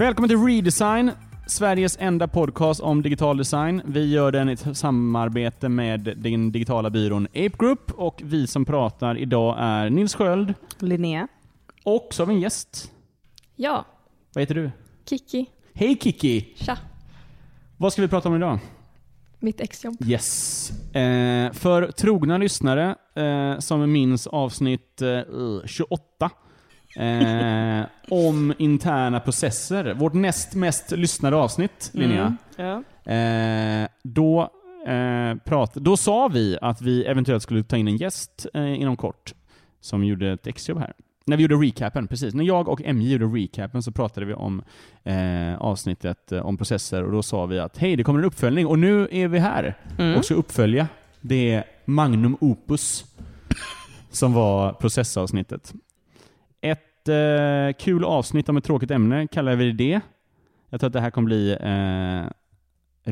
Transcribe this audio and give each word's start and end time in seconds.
Välkommen 0.00 0.28
till 0.28 0.44
Redesign, 0.44 1.10
Sveriges 1.46 1.96
enda 2.00 2.28
podcast 2.28 2.80
om 2.80 3.02
digital 3.02 3.36
design. 3.36 3.82
Vi 3.84 4.12
gör 4.12 4.32
den 4.32 4.48
i 4.48 4.52
ett 4.52 4.76
samarbete 4.76 5.68
med 5.68 6.14
den 6.16 6.52
digitala 6.52 6.90
byrån 6.90 7.26
Ape 7.26 7.56
Group 7.58 7.90
och 7.92 8.20
vi 8.24 8.46
som 8.46 8.64
pratar 8.64 9.18
idag 9.18 9.56
är 9.58 9.90
Nils 9.90 10.14
Sköld 10.14 10.54
Linnea. 10.78 11.28
och 11.84 12.08
så 12.10 12.22
har 12.22 12.26
vi 12.26 12.34
en 12.34 12.40
gäst. 12.40 12.92
Ja, 13.56 13.84
Vad 14.34 14.42
heter 14.42 14.54
du? 14.54 14.70
Kiki. 15.04 15.46
Hej 15.74 15.98
Kiki! 16.00 16.54
Tja. 16.56 16.78
Vad 17.76 17.92
ska 17.92 18.02
vi 18.02 18.08
prata 18.08 18.28
om 18.28 18.36
idag? 18.36 18.58
Mitt 19.38 19.60
exjobb. 19.60 19.96
Yes. 20.06 20.70
Eh, 20.94 21.52
för 21.52 21.90
trogna 21.90 22.38
lyssnare 22.38 22.96
eh, 23.14 23.58
som 23.58 23.92
minns 23.92 24.26
avsnitt 24.26 25.02
eh, 25.02 25.20
28 25.66 26.30
eh, 26.96 27.86
om 28.08 28.54
interna 28.58 29.20
processer, 29.20 29.94
vårt 29.94 30.14
näst 30.14 30.54
mest 30.54 30.90
lyssnade 30.90 31.36
avsnitt, 31.36 31.90
Linnea. 31.94 32.36
Mm. 32.58 32.82
Ja. 33.04 33.12
Eh, 33.12 33.88
då, 34.02 34.40
eh, 34.86 35.34
prat, 35.44 35.74
då 35.74 35.96
sa 35.96 36.28
vi 36.28 36.58
att 36.62 36.82
vi 36.82 37.04
eventuellt 37.04 37.42
skulle 37.42 37.62
ta 37.62 37.76
in 37.76 37.88
en 37.88 37.96
gäst 37.96 38.46
eh, 38.54 38.80
inom 38.80 38.96
kort 38.96 39.34
som 39.80 40.04
gjorde 40.04 40.32
ett 40.32 40.46
exjobb 40.46 40.78
här. 40.78 40.92
När 41.24 41.36
vi 41.36 41.42
gjorde 41.42 41.54
recapen, 41.54 42.06
precis. 42.06 42.34
När 42.34 42.44
jag 42.44 42.68
och 42.68 42.80
MJ 42.94 43.12
gjorde 43.12 43.24
recapen 43.24 43.82
så 43.82 43.92
pratade 43.92 44.26
vi 44.26 44.34
om 44.34 44.62
eh, 45.04 45.56
avsnittet 45.60 46.32
eh, 46.32 46.46
om 46.46 46.56
processer 46.56 47.04
och 47.04 47.12
då 47.12 47.22
sa 47.22 47.46
vi 47.46 47.58
att 47.58 47.78
hej, 47.78 47.96
det 47.96 48.04
kommer 48.04 48.18
en 48.18 48.24
uppföljning 48.24 48.66
och 48.66 48.78
nu 48.78 49.08
är 49.10 49.28
vi 49.28 49.38
här 49.38 49.78
Mm. 49.98 50.16
och 50.16 50.24
ska 50.24 50.34
uppfölja 50.34 50.88
det 51.20 51.64
Magnum 51.84 52.36
Opus 52.40 53.04
som 54.10 54.32
var 54.32 54.72
processavsnittet. 54.72 55.72
Ett 56.60 57.08
eh, 57.08 57.76
kul 57.78 58.04
avsnitt 58.04 58.48
om 58.48 58.56
ett 58.56 58.64
tråkigt 58.64 58.90
ämne 58.90 59.26
kallar 59.26 59.56
vi 59.56 59.72
det. 59.72 60.00
Jag 60.70 60.80
tror 60.80 60.88
att 60.88 60.92
det 60.92 61.00
här 61.00 61.10
kommer 61.10 61.26
bli 61.26 61.52
eh, 61.60 62.30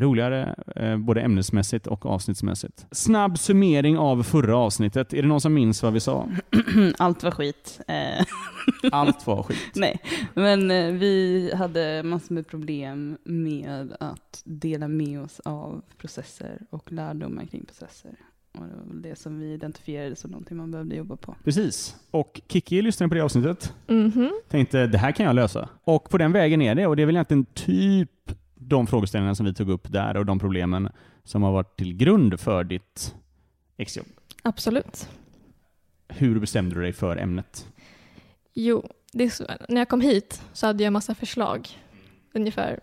roligare 0.01 0.55
eh, 0.75 0.97
både 0.97 1.21
ämnesmässigt 1.21 1.87
och 1.87 2.05
avsnittsmässigt. 2.05 2.85
Snabb 2.91 3.39
summering 3.39 3.97
av 3.97 4.23
förra 4.23 4.57
avsnittet. 4.57 5.13
Är 5.13 5.21
det 5.21 5.27
någon 5.27 5.41
som 5.41 5.53
minns 5.53 5.83
vad 5.83 5.93
vi 5.93 5.99
sa? 5.99 6.29
Allt 6.97 7.23
var 7.23 7.31
skit. 7.31 7.81
Eh, 7.87 8.25
Allt 8.91 9.27
var 9.27 9.43
skit. 9.43 9.57
nej, 9.75 9.99
men 10.33 10.71
eh, 10.71 10.91
vi 10.91 11.51
hade 11.55 12.03
massor 12.03 12.35
med 12.35 12.47
problem 12.47 13.17
med 13.23 13.95
att 13.99 14.41
dela 14.45 14.87
med 14.87 15.21
oss 15.21 15.39
av 15.39 15.81
processer 15.97 16.61
och 16.69 16.91
lärdomar 16.91 17.45
kring 17.45 17.65
processer. 17.65 18.11
Och 18.57 18.65
det 18.67 18.75
var 18.75 18.83
väl 18.93 19.01
det 19.01 19.15
som 19.15 19.39
vi 19.39 19.53
identifierade 19.53 20.15
som 20.15 20.31
någonting 20.31 20.57
man 20.57 20.71
behövde 20.71 20.95
jobba 20.95 21.15
på. 21.15 21.35
Precis. 21.43 21.95
Och 22.11 22.41
Kiki 22.47 22.81
lyssnade 22.81 23.09
på 23.09 23.15
det 23.15 23.21
avsnittet. 23.21 23.73
Mhm. 23.87 24.31
Tänkte 24.49 24.87
det 24.87 24.97
här 24.97 25.11
kan 25.11 25.25
jag 25.25 25.35
lösa. 25.35 25.69
Och 25.83 26.09
på 26.09 26.17
den 26.17 26.31
vägen 26.31 26.61
är 26.61 26.75
det. 26.75 26.87
Och 26.87 26.95
det 26.95 27.01
är 27.01 27.05
väl 27.05 27.15
egentligen 27.15 27.45
typ 27.45 28.31
de 28.55 28.87
frågeställningarna 28.87 29.35
som 29.35 29.45
vi 29.45 29.53
tog 29.53 29.69
upp 29.69 29.91
där 29.91 30.17
och 30.17 30.25
de 30.25 30.39
problemen 30.39 30.89
som 31.23 31.43
har 31.43 31.51
varit 31.51 31.77
till 31.77 31.93
grund 31.97 32.39
för 32.39 32.63
ditt 32.63 33.15
exjobb. 33.77 34.07
Absolut. 34.41 35.09
Hur 36.07 36.39
bestämde 36.39 36.75
du 36.75 36.81
dig 36.81 36.93
för 36.93 37.17
ämnet? 37.17 37.67
Jo, 38.53 38.89
det 39.13 39.23
är 39.23 39.29
så, 39.29 39.43
när 39.69 39.81
jag 39.81 39.89
kom 39.89 40.01
hit 40.01 40.41
så 40.53 40.67
hade 40.67 40.83
jag 40.83 40.93
massa 40.93 41.15
förslag. 41.15 41.67
Ungefär 42.33 42.79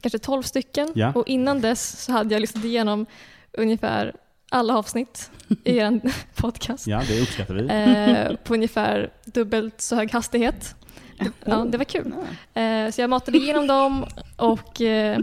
kanske 0.00 0.18
12 0.18 0.42
stycken. 0.42 0.92
Ja. 0.94 1.12
Och 1.14 1.28
innan 1.28 1.60
dess 1.60 2.04
så 2.04 2.12
hade 2.12 2.34
jag 2.34 2.40
lyssnat 2.40 2.64
igenom 2.64 3.06
ungefär 3.52 4.16
alla 4.50 4.78
avsnitt 4.78 5.30
i 5.64 5.78
er 5.78 6.00
podcast. 6.34 6.86
Ja, 6.86 7.02
det 7.08 7.20
uppskattar 7.22 7.54
vi. 7.54 7.68
Eh, 7.70 8.36
på 8.36 8.54
ungefär 8.54 9.12
dubbelt 9.24 9.80
så 9.80 9.96
hög 9.96 10.12
hastighet. 10.12 10.74
Ja, 11.44 11.64
det 11.64 11.78
var 11.78 11.84
kul. 11.84 12.14
Eh, 12.54 12.90
så 12.90 13.00
jag 13.00 13.10
matade 13.10 13.38
igenom 13.38 13.66
dem 13.66 14.06
och 14.36 14.80
eh, 14.80 15.20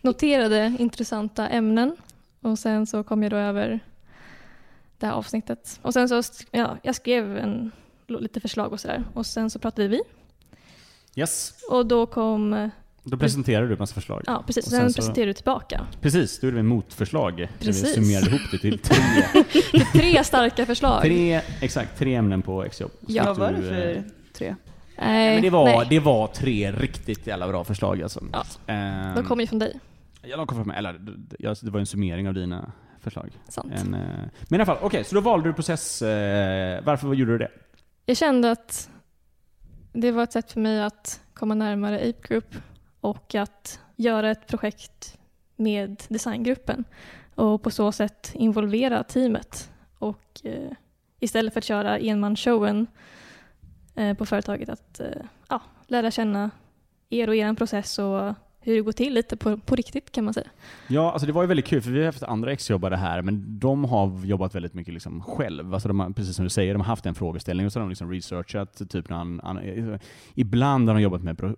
noterade 0.00 0.76
intressanta 0.78 1.48
ämnen. 1.48 1.96
Och 2.40 2.58
sen 2.58 2.86
så 2.86 3.02
kom 3.02 3.22
jag 3.22 3.32
då 3.32 3.36
över 3.36 3.80
det 4.98 5.06
här 5.06 5.12
avsnittet. 5.12 5.78
Och 5.82 5.92
sen 5.92 6.08
så, 6.08 6.22
ja, 6.50 6.76
jag 6.82 6.94
skrev 6.94 7.36
en, 7.38 7.70
lite 8.06 8.40
förslag 8.40 8.72
och 8.72 8.80
sådär. 8.80 9.04
Och 9.14 9.26
sen 9.26 9.50
så 9.50 9.58
pratade 9.58 9.88
vi. 9.88 10.00
Yes. 11.14 11.54
Och 11.70 11.86
då 11.86 12.06
kom, 12.06 12.70
Då 13.04 13.16
presenterade 13.16 13.66
du 13.66 13.72
en 13.72 13.78
massa 13.78 13.94
förslag. 13.94 14.22
ja 14.26 14.42
precis, 14.46 14.64
Och 14.66 14.70
sen, 14.70 14.92
sen 14.92 15.02
så- 15.04 15.12
du 15.12 15.32
tillbaka. 15.32 15.86
Precis, 16.00 16.40
då 16.40 16.46
gjorde 16.46 16.56
vi 16.56 16.62
motförslag. 16.62 17.36
Där 17.36 17.48
Vi 17.58 17.64
Precis. 17.66 17.94
summerade 17.94 18.26
ihop 18.30 18.40
det 18.52 18.58
till 18.58 18.78
tre, 18.78 18.96
Tre 19.92 20.24
starka 20.24 20.66
förslag. 20.66 21.02
tre, 21.02 21.40
exakt, 21.60 21.98
tre 21.98 22.14
ämnen 22.14 22.42
på 22.42 22.64
exjobb. 22.64 22.90
Ja. 23.06 23.24
Vad 23.24 23.38
var 23.38 23.52
det 23.52 23.60
Du, 23.60 23.68
eh, 23.68 23.72
för 24.02 24.04
tre? 24.32 24.54
Nej, 24.98 25.34
Men 25.34 25.42
det, 25.42 25.50
var, 25.50 25.64
nej. 25.64 25.86
det 25.90 26.00
var 26.00 26.26
tre 26.26 26.72
riktigt 26.72 27.26
jävla 27.26 27.48
bra 27.48 27.64
förslag 27.64 28.02
alltså. 28.02 28.24
Ja, 28.32 28.44
Ehm, 28.66 29.14
De 29.14 29.24
kom 29.24 29.40
ju 29.40 29.46
från 29.46 29.58
dig. 29.58 29.80
Ja, 30.22 30.36
de 30.36 30.46
kom 30.46 30.56
från 30.58 30.66
mig. 30.66 30.76
Eller, 30.78 30.92
det 31.62 31.70
var 31.70 31.80
en 31.80 31.86
summering 31.86 32.28
av 32.28 32.34
dina 32.34 32.72
förslag. 33.00 33.30
Sant. 33.48 33.72
En, 33.72 33.94
eh, 33.94 34.00
men 34.48 34.52
i 34.52 34.54
alla 34.54 34.66
fall, 34.66 34.78
okej, 34.82 35.04
så 35.04 35.14
då 35.14 35.20
valde 35.20 35.48
du 35.48 35.52
process... 35.52 36.02
Eh, 36.02 36.84
varför 36.84 37.14
gjorde 37.14 37.32
du 37.32 37.38
det? 37.38 37.50
Jag 38.06 38.16
kände 38.16 38.50
att 38.50 38.90
det 39.92 40.10
var 40.12 40.22
ett 40.22 40.32
sätt 40.32 40.52
för 40.52 40.60
mig 40.60 40.82
att 40.82 41.20
komma 41.34 41.54
närmare 41.54 41.96
Ape 41.96 42.28
Group 42.28 42.54
och 43.00 43.34
att 43.34 43.80
göra 43.96 44.30
ett 44.30 44.46
projekt 44.46 45.18
med 45.56 46.02
designgruppen 46.08 46.84
och 47.34 47.62
på 47.62 47.70
så 47.70 47.92
sätt 47.92 48.32
involvera 48.34 49.02
teamet 49.02 49.70
och 49.98 50.40
eh, 50.44 50.72
istället 51.20 51.52
för 51.52 51.60
att 51.60 51.64
köra 51.64 51.98
enmansshowen 51.98 52.86
eh, 53.94 54.16
på 54.16 54.26
företaget 54.26 54.68
att 54.68 55.00
eh, 55.00 55.06
ja, 55.48 55.62
lära 55.86 56.10
känna 56.10 56.50
er 57.10 57.28
och 57.28 57.34
er 57.34 57.54
process 57.54 57.98
och 57.98 58.34
hur 58.62 58.74
det 58.74 58.80
går 58.80 58.92
till 58.92 59.14
lite 59.14 59.36
på, 59.36 59.58
på 59.58 59.76
riktigt 59.76 60.12
kan 60.12 60.24
man 60.24 60.34
säga. 60.34 60.46
Ja, 60.88 61.12
alltså 61.12 61.26
det 61.26 61.32
var 61.32 61.42
ju 61.42 61.48
väldigt 61.48 61.66
kul, 61.66 61.82
för 61.82 61.90
vi 61.90 61.98
har 61.98 62.06
haft 62.06 62.22
andra 62.22 62.52
exjobbare 62.52 62.96
här, 62.96 63.22
men 63.22 63.58
de 63.58 63.84
har 63.84 64.26
jobbat 64.26 64.54
väldigt 64.54 64.74
mycket 64.74 64.94
liksom 64.94 65.22
själv. 65.22 65.74
Alltså 65.74 65.88
de 65.88 66.00
har, 66.00 66.10
precis 66.10 66.36
som 66.36 66.44
du 66.44 66.50
säger, 66.50 66.74
de 66.74 66.80
har 66.80 66.86
haft 66.86 67.06
en 67.06 67.14
frågeställning 67.14 67.66
och 67.66 67.72
så 67.72 67.78
har 67.78 67.82
de 67.82 67.88
liksom 67.88 68.10
researchat. 68.10 68.90
Typ 68.90 69.08
när 69.08 69.16
han, 69.16 69.40
han, 69.44 69.58
eh, 69.58 70.00
ibland 70.34 70.88
har 70.88 70.94
de 70.94 71.02
jobbat 71.02 71.22
med 71.22 71.56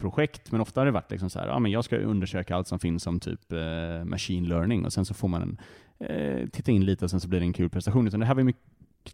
projekt, 0.00 0.52
men 0.52 0.60
ofta 0.60 0.80
har 0.80 0.86
det 0.86 0.92
varit 0.92 1.10
liksom 1.10 1.30
så 1.30 1.38
här, 1.38 1.46
ja, 1.46 1.58
men 1.58 1.72
jag 1.72 1.84
ska 1.84 1.96
undersöka 1.96 2.56
allt 2.56 2.68
som 2.68 2.78
finns 2.78 3.06
om 3.06 3.20
typ 3.20 3.52
eh, 3.52 4.04
machine 4.04 4.48
learning 4.48 4.84
och 4.84 4.92
sen 4.92 5.04
så 5.04 5.14
får 5.14 5.28
man 5.28 5.42
en, 5.42 5.60
eh, 6.08 6.48
titta 6.48 6.72
in 6.72 6.84
lite 6.84 7.04
och 7.04 7.10
sen 7.10 7.20
så 7.20 7.28
blir 7.28 7.40
det 7.40 7.46
en 7.46 7.52
kul 7.52 7.70
prestation. 7.70 8.06
Utan 8.06 8.20
det 8.20 8.26
här 8.26 8.34
var 8.34 8.42
mycket, 8.42 8.62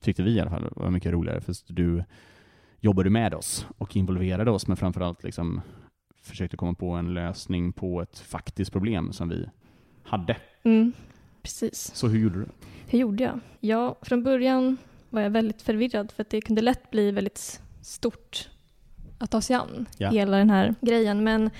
tyckte 0.01 0.23
vi 0.23 0.31
i 0.31 0.41
alla 0.41 0.51
fall, 0.51 0.69
var 0.77 0.91
mycket 0.91 1.13
roligare, 1.13 1.41
för 1.41 1.55
du 1.67 2.05
jobbade 2.81 3.11
med 3.11 3.35
oss 3.35 3.67
och 3.79 3.97
involverade 3.97 4.51
oss, 4.51 4.67
men 4.67 4.77
framförallt 4.77 5.25
liksom 5.25 5.61
försökte 6.23 6.57
komma 6.57 6.75
på 6.75 6.91
en 6.91 7.15
lösning 7.15 7.73
på 7.73 8.03
ett 8.03 8.19
faktiskt 8.19 8.73
problem 8.73 9.13
som 9.13 9.29
vi 9.29 9.49
hade. 10.03 10.37
Mm, 10.63 10.93
precis. 11.43 11.95
Så 11.95 12.09
hur 12.09 12.19
gjorde 12.19 12.39
du? 12.39 12.47
Hur 12.87 12.99
gjorde 12.99 13.25
jag? 13.25 13.41
Ja, 13.61 13.99
från 14.03 14.23
början 14.23 14.77
var 15.11 15.21
jag 15.21 15.31
väldigt 15.31 15.63
förvirrad 15.63 16.13
för 16.13 16.23
att 16.23 16.31
det 16.31 16.41
kunde 16.41 16.63
lätt 16.63 16.91
bli 16.91 17.11
väldigt 17.11 17.61
stort 17.83 18.49
att 19.19 19.31
ta 19.31 19.41
sig 19.41 19.57
an, 19.57 19.87
Ja. 19.99 20.11
hela 20.11 20.37
den 20.37 20.51
här 20.51 20.75
grejen. 20.81 21.25
Men, 21.25 21.51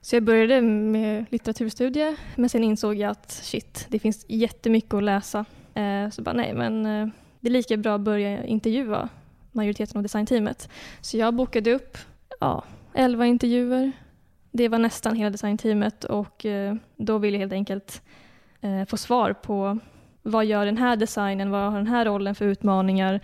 så 0.00 0.16
jag 0.16 0.22
började 0.22 0.60
med 0.62 1.24
litteraturstudie, 1.30 2.16
men 2.36 2.48
sen 2.50 2.64
insåg 2.64 2.94
jag 2.94 3.10
att 3.10 3.30
shit, 3.30 3.86
det 3.88 3.98
finns 3.98 4.24
jättemycket 4.28 4.94
att 4.94 5.02
läsa. 5.02 5.44
Eh, 5.74 6.10
så 6.10 6.22
bara 6.22 6.32
nej, 6.32 6.54
men 6.54 6.86
eh, 6.86 7.08
det 7.40 7.48
är 7.48 7.52
lika 7.52 7.76
bra 7.76 7.94
att 7.94 8.00
börja 8.00 8.44
intervjua 8.44 9.08
majoriteten 9.52 9.96
av 9.96 10.02
designteamet. 10.02 10.68
Så 11.00 11.16
jag 11.16 11.34
bokade 11.34 11.72
upp 11.74 11.98
ja, 12.40 12.64
11 12.94 13.26
intervjuer. 13.26 13.92
Det 14.52 14.68
var 14.68 14.78
nästan 14.78 15.16
hela 15.16 15.30
designteamet 15.30 16.04
och 16.04 16.46
eh, 16.46 16.74
då 16.96 17.18
ville 17.18 17.36
jag 17.36 17.40
helt 17.40 17.52
enkelt 17.52 18.02
eh, 18.60 18.84
få 18.84 18.96
svar 18.96 19.32
på 19.32 19.78
vad 20.22 20.44
gör 20.44 20.66
den 20.66 20.78
här 20.78 20.96
designen, 20.96 21.50
vad 21.50 21.70
har 21.72 21.78
den 21.78 21.86
här 21.86 22.04
rollen 22.04 22.34
för 22.34 22.44
utmaningar, 22.44 23.20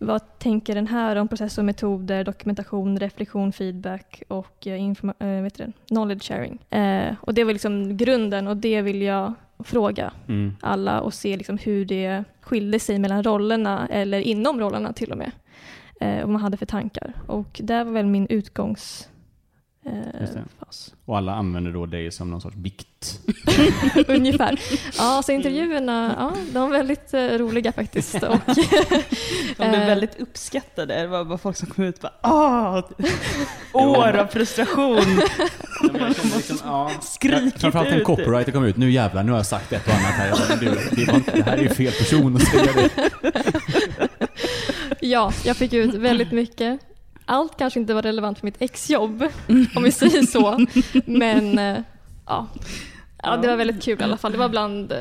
vad 0.00 0.38
tänker 0.38 0.74
den 0.74 0.86
här 0.86 1.16
om 1.16 1.28
process 1.28 1.58
och 1.58 1.64
metoder, 1.64 2.24
dokumentation, 2.24 2.98
reflektion, 2.98 3.52
feedback 3.52 4.22
och 4.28 4.66
eh, 4.66 4.80
informa- 4.82 5.14
eh, 5.36 5.42
vet 5.42 5.54
det, 5.54 5.72
knowledge 5.88 6.22
sharing. 6.28 6.58
Eh, 6.70 7.14
och 7.20 7.34
det 7.34 7.44
var 7.44 7.52
liksom 7.52 7.96
grunden 7.96 8.48
och 8.48 8.56
det 8.56 8.82
vill 8.82 9.02
jag 9.02 9.32
fråga 9.64 10.12
Mm. 10.28 10.56
alla 10.60 11.00
och 11.00 11.14
se 11.14 11.36
liksom 11.36 11.58
hur 11.58 11.84
det 11.84 12.24
skilde 12.40 12.78
sig 12.78 12.98
mellan 12.98 13.22
rollerna 13.22 13.86
eller 13.90 14.18
inom 14.20 14.60
rollerna 14.60 14.92
till 14.92 15.12
och 15.12 15.18
med. 15.18 15.30
Eh, 16.00 16.20
vad 16.20 16.28
man 16.28 16.42
hade 16.42 16.56
för 16.56 16.66
tankar. 16.66 17.12
Och 17.26 17.60
där 17.64 17.84
var 17.84 17.92
väl 17.92 18.06
min 18.06 18.26
utgångs 18.26 18.80
Just 18.80 19.08
eh, 19.08 19.08
det. 19.08 19.08
fas. 19.08 19.75
Och 21.04 21.16
alla 21.16 21.34
använder 21.34 21.72
då 21.72 21.86
dig 21.86 22.10
som 22.12 22.30
någon 22.30 22.40
sorts 22.40 22.56
bikt. 22.56 23.20
Ungefär. 24.08 24.60
Ja, 24.98 25.22
så 25.24 25.32
intervjuerna, 25.32 26.14
ja, 26.18 26.32
de 26.52 26.58
var 26.58 26.68
väldigt 26.68 27.14
eh, 27.14 27.20
roliga 27.20 27.72
faktiskt. 27.72 28.14
Och, 28.14 28.36
De 29.56 29.68
blev 29.68 29.74
eh, 29.74 29.86
väldigt 29.86 30.20
uppskattade. 30.20 30.94
Det 31.00 31.06
var 31.06 31.24
bara 31.24 31.38
folk 31.38 31.56
som 31.56 31.68
kom 31.68 31.84
ut 31.84 31.96
och 31.96 32.00
bara 32.02 32.30
ah, 32.32 32.82
år 33.72 34.16
av 34.16 34.26
frustration. 34.26 35.20
Skrikit 37.02 37.60
Framförallt 37.60 37.88
en 37.88 38.04
copywriter 38.04 38.52
kom 38.52 38.64
ut, 38.64 38.76
nu 38.76 38.90
jävlar, 38.90 39.22
nu 39.22 39.32
har 39.32 39.38
jag 39.38 39.46
sagt 39.46 39.72
ett 39.72 39.86
och 39.86 39.92
annat 39.94 40.12
här. 40.12 40.30
Bara, 40.30 40.56
du, 40.60 40.66
det, 40.96 41.04
var, 41.12 41.14
inte- 41.14 41.36
det 41.36 41.42
här 41.42 41.56
är 41.56 41.62
ju 41.62 41.68
fel 41.68 41.92
person 41.92 42.36
att 42.36 42.42
säga 42.42 42.72
det. 42.74 42.90
ja, 45.00 45.32
jag 45.44 45.56
fick 45.56 45.72
ut 45.72 45.94
väldigt 45.94 46.32
mycket. 46.32 46.80
Allt 47.26 47.58
kanske 47.58 47.80
inte 47.80 47.94
var 47.94 48.02
relevant 48.02 48.38
för 48.38 48.46
mitt 48.46 48.62
exjobb, 48.62 49.24
om 49.76 49.82
vi 49.82 49.92
säger 49.92 50.22
så. 50.22 50.66
Men 51.06 51.58
eh, 51.58 51.82
ja. 52.26 52.48
ja, 53.22 53.36
det 53.36 53.48
var 53.48 53.56
väldigt 53.56 53.82
kul 53.82 54.00
i 54.00 54.04
alla 54.04 54.16
fall. 54.16 54.32
Det 54.32 54.38
var 54.38 54.48
bland 54.48 54.92
eh, 54.92 54.98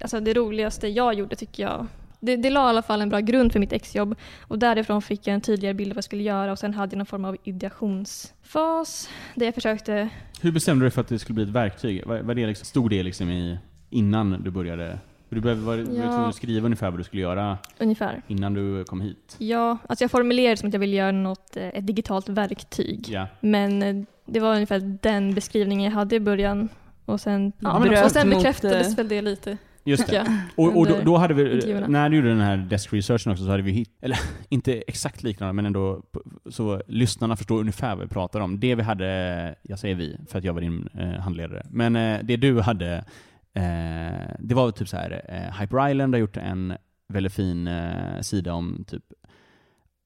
alltså, 0.00 0.20
det 0.20 0.34
roligaste 0.34 0.88
jag 0.88 1.14
gjorde 1.14 1.36
tycker 1.36 1.62
jag. 1.62 1.86
Det, 2.20 2.36
det 2.36 2.50
la 2.50 2.66
i 2.66 2.68
alla 2.68 2.82
fall 2.82 3.02
en 3.02 3.08
bra 3.08 3.20
grund 3.20 3.52
för 3.52 3.60
mitt 3.60 3.72
exjobb 3.72 4.14
och 4.40 4.58
därifrån 4.58 5.02
fick 5.02 5.26
jag 5.26 5.34
en 5.34 5.40
tydligare 5.40 5.74
bild 5.74 5.90
av 5.90 5.94
vad 5.94 5.98
jag 5.98 6.04
skulle 6.04 6.22
göra 6.22 6.52
och 6.52 6.58
sen 6.58 6.74
hade 6.74 6.92
jag 6.92 6.98
någon 6.98 7.06
form 7.06 7.24
av 7.24 7.36
ideationsfas 7.44 9.08
där 9.34 9.46
jag 9.46 9.54
försökte 9.54 10.08
Hur 10.40 10.52
bestämde 10.52 10.84
du 10.84 10.84
dig 10.84 10.90
för 10.90 11.00
att 11.00 11.08
det 11.08 11.18
skulle 11.18 11.34
bli 11.34 11.44
ett 11.44 11.50
verktyg? 11.50 12.06
Var, 12.06 12.20
var 12.20 12.34
det 12.34 12.46
liksom, 12.46 12.64
stod 12.64 12.90
det 12.90 13.02
liksom 13.02 13.30
i, 13.30 13.58
innan 13.90 14.42
du 14.42 14.50
började? 14.50 14.98
Du 15.34 15.40
behövde, 15.40 15.64
var, 15.64 15.76
var 15.76 15.84
du 15.84 15.96
Ja. 15.96 16.02
tvungen 16.02 16.28
att 16.28 16.34
skriva 16.34 16.64
ungefär 16.66 16.90
vad 16.90 17.00
du 17.00 17.04
skulle 17.04 17.22
göra 17.22 17.58
ungefär. 17.78 18.22
innan 18.26 18.54
du 18.54 18.84
kom 18.84 19.00
hit? 19.00 19.36
Ja, 19.38 19.78
alltså 19.86 20.04
jag 20.04 20.10
formulerade 20.10 20.56
som 20.56 20.66
att 20.68 20.72
jag 20.72 20.80
ville 20.80 20.96
göra 20.96 21.12
något, 21.12 21.56
eh, 21.56 21.68
ett 21.68 21.86
digitalt 21.86 22.28
verktyg. 22.28 23.08
Ja. 23.08 23.26
Men 23.40 23.82
eh, 23.82 23.96
det 24.26 24.40
var 24.40 24.54
ungefär 24.54 24.98
den 25.02 25.34
beskrivningen 25.34 25.84
jag 25.84 25.98
hade 25.98 26.16
i 26.16 26.20
början. 26.20 26.68
Och 27.04 27.20
sen, 27.20 27.52
Ja, 27.58 27.80
Bröt 27.80 28.04
och 28.04 28.10
sen 28.10 28.28
mot, 28.28 28.38
bekräftades 28.38 28.88
eh, 28.90 28.96
väl 28.96 29.08
det 29.08 29.22
lite. 29.22 29.56
Just 29.84 30.06
det. 30.06 30.14
jag. 30.16 30.26
Och, 30.56 30.78
och 30.78 30.86
då, 30.86 30.96
då 31.04 31.16
hade 31.16 31.34
vi, 31.34 31.54
intervjuerna. 31.54 31.86
när 31.86 32.10
du 32.10 32.16
gjorde 32.16 32.28
den 32.28 32.40
här 32.40 32.56
desk 32.56 32.92
researchen 32.92 33.32
också 33.32 33.44
så 33.44 33.50
hade 33.50 33.62
vi 33.62 33.70
hit, 33.72 33.90
eller 34.00 34.18
inte 34.48 34.82
exakt 34.86 35.22
liknande 35.22 35.52
men 35.52 35.66
ändå 35.66 36.02
så 36.50 36.82
lyssnarna 36.86 37.36
förstår 37.36 37.60
ungefär 37.60 37.94
vad 37.96 38.00
vi 38.08 38.08
pratar 38.08 38.40
om. 38.40 38.60
Det 38.60 38.74
vi 38.74 38.82
hade, 38.82 39.54
jag 39.62 39.78
säger 39.78 39.94
vi 39.94 40.16
för 40.28 40.38
att 40.38 40.44
jag 40.44 40.52
var 40.52 40.60
din 40.60 40.88
eh, 40.98 41.08
handledare, 41.20 41.66
men 41.70 41.96
eh, 41.96 42.18
det 42.22 42.36
du 42.36 42.60
hade, 42.60 43.04
eh, 43.54 44.34
det 44.38 44.54
var 44.54 44.70
typ 44.70 44.88
så 44.88 44.96
här, 44.96 45.24
eh, 45.28 45.60
Hyper 45.60 45.90
Island 45.90 46.14
har 46.14 46.20
gjort 46.20 46.36
en 46.36 46.74
väldigt 47.08 47.32
fin 47.32 47.66
eh, 47.68 48.20
sida 48.20 48.54
om 48.54 48.84
typ 48.88 49.02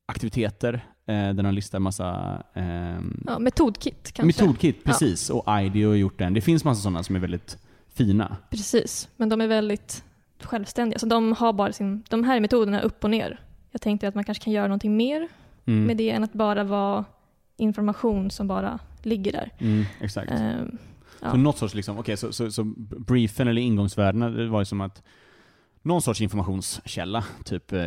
aktiviteter, 0.07 0.75
eh, 1.07 1.15
där 1.35 1.43
de 1.43 1.55
listar 1.55 1.79
massa 1.79 2.43
ehm, 2.55 3.23
Ja, 3.27 3.39
metodkit 3.39 4.13
kanske. 4.13 4.43
metodkit, 4.43 4.85
precis, 4.85 5.31
och 5.31 5.45
IDEO 5.61 5.89
har 5.89 5.97
gjort 5.97 6.19
den. 6.19 6.35
Det 6.35 6.41
finns 6.41 6.65
massa 6.65 6.83
sådana 6.83 7.03
som 7.03 7.17
är 7.17 7.21
väldigt 7.21 7.59
fina. 7.95 8.37
Precis, 8.51 9.09
men 9.17 9.29
de 9.29 9.41
är 9.41 9.47
väldigt 9.47 10.05
självständiga. 10.41 10.99
Så 10.99 11.07
de 11.07 11.33
har 11.33 11.53
bara 11.53 11.73
sin, 11.73 12.05
de 12.11 12.25
här 12.25 12.41
metoderna 12.41 12.81
upp 12.81 13.05
och 13.05 13.11
ner. 13.11 13.41
Jag 13.71 13.81
tänkte 13.81 14.09
att 14.09 14.15
man 14.15 14.25
kanske 14.25 14.45
kan 14.45 14.53
göra 14.53 14.67
någonting 14.67 14.97
mer 14.97 15.29
Mm. 15.69 15.85
med 15.85 15.97
det 15.97 16.11
än 16.11 16.25
att 16.25 16.33
bara 16.33 16.65
vara 16.65 17.05
information 17.57 18.31
som 18.31 18.49
bara 18.49 18.79
ligger 19.03 19.33
där. 19.33 19.51
Mm, 19.59 19.85
exakt. 20.01 20.31
Ja. 21.23 21.31
Så 21.31 21.37
något 21.37 21.59
sorts 21.59 21.75
liksom, 21.75 21.99
okej, 21.99 22.17
så, 22.17 22.33
så, 22.33 22.51
så 22.51 22.65
briefen 23.07 23.49
eller 23.49 23.63
ingångsvärdena, 23.63 24.31
det 24.31 24.49
var 24.49 24.61
ju 24.61 24.65
som 24.65 24.81
att 24.81 25.03
någon 25.83 26.03
sorts 26.03 26.21
informationskälla, 26.21 27.25
typ 27.45 27.73
eh, 27.73 27.79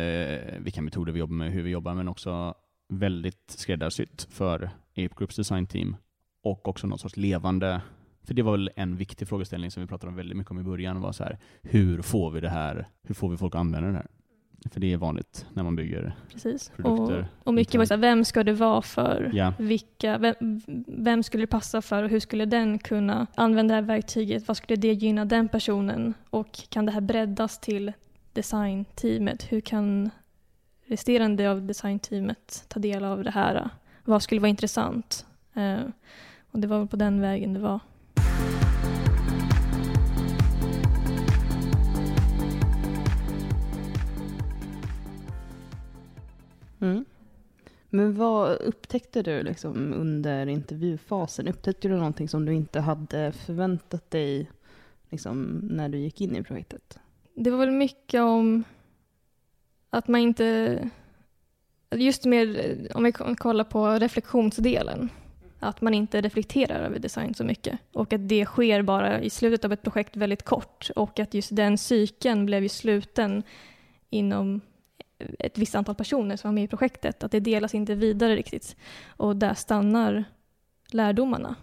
vilka 0.58 0.82
metoder 0.82 1.12
vi 1.12 1.18
jobbar 1.18 1.34
med, 1.34 1.52
hur 1.52 1.62
vi 1.62 1.70
jobbar, 1.70 1.94
men 1.94 2.08
också 2.08 2.54
väldigt 2.88 3.54
skräddarsytt 3.58 4.28
för 4.30 4.70
Ape 4.92 5.14
Groups 5.16 5.36
design 5.36 5.66
team. 5.66 5.96
Och 6.42 6.68
också 6.68 6.86
något 6.86 7.00
sorts 7.00 7.16
levande, 7.16 7.80
för 8.22 8.34
det 8.34 8.42
var 8.42 8.52
väl 8.52 8.70
en 8.76 8.96
viktig 8.96 9.28
frågeställning 9.28 9.70
som 9.70 9.82
vi 9.82 9.86
pratade 9.86 10.10
om 10.10 10.16
väldigt 10.16 10.36
mycket 10.36 10.50
om 10.50 10.58
i 10.58 10.62
början, 10.62 11.00
var 11.00 11.12
så 11.12 11.24
här, 11.24 11.38
hur 11.62 12.02
får 12.02 12.30
vi 12.30 12.40
det 12.40 12.48
här, 12.48 12.86
hur 13.02 13.14
får 13.14 13.28
vi 13.28 13.36
folk 13.36 13.54
att 13.54 13.60
använda 13.60 13.88
det 13.88 13.96
här? 13.96 14.06
För 14.72 14.80
det 14.80 14.92
är 14.92 14.96
vanligt 14.96 15.46
när 15.54 15.62
man 15.62 15.76
bygger 15.76 16.16
Precis. 16.32 16.72
produkter. 16.76 17.28
Och, 17.40 17.46
och 17.46 17.54
mycket 17.54 17.78
var 17.78 17.84
så 17.84 17.94
här, 17.94 18.00
vem 18.00 18.24
ska 18.24 18.44
det 18.44 18.52
vara 18.52 18.82
för? 18.82 19.30
Ja, 19.34 19.52
Vilka, 19.58 20.18
vem, 20.18 20.34
vem 20.86 21.22
skulle 21.22 21.42
det 21.42 21.46
passa 21.46 21.82
för 21.82 22.02
och 22.02 22.10
hur 22.10 22.20
skulle 22.20 22.44
den 22.44 22.78
kunna 22.78 23.26
använda 23.34 23.74
det 23.74 23.80
här 23.80 23.86
verktyget? 23.86 24.48
Vad 24.48 24.56
skulle 24.56 24.76
det 24.76 24.92
gynna 24.92 25.24
den 25.24 25.48
personen? 25.48 26.14
Och 26.30 26.60
kan 26.68 26.86
det 26.86 26.92
här 26.92 27.00
breddas 27.00 27.58
till 27.58 27.92
designteamet? 28.32 29.52
Hur 29.52 29.60
kan 29.60 30.10
resterande 30.86 31.50
av 31.50 31.66
designteamet 31.66 32.64
ta 32.68 32.80
del 32.80 33.04
av 33.04 33.24
det 33.24 33.30
här? 33.30 33.70
Vad 34.04 34.22
skulle 34.22 34.40
vara 34.40 34.48
intressant? 34.48 35.26
Eh, 35.54 35.80
och 36.50 36.58
det 36.58 36.66
var 36.66 36.78
väl 36.78 36.88
på 36.88 36.96
den 36.96 37.20
vägen 37.20 37.54
det 37.54 37.60
var. 37.60 37.80
Mm. 46.80 47.04
Men 47.90 48.14
vad 48.14 48.56
upptäckte 48.60 49.22
du 49.22 49.42
liksom 49.42 49.92
under 49.92 50.46
intervjufasen? 50.46 51.48
Upptäckte 51.48 51.88
du 51.88 51.96
någonting 51.96 52.28
som 52.28 52.44
du 52.44 52.54
inte 52.54 52.80
hade 52.80 53.32
förväntat 53.32 54.10
dig 54.10 54.50
liksom, 55.10 55.60
när 55.62 55.88
du 55.88 55.98
gick 55.98 56.20
in 56.20 56.36
i 56.36 56.42
projektet? 56.42 56.98
Det 57.34 57.50
var 57.50 57.58
väl 57.58 57.70
mycket 57.70 58.20
om 58.20 58.64
att 59.90 60.08
man 60.08 60.20
inte... 60.20 60.78
Just 61.94 62.24
med, 62.24 62.86
om 62.94 63.04
vi 63.04 63.12
kollar 63.12 63.64
på 63.64 63.88
reflektionsdelen. 63.88 65.08
Att 65.58 65.80
man 65.80 65.94
inte 65.94 66.20
reflekterar 66.20 66.80
över 66.80 66.98
design 66.98 67.34
så 67.34 67.44
mycket. 67.44 67.78
Och 67.92 68.12
att 68.12 68.28
det 68.28 68.44
sker 68.44 68.82
bara 68.82 69.20
i 69.20 69.30
slutet 69.30 69.64
av 69.64 69.72
ett 69.72 69.82
projekt 69.82 70.16
väldigt 70.16 70.42
kort. 70.42 70.90
Och 70.96 71.18
att 71.20 71.34
just 71.34 71.56
den 71.56 71.78
cykeln 71.78 72.46
blev 72.46 72.62
ju 72.62 72.68
sluten 72.68 73.42
inom 74.10 74.60
ett 75.38 75.58
visst 75.58 75.74
antal 75.74 75.94
personer 75.94 76.36
som 76.36 76.48
var 76.48 76.54
med 76.54 76.64
i 76.64 76.68
projektet. 76.68 77.24
Att 77.24 77.32
det 77.32 77.40
delas 77.40 77.74
inte 77.74 77.94
vidare 77.94 78.36
riktigt. 78.36 78.76
Och 79.06 79.36
där 79.36 79.54
stannar 79.54 80.24
lärdomarna. 80.90 81.54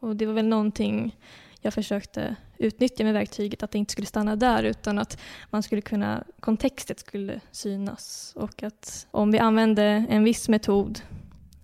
Och 0.00 0.16
det 0.16 0.26
var 0.26 0.34
väl 0.34 0.46
någonting 0.46 1.16
jag 1.60 1.74
försökte 1.74 2.36
utnyttja 2.58 3.04
med 3.04 3.14
verktyget, 3.14 3.62
att 3.62 3.70
det 3.70 3.78
inte 3.78 3.92
skulle 3.92 4.06
stanna 4.06 4.36
där 4.36 4.62
utan 4.62 4.98
att 4.98 5.18
man 5.50 5.62
skulle 5.62 5.82
kunna, 5.82 6.24
kontextet 6.40 7.00
skulle 7.00 7.40
synas. 7.50 8.32
Och 8.36 8.62
att 8.62 9.06
om 9.10 9.30
vi 9.30 9.38
använde 9.38 9.82
en 10.08 10.24
viss 10.24 10.48
metod, 10.48 11.00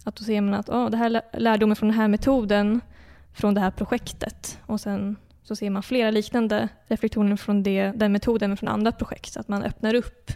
att 0.04 0.16
då 0.16 0.24
ser 0.24 0.40
man 0.40 0.54
att 0.54 0.68
oh, 0.68 0.90
det 0.90 0.96
här 0.96 1.22
är 1.32 1.40
lärdomen 1.40 1.76
från 1.76 1.88
den 1.88 1.98
här 1.98 2.08
metoden, 2.08 2.80
från 3.34 3.54
det 3.54 3.60
här 3.60 3.70
projektet. 3.70 4.58
Och 4.66 4.80
sen 4.80 5.16
så 5.42 5.56
ser 5.56 5.70
man 5.70 5.82
flera 5.82 6.10
liknande 6.10 6.68
reflektioner 6.86 7.36
från 7.36 7.62
det, 7.62 7.92
den 7.96 8.12
metoden 8.12 8.50
men 8.50 8.56
från 8.56 8.68
andra 8.68 8.92
projekt. 8.92 9.32
Så 9.32 9.40
att 9.40 9.48
man 9.48 9.62
öppnar 9.62 9.94
upp 9.94 10.32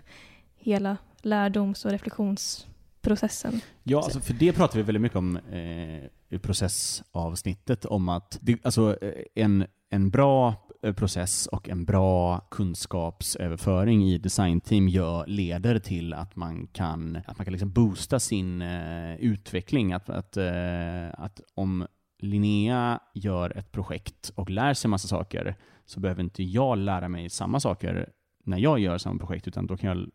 hela 0.57 0.97
lärdoms 1.23 1.85
och 1.85 1.91
reflektionsprocessen. 1.91 3.61
Ja, 3.83 3.99
alltså 3.99 4.21
för 4.21 4.35
det 4.35 4.53
pratar 4.53 4.77
vi 4.77 4.83
väldigt 4.83 5.03
mycket 5.03 5.19
om 5.19 5.37
eh, 5.37 6.05
i 6.29 6.39
processavsnittet, 6.39 7.85
om 7.85 8.09
att 8.09 8.39
det, 8.43 8.65
alltså, 8.65 9.05
eh, 9.05 9.13
en, 9.35 9.67
en 9.91 10.11
bra 10.11 10.55
eh, 10.83 10.95
process 10.95 11.47
och 11.47 11.69
en 11.69 11.85
bra 11.85 12.41
kunskapsöverföring 12.51 14.05
i 14.05 14.19
designteam 14.19 14.89
gör, 14.89 15.27
leder 15.27 15.79
till 15.79 16.15
att 16.15 16.37
man 16.37 16.67
kan, 16.67 17.19
att 17.27 17.39
man 17.39 17.45
kan 17.45 17.53
liksom 17.53 17.73
boosta 17.73 18.21
sin 18.21 18.63
eh, 18.63 19.17
utveckling. 19.17 19.93
Att, 19.93 20.11
att, 20.11 20.37
eh, 20.37 21.09
att 21.19 21.41
om 21.55 21.87
Linnea 22.19 23.01
gör 23.15 23.59
ett 23.59 23.73
projekt 23.73 24.33
och 24.35 24.51
lär 24.51 24.75
sig 24.75 24.91
massa 24.91 25.09
saker 25.09 25.57
så 25.87 26.01
behöver 26.01 26.23
inte 26.23 26.43
jag 26.43 26.79
lära 26.79 27.09
mig 27.09 27.31
samma 27.31 27.61
saker 27.61 28.09
när 28.45 28.59
jag 28.59 28.79
gör 28.79 28.99
samma 28.99 29.19
projekt, 29.19 29.49
utan 29.49 29.67
då 29.67 29.77
kan 29.77 29.89
jag 29.91 30.09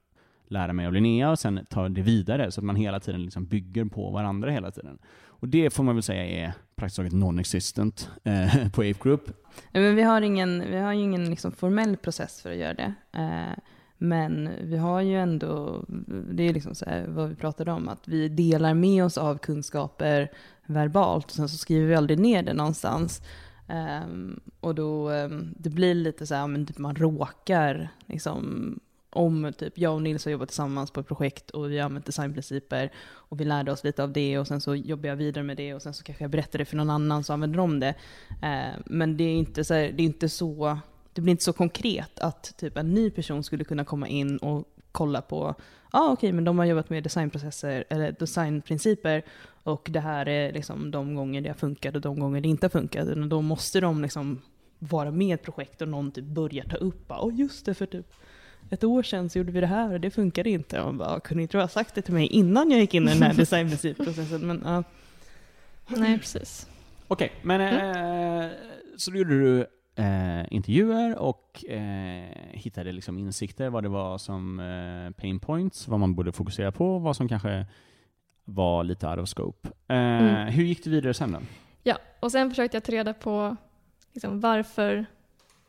lära 0.52 0.74
mig 0.74 0.86
av 0.86 0.94
Linnea 0.94 1.32
och 1.32 1.40
sen 1.40 1.66
ta 1.70 1.90
det 1.90 2.02
vidare 2.02 2.52
så 2.52 2.62
att 2.62 2.66
man 2.66 2.76
hela 2.76 3.00
tiden 3.00 3.24
liksom 3.24 3.46
bygger 3.46 3.86
på 3.86 4.10
varandra 4.10 4.52
hela 4.52 4.72
tiden. 4.72 5.00
Och 5.26 5.48
det 5.48 5.74
får 5.74 5.84
man 5.84 5.96
väl 5.96 6.04
säga 6.04 6.26
är 6.26 6.54
praktiskt 6.76 6.98
taget 6.98 7.14
non-existent 7.14 8.10
eh, 8.24 8.70
på 8.72 8.82
Ape 8.82 9.00
Group. 9.04 9.32
Men 9.72 9.96
vi 9.96 10.02
har 10.02 10.22
ingen, 10.22 10.64
vi 10.72 10.78
har 10.78 10.94
ju 10.94 11.02
ingen 11.02 11.30
liksom 11.30 11.52
formell 11.52 11.98
process 11.98 12.42
för 12.42 12.52
att 12.52 12.58
göra 12.58 12.74
det. 12.74 12.94
Eh, 13.12 13.60
men 13.98 14.50
vi 14.62 14.78
har 14.78 15.02
ju 15.02 15.20
ändå, 15.20 15.86
det 16.32 16.44
är 16.44 16.54
liksom 16.54 16.76
så 16.76 16.86
här 16.86 17.06
vad 17.08 17.30
vi 17.30 17.36
pratade 17.36 17.72
om, 17.72 17.90
att 17.90 18.08
vi 18.08 18.30
delar 18.30 18.74
med 18.74 19.06
oss 19.06 19.18
av 19.18 19.38
kunskaper 19.38 20.32
verbalt 20.66 21.26
och 21.26 21.32
sen 21.32 21.50
så 21.50 21.58
skriver 21.58 21.88
vi 21.88 21.96
aldrig 21.96 22.20
ner 22.20 22.44
det 22.44 22.54
någonstans. 22.54 23.22
Um, 24.04 24.40
och 24.60 24.76
då, 24.76 25.12
um, 25.12 25.54
det 25.58 25.70
blir 25.70 25.96
lite 25.96 26.28
så 26.28 26.36
här, 26.36 26.48
men 26.48 26.66
typ 26.66 26.78
man 26.78 26.96
råkar 26.96 27.90
liksom 28.06 28.80
om 29.12 29.54
typ 29.58 29.78
jag 29.78 29.94
och 29.94 30.02
Nils 30.02 30.26
har 30.26 30.32
jobbat 30.32 30.50
tillsammans 30.50 30.92
på 30.92 31.00
ett 31.00 31.08
projekt 31.08 31.50
och 31.50 31.72
vi 31.72 31.78
har 31.78 31.86
använt 31.86 32.06
designprinciper 32.06 32.92
och 33.14 33.40
vi 33.40 33.46
lärde 33.46 33.72
oss 33.72 33.84
lite 33.84 34.04
av 34.04 34.14
det 34.14 34.40
och 34.40 34.48
sen 34.48 34.62
så 34.62 34.76
jobbar 34.76 35.10
jag 35.10 35.16
vidare 35.16 35.44
med 35.44 35.58
det 35.58 35.74
och 35.74 35.82
sen 35.82 35.94
så 35.94 36.04
kanske 36.04 36.24
jag 36.24 36.32
berättar 36.32 36.60
det 36.60 36.66
för 36.66 36.78
någon 36.78 36.90
annan 36.90 37.24
så 37.24 37.34
använder 37.34 37.58
de 37.58 37.80
det. 37.80 37.96
Eh, 38.42 38.80
men 38.86 39.18
det 39.18 39.24
är 39.24 39.34
inte 39.34 39.64
så, 39.64 39.74
här, 39.74 39.92
det 39.92 40.04
är 40.04 40.06
inte 40.06 40.30
så, 40.30 40.78
det 41.14 41.22
blir 41.22 41.32
inte 41.32 41.44
så 41.44 41.54
konkret 41.54 42.20
att 42.20 42.58
typ 42.58 42.78
en 42.78 42.94
ny 42.94 43.10
person 43.10 43.44
skulle 43.44 43.64
kunna 43.64 43.86
komma 43.86 44.08
in 44.08 44.38
och 44.38 44.68
kolla 44.92 45.22
på, 45.22 45.56
ja 45.94 46.00
ah, 46.00 46.12
okej 46.12 46.32
men 46.32 46.44
de 46.44 46.60
har 46.60 46.66
jobbat 46.66 46.90
med 46.90 47.04
designprocesser 47.04 47.84
eller 47.90 48.12
designprinciper 48.20 49.24
och 49.64 49.88
det 49.92 50.00
här 50.00 50.28
är 50.28 50.54
liksom 50.54 50.92
de 50.92 51.16
gånger 51.16 51.42
det 51.42 51.50
har 51.50 51.56
funkat 51.56 51.96
och 51.96 52.02
de 52.02 52.20
gånger 52.20 52.42
det 52.42 52.48
inte 52.48 52.66
har 52.66 52.70
funkat. 52.70 53.08
Utan 53.08 53.30
då 53.30 53.42
måste 53.42 53.80
de 53.80 54.02
liksom 54.02 54.42
vara 54.80 55.12
med 55.12 55.28
i 55.28 55.32
ett 55.32 55.44
projekt 55.44 55.82
och 55.82 55.88
någon 55.88 56.12
typ 56.12 56.26
börjar 56.26 56.66
ta 56.66 56.76
upp, 56.76 57.06
ja 57.08 57.22
oh, 57.22 57.36
just 57.36 57.66
det 57.66 57.74
för 57.74 57.86
typ 57.86 58.14
ett 58.72 58.84
år 58.84 59.04
sedan 59.04 59.30
så 59.30 59.38
gjorde 59.38 59.52
vi 59.52 59.60
det 59.62 59.68
här 59.68 59.94
och 59.94 60.00
det 60.00 60.12
funkade 60.12 60.50
inte. 60.50 60.80
Och 60.80 60.86
man 60.86 60.98
bara, 60.98 61.20
kunde 61.20 61.42
inte 61.44 61.58
du 61.58 61.62
ha 61.62 61.68
sagt 61.68 61.96
det 61.96 62.02
till 62.02 62.14
mig 62.14 62.28
innan 62.28 62.72
jag 62.72 62.80
gick 62.80 62.94
in 62.94 63.08
i 63.08 63.14
den 63.14 63.22
här 63.24 63.34
designprincipprocessen? 63.38 64.48
Men, 64.48 64.62
ja. 64.66 64.84
Nej, 65.88 66.18
precis. 66.20 66.68
Okej, 67.08 67.32
men 67.42 67.62
eh, 67.62 68.52
så 68.98 69.12
då 69.12 69.18
gjorde 69.18 69.40
du 69.40 69.60
eh, 69.96 70.54
intervjuer 70.54 71.18
och 71.18 71.66
eh, 71.70 72.26
hittade 72.52 72.92
liksom 72.92 73.18
insikter 73.18 73.70
vad 73.70 73.84
det 73.84 73.90
var 73.90 74.18
som 74.18 74.60
eh, 74.60 75.22
pain 75.22 75.40
points, 75.40 75.88
vad 75.88 76.00
man 76.00 76.16
borde 76.16 76.32
fokusera 76.32 76.72
på, 76.72 77.00
vad 77.00 77.16
som 77.16 77.28
kanske 77.28 77.66
var 78.46 78.84
lite 78.84 79.08
out 79.08 79.20
of 79.20 79.30
scope. 79.30 79.68
Eh, 79.68 79.96
Mm. 79.98 80.48
Hur 80.48 80.64
gick 80.64 80.84
det 80.84 80.90
vidare 80.90 81.14
sen 81.14 81.32
då? 81.32 81.40
Ja, 81.84 81.98
och 82.20 82.32
sen 82.32 82.50
försökte 82.50 82.78
jag 82.78 82.84
ta 82.84 82.92
reda 82.92 83.14
på 83.14 83.56
liksom, 84.14 84.40
varför 84.40 85.06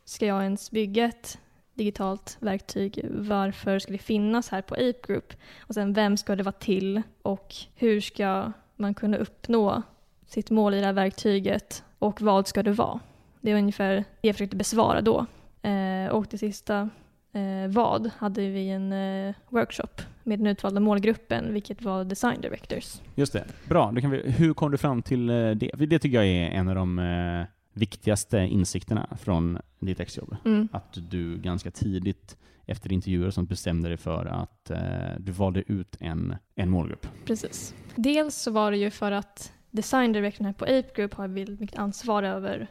ska 0.05 0.25
jag 0.25 0.43
ens 0.43 0.71
bygga 0.71 1.05
ett 1.05 1.39
digitalt 1.73 2.37
verktyg? 2.39 3.05
Varför 3.11 3.79
ska 3.79 3.91
det 3.91 3.97
finnas 3.97 4.49
här 4.49 4.61
på 4.61 4.73
Ape 4.73 5.07
Group? 5.07 5.33
Och 5.59 5.73
sen 5.73 5.93
vem 5.93 6.17
ska 6.17 6.35
det 6.35 6.43
vara 6.43 6.51
till? 6.51 7.01
Och 7.21 7.55
hur 7.75 8.01
ska 8.01 8.51
man 8.75 8.93
kunna 8.93 9.17
uppnå 9.17 9.81
sitt 10.27 10.49
mål 10.49 10.73
i 10.73 10.79
det 10.79 10.85
här 10.85 10.93
verktyget? 10.93 11.83
Och 11.99 12.21
vad 12.21 12.47
ska 12.47 12.63
det 12.63 12.71
vara? 12.71 12.99
Det 13.41 13.51
var 13.53 13.59
ungefär 13.59 13.95
det 13.95 14.27
jag 14.27 14.35
försökte 14.35 14.55
besvara 14.55 15.01
då. 15.01 15.25
Eh, 15.69 16.07
och 16.11 16.27
det 16.29 16.37
sista, 16.37 16.89
eh, 17.33 17.69
vad, 17.69 18.11
hade 18.17 18.49
vi 18.49 18.69
en 18.69 18.93
eh, 18.93 19.35
workshop 19.49 20.01
med 20.23 20.39
den 20.39 20.47
utvalda 20.47 20.79
målgruppen, 20.79 21.53
vilket 21.53 21.81
var 21.81 22.03
Design 22.03 22.41
Directors. 22.41 23.01
Just 23.15 23.33
det. 23.33 23.45
Bra. 23.69 23.91
Då 23.91 24.01
kan 24.01 24.11
vi, 24.11 24.31
hur 24.31 24.53
kom 24.53 24.71
du 24.71 24.77
fram 24.77 25.01
till 25.01 25.29
eh, 25.29 25.51
det? 25.51 25.71
Det 25.75 25.99
tycker 25.99 26.17
jag 26.17 26.27
är 26.27 26.49
en 26.49 26.67
av 26.67 26.75
de 26.75 26.99
eh, 26.99 27.45
viktigaste 27.73 28.37
insikterna 28.37 29.17
från 29.21 29.59
ditt 29.79 29.99
exjobb. 29.99 30.35
Mm. 30.45 30.67
Att 30.71 30.97
du 31.09 31.37
ganska 31.37 31.71
tidigt 31.71 32.37
efter 32.65 32.91
intervjuer 32.91 33.31
sånt 33.31 33.49
bestämde 33.49 33.89
dig 33.89 33.97
för 33.97 34.25
att 34.25 34.69
eh, 34.69 34.79
du 35.19 35.31
valde 35.31 35.63
ut 35.71 35.97
en, 35.99 36.35
en 36.55 36.69
målgrupp. 36.69 37.07
Precis. 37.25 37.75
Dels 37.95 38.35
så 38.35 38.51
var 38.51 38.71
det 38.71 38.77
ju 38.77 38.91
för 38.91 39.11
att 39.11 39.53
design 39.71 40.11
directorn 40.11 40.45
här 40.45 40.53
på 40.53 40.65
Ape 40.65 40.89
Group 40.95 41.13
har 41.13 41.27
väldigt 41.27 41.59
mycket 41.59 41.79
ansvar 41.79 42.23
över 42.23 42.67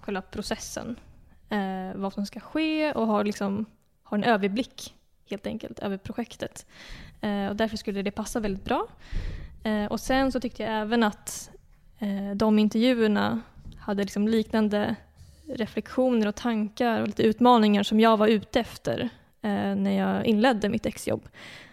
själva 0.00 0.22
processen. 0.22 0.96
Eh, 1.48 1.94
vad 1.94 2.12
som 2.12 2.26
ska 2.26 2.40
ske 2.40 2.92
och 2.92 3.06
har, 3.06 3.24
liksom, 3.24 3.64
har 4.02 4.18
en 4.18 4.24
överblick 4.24 4.94
helt 5.30 5.46
enkelt 5.46 5.78
över 5.78 5.98
projektet. 5.98 6.66
Eh, 7.20 7.46
och 7.46 7.56
därför 7.56 7.76
skulle 7.76 8.02
det 8.02 8.10
passa 8.10 8.40
väldigt 8.40 8.64
bra. 8.64 8.86
Eh, 9.64 9.86
och 9.86 10.00
sen 10.00 10.32
så 10.32 10.40
tyckte 10.40 10.62
jag 10.62 10.72
även 10.72 11.02
att 11.02 11.50
eh, 11.98 12.36
de 12.36 12.58
intervjuerna 12.58 13.40
hade 13.86 14.02
liksom 14.02 14.28
liknande 14.28 14.96
reflektioner 15.48 16.26
och 16.26 16.34
tankar 16.34 17.00
och 17.00 17.06
lite 17.06 17.22
utmaningar 17.22 17.82
som 17.82 18.00
jag 18.00 18.16
var 18.16 18.28
ute 18.28 18.60
efter 18.60 19.00
eh, 19.42 19.74
när 19.74 19.90
jag 19.90 20.26
inledde 20.26 20.68
mitt 20.68 20.86
exjobb. 20.86 21.28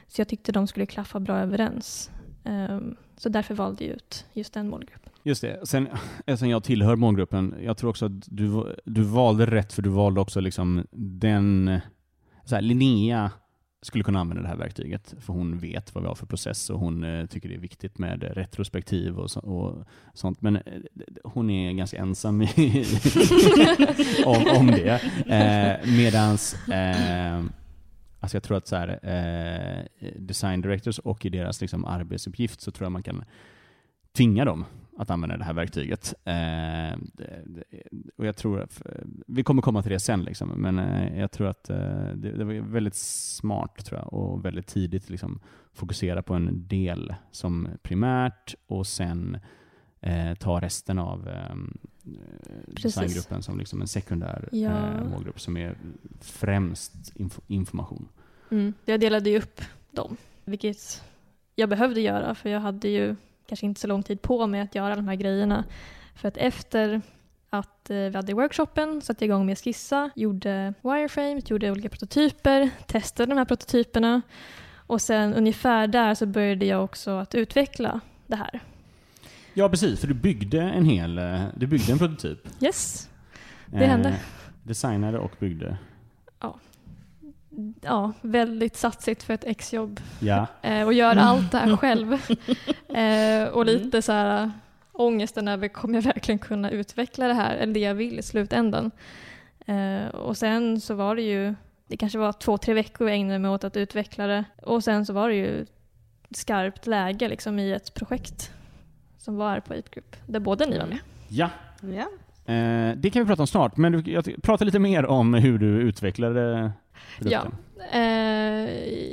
Så 0.07 0.21
jag 0.21 0.27
tyckte 0.27 0.51
de 0.51 0.67
skulle 0.67 0.85
klaffa 0.85 1.19
bra 1.19 1.37
överens. 1.39 2.11
Eh, 2.43 2.79
så 3.17 3.29
därför 3.29 3.55
valde 3.55 3.83
jag 3.83 3.95
ut 3.95 4.25
just 4.33 4.53
den 4.53 4.69
målgruppen. 4.69 5.13
Just 5.23 5.41
det. 5.41 5.67
Sen, 5.67 5.87
eftersom 6.25 6.49
jag 6.49 6.63
tillhör 6.63 6.95
målgruppen, 6.95 7.55
jag 7.61 7.77
tror 7.77 7.89
också 7.89 8.05
att 8.05 8.11
du, 8.25 8.75
du 8.85 9.01
valde 9.01 9.45
rätt 9.45 9.73
för 9.73 9.81
du 9.81 9.89
valde 9.89 10.21
också 10.21 10.39
liksom 10.39 10.87
den... 10.91 11.79
Så 12.45 12.55
här, 12.55 12.61
Linnea 12.61 13.31
skulle 13.83 14.03
kunna 14.03 14.19
använda 14.19 14.41
det 14.41 14.47
här 14.47 14.55
verktyget 14.55 15.15
för 15.19 15.33
hon 15.33 15.57
vet 15.57 15.95
vad 15.95 16.03
vi 16.03 16.07
har 16.07 16.15
för 16.15 16.25
process 16.25 16.69
och 16.69 16.79
hon 16.79 17.03
eh, 17.03 17.25
tycker 17.25 17.49
det 17.49 17.55
är 17.55 17.59
viktigt 17.59 17.97
med 17.97 18.23
retrospektiv 18.23 19.19
och, 19.19 19.31
så, 19.31 19.39
och 19.39 19.85
sånt. 20.13 20.41
Men 20.41 20.55
eh, 20.55 20.61
hon 21.23 21.49
är 21.49 21.73
ganska 21.73 21.97
ensam 21.97 22.41
i, 22.41 22.85
om, 24.25 24.47
om 24.57 24.67
det. 24.67 25.01
Eh, 25.27 25.95
medans 25.97 26.69
eh, 26.69 27.43
Alltså 28.19 28.35
jag 28.35 28.43
tror 28.43 28.57
att 28.57 28.67
så 28.67 28.75
här, 28.75 28.99
eh, 29.03 30.09
design 30.17 30.61
directors 30.61 30.99
och 30.99 31.25
i 31.25 31.29
deras 31.29 31.61
liksom, 31.61 31.85
arbetsuppgift 31.85 32.61
så 32.61 32.71
tror 32.71 32.85
jag 32.85 32.91
man 32.91 33.03
kan 33.03 33.23
tvinga 34.17 34.45
dem 34.45 34.65
att 34.97 35.09
använda 35.09 35.37
det 35.37 35.43
här 35.43 35.53
verktyget. 35.53 36.13
Eh, 36.23 36.97
det, 37.13 37.41
det, 37.45 37.63
och 38.15 38.25
jag 38.25 38.37
tror 38.37 38.61
att, 38.61 38.81
vi 39.27 39.43
kommer 39.43 39.61
komma 39.61 39.81
till 39.81 39.91
det 39.91 39.99
sen, 39.99 40.23
liksom, 40.23 40.49
men 40.49 40.79
eh, 40.79 41.19
jag 41.19 41.31
tror 41.31 41.47
att 41.47 41.69
eh, 41.69 41.77
det, 42.15 42.31
det, 42.31 42.43
var 42.43 42.53
väldigt 42.53 42.95
smart 42.95 43.85
tror 43.85 43.99
jag, 43.99 44.13
och 44.13 44.45
väldigt 44.45 44.67
tidigt 44.67 45.09
liksom, 45.09 45.39
fokusera 45.73 46.21
på 46.21 46.33
en 46.33 46.67
del 46.67 47.15
som 47.31 47.67
primärt 47.81 48.55
och 48.67 48.87
sen 48.87 49.37
eh, 50.01 50.33
ta 50.33 50.61
resten 50.61 50.99
av 50.99 51.27
eh, 51.27 51.55
designgruppen 52.67 53.43
som 53.43 53.59
liksom 53.59 53.81
en 53.81 53.87
sekundär 53.87 54.49
Ja. 54.51 54.69
eh, 54.69 55.09
målgrupp 55.09 55.39
som 55.41 55.57
är 55.57 55.77
främst 56.21 57.15
inf 57.15 57.39
information. 57.47 58.07
Mm. 58.51 58.73
Jag 58.85 58.99
delade 58.99 59.29
ju 59.29 59.37
upp 59.37 59.61
dem, 59.91 60.17
vilket 60.45 61.03
jag 61.55 61.69
behövde 61.69 62.01
göra 62.01 62.35
för 62.35 62.49
jag 62.49 62.59
hade 62.59 62.87
ju 62.87 63.15
kanske 63.47 63.65
inte 63.65 63.81
så 63.81 63.87
lång 63.87 64.03
tid 64.03 64.21
på 64.21 64.47
mig 64.47 64.61
att 64.61 64.75
göra 64.75 64.95
de 64.95 65.07
här 65.07 65.15
grejerna. 65.15 65.63
För 66.15 66.27
att 66.27 66.37
efter 66.37 67.01
att 67.49 67.89
eh, 67.89 67.95
vi 67.95 68.15
hade 68.15 68.33
workshopen 68.33 69.01
satte 69.01 69.25
jag 69.25 69.27
igång 69.35 69.45
med 69.45 69.53
att 69.53 69.59
skissa, 69.63 70.09
gjorde 70.15 70.73
wireframes, 70.81 71.49
gjorde 71.49 71.71
olika 71.71 71.89
prototyper, 71.89 72.69
testade 72.87 73.31
de 73.31 73.37
här 73.37 73.45
prototyperna 73.45 74.21
och 74.87 75.01
sen 75.01 75.33
ungefär 75.33 75.87
där 75.87 76.15
så 76.15 76.25
började 76.25 76.65
jag 76.65 76.83
också 76.83 77.11
att 77.11 77.35
utveckla 77.35 77.99
det 78.27 78.35
här. 78.35 78.59
Ja, 79.53 79.69
precis. 79.69 79.99
För 79.99 80.07
du 80.07 80.13
byggde 80.13 80.61
en 80.61 80.85
hel 80.85 81.17
eh, 81.17 81.41
du 81.55 81.67
byggde 81.67 81.91
en 81.91 81.97
prototyp. 81.99 82.47
Yes, 82.63 83.09
Det 83.65 83.85
hände. 83.85 84.15
Designade 84.63 85.17
och 85.19 85.31
byggde. 85.39 85.77
ja, 86.39 86.59
väldigt 88.21 88.75
satsigt 88.77 89.23
för 89.23 89.33
ett 89.33 89.43
exjobb. 89.43 89.99
Ja. 90.19 90.47
Eh, 90.61 90.85
och 90.85 90.93
göra 90.93 91.21
allt 91.21 91.51
det 91.51 91.57
här 91.57 91.77
själv. 91.77 92.17
Eh, 92.93 93.47
och 93.47 93.65
lite 93.65 94.01
så 94.01 94.11
här 94.11 94.51
ångesten 94.91 95.47
över, 95.47 95.67
kommer 95.67 95.95
jag 95.95 96.01
verkligen 96.01 96.39
kunna 96.39 96.69
utveckla 96.69 97.27
det 97.27 97.33
här, 97.33 97.55
eller 97.55 97.73
det 97.73 97.79
jag 97.79 97.95
vill 97.95 98.19
i 98.19 98.21
slutändan? 98.21 98.91
Eh, 99.65 100.07
och 100.07 100.37
sen 100.37 100.81
så 100.81 100.93
var 100.93 101.15
det 101.15 101.21
ju, 101.21 101.55
det 101.87 101.97
kanske 101.97 102.19
var 102.19 102.33
två, 102.33 102.57
tre 102.57 102.73
veckor 102.73 103.09
jag 103.09 103.17
ägnade 103.17 103.39
mig 103.39 103.51
åt 103.51 103.63
att 103.63 103.77
utveckla 103.77 104.27
det. 104.27 104.43
Och 104.61 104.83
sen 104.83 105.05
så 105.05 105.13
var 105.13 105.29
det 105.29 105.35
ju 105.35 105.65
skarpt 106.31 106.87
läge 106.87 107.27
liksom 107.27 107.59
i 107.59 107.71
ett 107.71 107.93
projekt 107.93 108.51
som 109.17 109.35
var 109.35 109.59
på 109.59 109.73
Ape 109.73 109.89
Group, 109.91 110.15
där 110.25 110.39
båda 110.39 110.65
ni 110.65 110.79
var 110.79 110.85
med. 110.85 110.99
ja. 111.27 111.49
Ja. 111.81 112.07
Eh, 112.53 112.95
det 112.97 113.09
kan 113.09 113.21
vi 113.21 113.27
prata 113.27 113.43
om 113.43 113.47
snart, 113.47 113.77
men 113.77 113.91
du, 113.91 114.11
jag, 114.11 114.35
prata 114.41 114.65
lite 114.65 114.79
mer 114.79 115.05
om 115.05 115.33
hur 115.33 115.57
du 115.57 115.67
utvecklade 115.67 116.71
produkten. 117.17 117.55
Eh, 117.91 118.69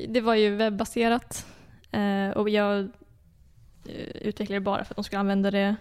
det 0.08 0.20
var 0.20 0.34
ju 0.34 0.54
webbaserat 0.56 1.46
eh, 1.90 2.30
och 2.30 2.48
jag 2.48 2.78
eh, 3.86 4.16
utvecklade 4.20 4.56
det 4.56 4.64
bara 4.64 4.84
för 4.84 4.92
att 4.92 4.96
de 4.96 5.04
skulle 5.04 5.20
använda 5.20 5.50
det 5.50 5.76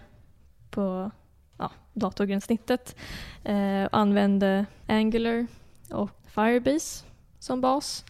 på 0.70 1.10
ja, 1.58 1.70
datorgränssnittet. 1.92 2.96
Eh, 3.44 3.88
använde 3.92 4.66
Angular 4.86 5.46
och 5.90 6.10
Firebase 6.34 7.04
som 7.38 7.60
bas. 7.60 8.04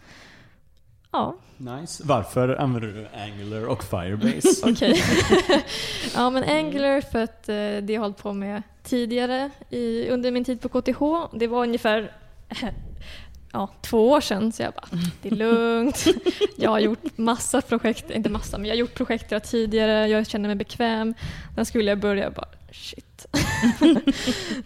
Ja, 1.11 1.35
Nice. 1.61 2.03
Varför 2.05 2.55
använder 2.55 2.89
du 2.93 3.07
Angular 3.23 3.67
och 3.67 3.83
Firebase? 3.83 4.47
okej. 4.71 5.03
ja, 6.15 6.29
men 6.29 6.43
Angular 6.43 7.01
för 7.01 7.23
att 7.23 7.49
eh, 7.49 7.55
det 7.55 7.89
jag 7.89 8.01
hållit 8.01 8.17
på 8.17 8.33
med 8.33 8.63
tidigare 8.83 9.49
i, 9.69 10.09
under 10.09 10.31
min 10.31 10.43
tid 10.43 10.61
på 10.61 10.69
KTH. 10.69 11.01
Det 11.37 11.47
var 11.47 11.63
ungefär 11.63 12.11
ja, 13.53 13.69
två 13.81 14.09
år 14.11 14.21
sedan, 14.21 14.51
så 14.51 14.63
jag 14.63 14.73
bara, 14.73 14.87
det 15.21 15.29
är 15.29 15.35
lugnt. 15.35 16.05
Jag 16.57 16.69
har 16.69 16.79
gjort 16.79 17.17
massa 17.17 17.61
projekt, 17.61 18.09
inte 18.11 18.29
massa, 18.29 18.57
men 18.57 18.65
jag 18.65 18.73
har 18.73 18.79
gjort 18.79 18.95
projekt 18.95 19.31
jag 19.31 19.43
tidigare, 19.43 20.07
jag 20.07 20.27
känner 20.27 20.49
mig 20.49 20.55
bekväm. 20.55 21.13
Sen 21.55 21.65
skulle 21.65 21.91
jag 21.91 21.99
börja 21.99 22.27
och 22.27 22.33
bara, 22.33 22.47
shit. 22.71 23.25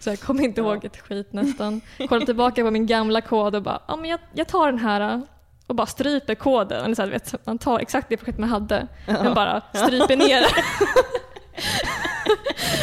så 0.00 0.10
jag 0.10 0.20
kommer 0.20 0.42
inte 0.42 0.60
ihåg 0.60 0.84
ett 0.84 0.96
skit 1.00 1.32
nästan. 1.32 1.80
Kollar 2.08 2.26
tillbaka 2.26 2.62
på 2.64 2.70
min 2.70 2.86
gamla 2.86 3.20
kod 3.20 3.54
och 3.54 3.62
bara, 3.62 3.82
ja 3.88 3.96
men 3.96 4.10
jag, 4.10 4.20
jag 4.34 4.48
tar 4.48 4.66
den 4.66 4.78
här 4.78 5.22
och 5.66 5.74
bara 5.74 5.86
stryper 5.86 6.34
koden. 6.34 6.84
Eller 6.84 6.94
så 6.94 7.02
här, 7.02 7.08
vet, 7.08 7.46
man 7.46 7.58
tar 7.58 7.78
exakt 7.78 8.08
det 8.08 8.16
projekt 8.16 8.38
man 8.38 8.48
hade, 8.48 8.86
men 9.06 9.34
bara 9.34 9.62
stryper 9.74 10.16
ner 10.16 10.40
det. 10.40 10.48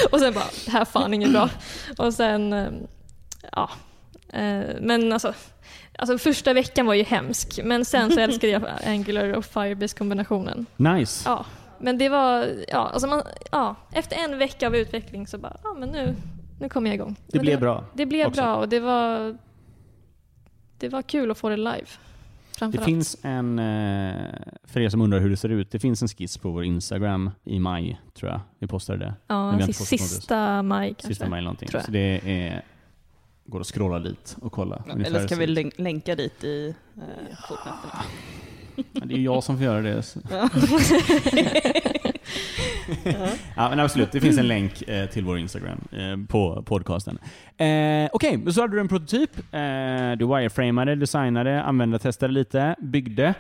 och 0.12 0.20
sen 0.20 0.34
bara, 0.34 0.46
det 0.66 0.72
här 0.72 0.82
är 0.82 0.86
fan 0.86 1.14
inget 1.14 1.32
bra. 1.32 1.50
Och 1.98 2.14
sen, 2.14 2.54
eh, 2.54 2.68
ja. 3.52 3.70
Eh, 4.34 4.62
Men 4.82 5.14
alltså, 5.14 5.34
alltså 5.98 6.18
första 6.18 6.54
veckan 6.54 6.86
var 6.86 6.94
ju 6.94 7.04
hemsk, 7.04 7.60
men 7.64 7.86
sen 7.86 8.12
så 8.12 8.20
älskade 8.20 8.54
jag 8.54 8.64
Angular 8.86 9.34
och 9.34 9.46
Firebase-kombinationen. 9.46 10.66
Nice. 10.78 11.30
Ja, 11.30 11.46
men 11.80 11.98
det 11.98 12.10
var, 12.10 12.48
ja, 12.68 12.90
alltså 12.94 13.08
man, 13.08 13.22
ja, 13.52 13.76
efter 13.92 14.16
en 14.16 14.38
vecka 14.38 14.68
av 14.68 14.76
utveckling 14.76 15.28
så 15.28 15.38
bara, 15.38 15.58
ja 15.64 15.74
men 15.80 15.90
nu, 15.90 16.16
nu 16.60 16.70
kommer 16.70 16.90
jag 16.90 16.96
igång. 16.96 17.16
Det 17.28 17.38
Men 17.38 17.46
blev 17.46 17.60
bra. 17.60 17.86
Det 17.94 18.06
blev 18.06 18.28
också. 18.28 18.42
bra 18.42 18.56
och 18.56 18.70
det 18.70 18.80
var, 18.80 19.38
det 20.78 20.90
var 20.90 21.02
kul 21.02 21.32
att 21.32 21.38
få 21.38 21.50
det 21.50 21.58
live. 21.58 21.86
Det 22.60 22.78
finns 22.78 23.18
en, 23.22 23.60
eh, 23.60 24.16
för 24.64 24.80
er 24.80 24.90
som 24.90 25.02
undrar 25.02 25.20
hur 25.20 25.30
det 25.30 25.38
ser 25.38 25.50
ut, 25.50 25.72
det 25.72 25.80
finns 25.80 26.02
en 26.02 26.08
skiss 26.08 26.38
på 26.38 26.50
vår 26.50 26.64
Instagram 26.64 27.32
i 27.44 27.60
maj, 27.60 28.02
tror 28.14 28.32
jag. 28.32 28.42
Vi 28.60 28.68
postade 28.68 29.00
det. 29.00 29.14
Ja, 29.28 29.60
vi 29.68 29.74
sista 29.74 30.62
maj 30.64 30.90
kanske. 30.90 31.08
Sista 31.08 31.30
maj 31.30 31.42
någonting. 31.42 31.70
Så 31.70 31.92
det 31.92 32.22
är, 32.26 32.62
går 33.46 33.62
att 33.62 33.68
scrolla 33.68 34.00
dit 34.00 34.38
och 34.42 34.52
kolla. 34.52 34.84
ungefär 34.92 35.16
Eller 35.16 35.28
ska 35.28 35.36
hur 35.36 35.48
vi 35.48 35.72
länka 35.78 36.16
dit 36.16 36.44
i 36.44 36.76
eh. 36.98 37.04
Ja, 38.92 39.06
Det 39.06 39.14
är 39.14 39.20
jag 39.20 39.44
som 39.44 39.58
får 39.58 39.66
göra 39.66 39.82
det. 39.82 40.04
Ja. 40.32 40.50
Ja, 43.56 43.70
men 43.70 43.80
absolut, 43.80 44.12
det 44.12 44.22
finns 44.22 44.38
en 44.38 44.48
länk 44.48 44.82
eh, 44.82 45.10
till 45.10 45.26
vår 45.26 45.38
Instagram 45.38 45.88
eh, 45.92 46.28
på 46.28 46.64
podcasten. 46.66 47.18
Eh, 47.58 48.10
Okej, 48.12 48.54
så 48.54 48.62
hade 48.62 48.76
du 48.76 48.80
en 48.80 48.88
prototyp. 48.88 49.38
Eh, 49.38 50.12
du 50.18 50.26
wireframade, 50.28 50.96
designade, 50.96 51.64
användartestade 51.64 52.34
lite, 52.34 52.76
byggde. 52.80 53.34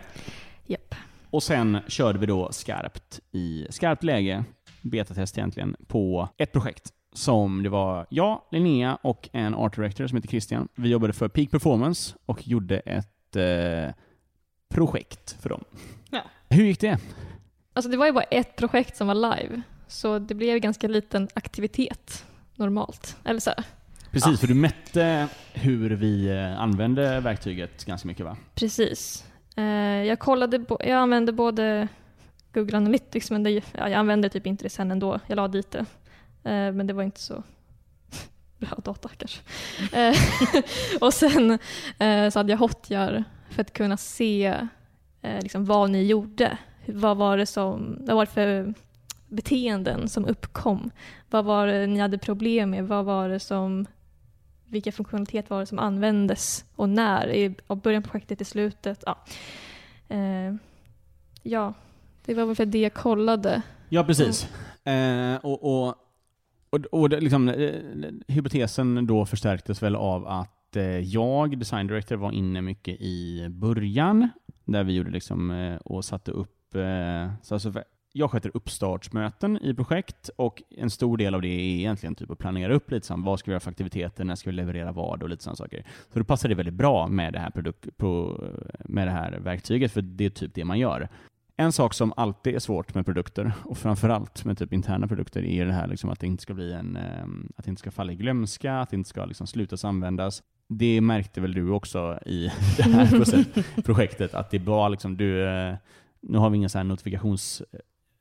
Japp. 0.65 0.95
Och 1.29 1.43
sen 1.43 1.77
körde 1.87 2.19
vi 2.19 2.25
då 2.25 2.51
skarpt 2.51 3.19
i 3.31 3.67
skarpt 3.69 4.03
läge, 4.03 4.43
betatest 4.81 5.37
egentligen, 5.37 5.75
på 5.87 6.29
ett 6.37 6.51
projekt 6.51 6.93
som 7.13 7.63
det 7.63 7.69
var 7.69 8.05
jag, 8.09 8.41
Linnea 8.51 8.97
och 9.01 9.29
en 9.33 9.55
art 9.55 9.75
director 9.75 10.07
som 10.07 10.15
heter 10.15 10.29
Christian. 10.29 10.67
Vi 10.75 10.89
jobbade 10.89 11.13
för 11.13 11.27
Peak 11.27 11.51
Performance 11.51 12.15
och 12.25 12.47
gjorde 12.47 12.79
ett 12.79 13.35
eh, 13.35 13.93
projekt 14.73 15.35
för 15.41 15.49
dem. 15.49 15.63
Ja. 16.11 16.21
Hur 16.49 16.63
gick 16.65 16.79
det? 16.79 16.97
Alltså 17.73 17.91
det 17.91 17.97
var 17.97 18.05
ju 18.05 18.11
bara 18.11 18.23
ett 18.23 18.55
projekt 18.55 18.97
som 18.97 19.07
var 19.07 19.15
live, 19.15 19.61
så 19.87 20.19
det 20.19 20.35
blev 20.35 20.59
ganska 20.59 20.87
liten 20.87 21.27
aktivitet 21.33 22.25
normalt. 22.55 23.17
Eller 23.23 23.39
så. 23.39 23.51
Precis, 24.11 24.31
Ja. 24.31 24.37
för 24.37 24.47
du 24.47 24.53
mätte 24.53 25.27
hur 25.53 25.89
vi 25.89 26.27
eh, 26.29 26.61
använde 26.61 27.19
verktyget 27.19 27.85
ganska 27.85 28.07
mycket 28.07 28.25
va? 28.25 28.37
Precis. 28.55 29.25
Eh, 29.55 29.63
jag, 30.03 30.19
kollade 30.19 30.65
jag 30.79 30.91
använde 30.91 31.31
både 31.31 31.87
Google 32.53 32.77
Analytics, 32.77 33.31
men 33.31 33.43
det, 33.43 33.51
ja, 33.51 33.61
jag 33.73 33.93
använde 33.93 34.29
typ 34.29 34.47
inte 34.47 34.63
det 34.65 34.69
sen 34.69 34.91
ändå. 34.91 35.19
Jag 35.27 35.35
la 35.35 35.47
dit 35.47 35.71
det. 35.71 35.85
Eh, 36.43 36.71
men 36.71 36.87
det 36.87 36.93
var 36.93 37.03
inte 37.03 37.21
så 37.21 37.43
bra 38.57 38.77
data 38.83 39.09
kanske. 39.17 39.41
Eh, 39.93 40.15
och 41.01 41.13
sen 41.13 41.51
eh, 41.99 42.29
så 42.29 42.39
hade 42.39 42.51
jag 42.51 42.57
Hotjar 42.57 43.23
för 43.49 43.61
att 43.61 43.73
kunna 43.73 43.97
se 43.97 44.45
eh, 45.21 45.41
liksom 45.41 45.65
vad 45.65 45.89
ni 45.89 46.03
gjorde. 46.03 46.57
Vad 46.85 47.17
var 47.17 47.37
det 47.37 47.45
som, 47.45 47.97
vad 47.99 48.15
var 48.15 48.25
det 48.25 48.31
för 48.31 48.73
beteenden 49.27 50.09
som 50.09 50.25
uppkom? 50.25 50.91
Vad 51.29 51.45
var 51.45 51.67
det 51.67 51.87
ni 51.87 51.99
hade 51.99 52.17
problem 52.17 52.69
med? 52.69 52.87
Vad 52.87 53.05
var 53.05 53.29
det 53.29 53.39
som 53.39 53.85
vilka 54.65 54.91
funktionalitet 54.91 55.49
var 55.49 55.59
det 55.59 55.65
som 55.65 55.79
användes 55.79 56.65
och 56.75 56.89
när? 56.89 57.27
I 57.31 57.55
början 57.67 58.03
på 58.03 58.09
projektet 58.09 58.41
i 58.41 58.45
slutet? 58.45 59.03
Ja. 59.05 59.17
Eh, 60.07 60.55
ja, 61.43 61.73
det 62.25 62.33
var 62.33 62.45
väl 62.45 62.71
det 62.71 62.81
jag 62.81 62.93
kollade. 62.93 63.61
Ja, 63.89 64.03
precis. 64.03 64.47
Eh, 64.85 65.35
och 65.35 65.87
och, 65.87 65.95
och, 66.73 66.85
och 67.01 67.09
det, 67.09 67.19
liksom, 67.19 67.49
eh, 67.49 67.73
hypotesen 68.27 69.07
då 69.07 69.25
förstärktes 69.25 69.83
väl 69.83 69.95
av 69.95 70.27
att 70.27 70.75
eh, 70.75 70.99
jag, 70.99 71.57
design 71.57 71.87
director, 71.87 72.15
var 72.15 72.31
inne 72.31 72.61
mycket 72.61 73.01
i 73.01 73.47
början, 73.49 74.29
där 74.65 74.83
vi 74.83 74.93
gjorde 74.93 75.11
liksom, 75.11 75.51
eh, 75.51 75.75
och 75.75 76.05
satte 76.05 76.31
upp, 76.31 76.75
eh, 76.75 77.31
så 77.41 77.55
alltså, 77.55 77.73
jag 78.13 78.31
sköter 78.31 78.51
uppstartsmöten 78.53 79.57
i 79.57 79.73
projekt 79.73 80.29
och 80.35 80.63
en 80.69 80.89
stor 80.89 81.17
del 81.17 81.35
av 81.35 81.41
det 81.41 81.47
är 81.47 81.59
egentligen 81.59 82.15
typ 82.15 82.31
att 82.31 82.37
planera 82.37 82.73
upp 82.73 82.91
lite 82.91 83.07
sånt, 83.07 83.25
vad 83.25 83.39
ska 83.39 83.51
vi 83.51 83.53
göra 83.53 83.59
för 83.59 83.71
aktiviteter, 83.71 84.23
när 84.23 84.35
ska 84.35 84.49
vi 84.49 84.55
leverera 84.55 84.91
vad 84.91 85.23
och 85.23 85.29
lite 85.29 85.43
sådana 85.43 85.55
saker. 85.55 85.85
Så 86.13 86.19
då 86.19 86.25
passar 86.25 86.49
det 86.49 86.55
väldigt 86.55 86.73
bra 86.73 87.07
med 87.07 87.33
det 87.33 87.39
här, 87.39 87.49
produkt, 87.49 87.97
på, 87.97 88.43
med 88.85 89.07
det 89.07 89.11
här 89.11 89.39
verktyget, 89.39 89.91
för 89.91 90.01
det 90.01 90.25
är 90.25 90.29
typ 90.29 90.53
det 90.53 90.65
man 90.65 90.79
gör. 90.79 91.09
En 91.57 91.71
sak 91.71 91.93
som 91.93 92.13
alltid 92.17 92.55
är 92.55 92.59
svårt 92.59 92.93
med 92.95 93.05
produkter, 93.05 93.51
och 93.63 93.77
framförallt 93.77 94.45
med 94.45 94.57
typ 94.57 94.73
interna 94.73 95.07
produkter, 95.07 95.45
är 95.45 95.65
det 95.65 95.73
här 95.73 95.87
liksom 95.87 96.09
att 96.09 96.19
det 96.19 96.27
inte 96.27 96.43
ska 96.43 96.53
bli 96.53 96.73
en, 96.73 96.95
ehm, 96.97 97.51
att 97.57 97.65
det 97.65 97.69
inte 97.69 97.79
ska 97.79 97.91
falla 97.91 98.11
i 98.11 98.15
glömska, 98.15 98.73
att 98.79 98.89
det 98.89 98.95
inte 98.95 99.09
ska 99.09 99.25
liksom 99.25 99.47
slutas 99.47 99.85
användas. 99.85 100.43
Det 100.67 101.01
märkte 101.01 101.41
väl 101.41 101.53
du 101.53 101.69
också 101.69 102.19
i 102.25 102.51
det 102.77 102.83
här 102.83 103.05
process- 103.07 103.65
projektet, 103.85 104.33
att 104.33 104.51
det 104.51 104.59
var 104.59 104.89
liksom 104.89 105.17
du, 105.17 105.47
eh, 105.47 105.75
nu 106.21 106.37
har 106.37 106.49
vi 106.49 106.57
inga 106.57 106.69
så 106.69 106.77
här 106.77 106.83
notifikations, 106.85 107.61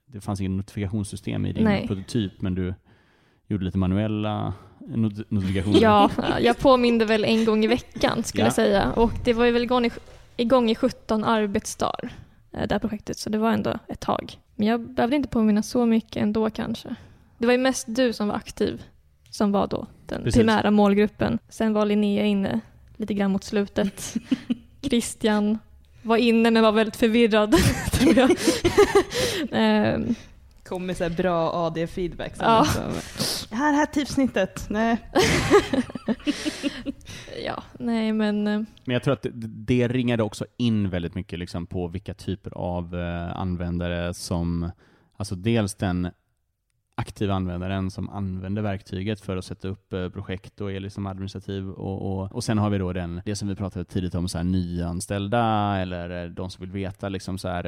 det 0.06 0.20
fanns 0.20 0.40
ingen 0.40 0.56
notifikationssystem 0.56 1.46
i 1.46 1.52
din 1.52 1.64
Nej. 1.64 1.86
prototyp, 1.86 2.32
men 2.42 2.54
du 2.54 2.74
gjorde 3.48 3.64
lite 3.64 3.78
manuella 3.78 4.52
not- 4.80 5.24
notifikationer. 5.28 5.80
Ja, 5.82 6.10
jag 6.40 6.58
påminde 6.58 7.04
väl 7.04 7.24
en 7.24 7.44
gång 7.44 7.64
i 7.64 7.66
veckan 7.66 8.22
skulle 8.24 8.42
Ja. 8.42 8.46
jag 8.46 8.54
säga. 8.54 8.92
Och 8.92 9.12
det 9.24 9.32
var 9.32 9.44
ju 9.44 9.50
väl 9.52 9.62
igång 9.62 9.84
i, 9.86 9.90
igång 10.36 10.70
i 10.70 10.74
17 10.74 11.24
arbetsdagar, 11.24 12.12
det 12.52 12.70
här 12.72 12.78
projektet, 12.78 13.18
så 13.18 13.30
det 13.30 13.38
var 13.38 13.52
ändå 13.52 13.78
ett 13.88 14.00
tag. 14.00 14.38
Men 14.54 14.66
jag 14.66 14.80
behövde 14.80 15.16
inte 15.16 15.28
påminna 15.28 15.62
så 15.62 15.86
mycket 15.86 16.22
ändå 16.22 16.50
kanske. 16.50 16.94
Det 17.38 17.46
var 17.46 17.52
ju 17.52 17.58
mest 17.58 17.84
du 17.88 18.12
som 18.12 18.28
var 18.28 18.34
aktiv, 18.34 18.82
som 19.30 19.52
var 19.52 19.66
då 19.66 19.86
den 20.06 20.22
Precis. 20.22 20.38
primära 20.38 20.70
målgruppen. 20.70 21.38
Sen 21.48 21.72
var 21.72 21.86
Linnea 21.86 22.24
inne 22.24 22.60
lite 22.96 23.14
grann 23.14 23.30
mot 23.30 23.44
slutet. 23.44 24.14
Christian 24.82 25.58
var 26.02 26.16
inne 26.16 26.50
men 26.50 26.62
var 26.62 26.72
väldigt 26.72 26.96
förvirrad, 26.96 27.54
tror 27.92 28.16
jag. 28.18 28.36
Ehm, 29.50 30.14
Kom 30.64 30.86
med 30.86 30.96
så 30.96 31.04
här 31.04 31.10
bra 31.10 31.52
AD-feedback. 31.66 32.32
Ja. 32.38 32.62
liksom, 32.62 33.41
Här, 33.52 33.72
här 33.72 33.86
typsnittet. 33.86 34.66
Nej. 34.70 34.98
ja, 37.44 37.62
nej 37.78 38.12
men 38.12 38.46
eh, 38.46 38.62
Men 38.84 38.94
jag 38.94 39.02
tror 39.02 39.14
att 39.14 39.22
det, 39.22 39.30
det 39.46 39.88
ringade 39.88 40.22
också 40.22 40.46
in 40.56 40.90
väldigt 40.90 41.14
mycket 41.14 41.38
liksom 41.38 41.66
på 41.66 41.88
vilka 41.88 42.14
typer 42.14 42.50
av 42.50 42.96
eh, 42.96 43.36
användare 43.36 44.14
som, 44.14 44.70
alltså 45.16 45.34
dels 45.34 45.74
den 45.74 46.10
aktiva 46.94 47.34
användaren 47.34 47.90
som 47.90 48.08
använder 48.08 48.62
verktyget 48.62 49.20
för 49.20 49.36
att 49.36 49.44
sätta 49.44 49.68
upp 49.68 49.92
eh, 49.92 50.08
projekt 50.08 50.60
och 50.60 50.72
är 50.72 50.80
liksom 50.80 51.06
administrativ 51.06 51.70
och, 51.70 52.12
och, 52.12 52.32
och 52.32 52.44
sen 52.44 52.58
har 52.58 52.70
vi 52.70 52.78
då 52.78 52.92
den, 52.92 53.22
det 53.24 53.36
som 53.36 53.48
vi 53.48 53.56
pratade 53.56 53.84
tidigt 53.84 54.14
om, 54.14 54.28
så 54.28 54.38
här, 54.38 54.44
nyanställda 54.44 55.76
eller 55.78 56.28
de 56.28 56.50
som 56.50 56.60
vill 56.60 56.72
veta 56.72 57.08
liksom 57.08 57.38
så 57.38 57.48
här, 57.48 57.64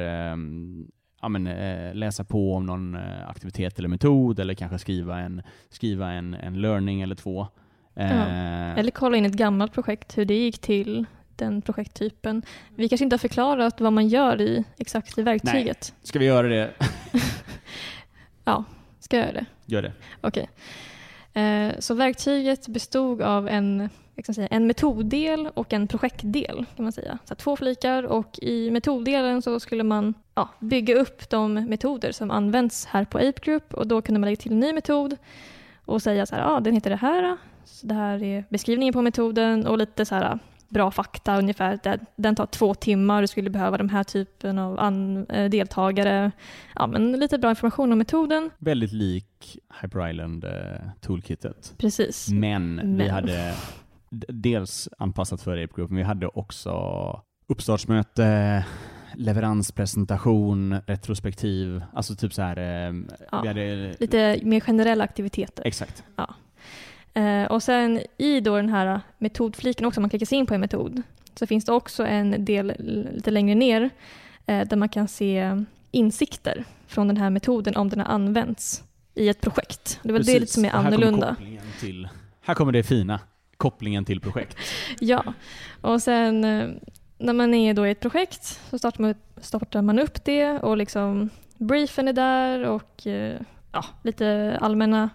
ja, 1.25 1.29
men, 1.29 1.47
eh, 1.47 1.93
läsa 1.93 2.23
på 2.23 2.53
om 2.53 2.65
någon 2.65 2.95
eh, 2.95 3.29
aktivitet 3.29 3.79
eller 3.79 3.89
metod 3.89 4.39
eller 4.39 4.53
kanske 4.53 4.79
skriva 4.79 5.19
en, 5.19 5.41
skriva 5.69 6.11
en, 6.11 6.33
en 6.33 6.61
learning 6.61 7.01
eller 7.01 7.15
två. 7.15 7.47
Eh, 7.95 8.79
Eller 8.79 8.91
kolla 8.91 9.17
in 9.17 9.25
ett 9.25 9.33
gammalt 9.33 9.73
projekt, 9.73 10.17
hur 10.17 10.25
det 10.25 10.33
gick 10.33 10.59
till, 10.59 11.05
den 11.35 11.61
projekttypen. 11.61 12.41
Vi 12.75 12.89
kanske 12.89 13.03
inte 13.03 13.13
har 13.13 13.19
förklarat 13.19 13.81
vad 13.81 13.93
man 13.93 14.07
gör 14.07 14.41
i 14.41 14.63
exakt 14.77 15.17
i 15.17 15.21
verktyget. 15.21 15.93
Ska 16.03 16.19
vi 16.19 16.25
göra 16.25 16.47
det? 16.47 16.73
Ska 18.99 19.17
jag 19.17 19.25
göra 19.25 19.33
det? 19.33 19.45
Gör 19.65 19.81
det. 19.81 19.91
Okej. 20.21 20.43
Eh, 20.43 20.49
Eh, 21.35 21.79
så 21.79 21.93
verktyget 21.93 22.67
bestod 22.67 23.21
av 23.21 23.47
en, 23.47 23.89
jag 24.15 24.25
kan 24.25 24.35
säga, 24.35 24.47
en 24.47 24.67
metoddel 24.67 25.49
och 25.53 25.73
en 25.73 25.87
projektdel. 25.87 26.65
kan 26.75 26.83
man 26.83 26.91
säga. 26.91 27.17
Så 27.25 27.35
två 27.35 27.55
flikar 27.55 28.03
och 28.03 28.39
i 28.41 28.71
metoddelen 28.71 29.41
så 29.41 29.59
skulle 29.59 29.83
man 29.83 30.13
ja, 30.35 30.49
bygga 30.59 30.95
upp 30.95 31.29
de 31.29 31.53
metoder 31.53 32.11
som 32.11 32.31
används 32.31 32.85
här 32.85 33.05
på 33.05 33.17
Ape 33.17 33.41
Group 33.41 33.73
och 33.73 33.87
då 33.87 34.01
kunde 34.01 34.19
man 34.19 34.27
lägga 34.27 34.41
till 34.41 34.51
en 34.51 34.59
ny 34.59 34.73
metod 34.73 35.17
och 35.85 36.01
säga 36.01 36.25
så 36.25 36.35
här, 36.35 36.41
ja, 36.41 36.59
den 36.59 36.73
heter 36.73 36.89
det 36.89 36.95
här. 36.95 37.37
Så 37.65 37.87
det 37.87 37.93
här 37.93 38.23
är 38.23 38.45
beskrivningen 38.49 38.93
på 38.93 39.01
metoden 39.01 39.67
och 39.67 39.77
lite 39.77 40.05
så 40.05 40.15
här 40.15 40.39
bra 40.75 40.91
fakta 40.91 41.37
ungefär. 41.39 41.79
Det- 41.83 41.99
Den 42.15 42.35
tar 42.35 42.45
två 42.45 42.73
timmar, 42.73 43.21
du 43.21 43.27
skulle 43.27 43.49
behöva 43.49 43.77
den 43.77 43.89
här 43.89 44.03
typen 44.03 44.59
av 44.59 44.79
an, 44.79 45.25
eh, 45.29 45.49
deltagare. 45.49 46.31
Ja, 46.75 46.87
men 46.87 47.11
lite 47.11 47.37
bra 47.37 47.49
information 47.49 47.91
om 47.91 47.97
metoden. 47.97 48.49
Väldigt 48.57 48.91
lik 48.91 49.57
Hyper 49.81 50.09
Island 50.09 50.43
eh, 50.43 50.51
toolkitet. 51.01 51.73
Precis. 51.77 52.29
Men, 52.31 52.75
vi 52.83 52.83
Men. 52.87 53.09
hade 53.09 53.53
d- 54.11 54.27
dels 54.29 54.89
anpassat 54.97 55.41
för 55.41 55.63
Ape 55.63 55.73
Group, 55.75 55.89
men 55.89 55.97
vi 55.97 56.03
hade 56.03 56.27
också 56.27 56.71
uppstartsmöte, 57.47 58.65
leveranspresentation, 59.15 60.73
retrospektiv, 60.87 61.83
alltså 61.93 62.15
typ 62.15 62.33
så 62.33 62.41
här. 62.41 62.57
Eh, 62.57 62.93
Ja, 63.31 63.41
vi 63.41 63.47
hade, 63.47 63.95
Lite 63.99 64.39
mer 64.43 64.59
generella 64.59 65.03
aktiviteter. 65.03 65.67
Exakt. 65.67 66.03
Eh, 67.15 67.45
och 67.45 67.63
sen 67.63 68.01
i 68.17 68.39
då 68.39 68.55
den 68.55 68.69
här 68.69 69.01
metodfliken 69.17 69.85
också, 69.85 69.99
om 69.99 70.01
man 70.01 70.09
klickar 70.09 70.25
sig 70.25 70.37
in 70.37 70.45
på 70.45 70.53
en 70.53 70.61
metod, 70.61 71.01
så 71.35 71.47
finns 71.47 71.65
det 71.65 71.71
också 71.71 72.05
en 72.05 72.45
del 72.45 72.73
lite 72.79 73.31
längre 73.31 73.55
ner 73.55 73.89
eh, 74.45 74.67
där 74.67 74.77
man 74.77 74.89
kan 74.89 75.07
se 75.07 75.63
insikter 75.91 76.65
från 76.87 77.07
den 77.07 77.17
här 77.17 77.29
metoden 77.29 77.75
om 77.75 77.89
den 77.89 77.99
har 77.99 78.07
använts 78.07 78.83
i 79.13 79.29
ett 79.29 79.41
projekt. 79.41 79.99
Det 80.03 80.09
är 80.09 80.13
väl 80.13 80.23
det 80.23 80.39
lite 80.39 80.53
som 80.53 80.65
är 80.65 80.69
Och 80.69 80.73
här 80.73 80.91
kommer 80.91 80.97
annorlunda. 80.97 81.35
Till, 81.79 82.07
här 82.41 82.53
kommer 82.53 82.71
det 82.71 82.83
fina, 82.83 83.19
kopplingen 83.57 84.05
till 84.05 84.19
projekt. 84.19 84.57
Ja, 84.99 85.33
och 85.81 86.01
sen 86.01 86.43
eh, 86.43 86.69
när 87.17 87.33
man 87.33 87.53
är 87.53 87.73
då 87.73 87.87
i 87.87 87.91
ett 87.91 87.99
projekt 87.99 88.61
så 88.69 88.77
startar 88.77 89.01
man, 89.01 89.15
startar 89.41 89.81
man 89.81 89.99
upp 89.99 90.25
det 90.25 90.59
och 90.59 90.77
liksom 90.77 91.29
briefen 91.57 92.07
är 92.07 92.13
där 92.13 92.63
och 92.65 93.07
eh, 93.07 93.41
ja, 93.71 93.85
lite 94.03 94.57
allmänna 94.61 95.09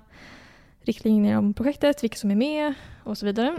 riktlinjer 0.91 1.39
om 1.39 1.55
projektet, 1.55 2.03
vilka 2.05 2.17
som 2.17 2.31
är 2.31 2.35
med 2.37 2.75
och 3.05 3.19
så 3.19 3.27
vidare. 3.27 3.59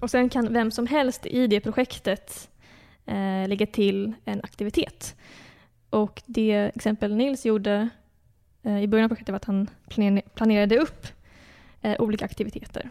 Och 0.00 0.10
sen 0.10 0.28
kan 0.28 0.52
vem 0.52 0.70
som 0.70 0.86
helst 0.86 1.26
i 1.26 1.46
det 1.46 1.60
projektet 1.60 2.50
eh, 3.06 3.48
lägga 3.48 3.66
till 3.66 4.12
en 4.24 4.40
aktivitet. 4.42 5.16
Och 5.90 6.22
det 6.26 6.70
exempel 6.74 7.16
Nils 7.16 7.46
gjorde 7.46 7.88
eh, 8.62 8.82
i 8.82 8.86
början 8.88 9.04
av 9.04 9.08
projektet 9.08 9.32
var 9.32 9.36
att 9.36 9.44
han 9.44 9.70
planer- 9.88 10.22
planerade 10.34 10.78
upp 10.78 11.06
eh, 11.82 12.00
olika 12.00 12.24
aktiviteter. 12.24 12.90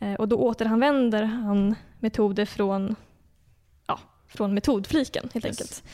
Eh, 0.00 0.14
och 0.14 0.28
då 0.28 0.36
återanvänder 0.36 1.22
han 1.22 1.74
metoder 2.00 2.44
från, 2.44 2.96
ja, 3.86 3.98
från 4.26 4.54
metodfliken 4.54 5.28
helt 5.34 5.46
Yes. 5.46 5.60
enkelt. 5.60 5.84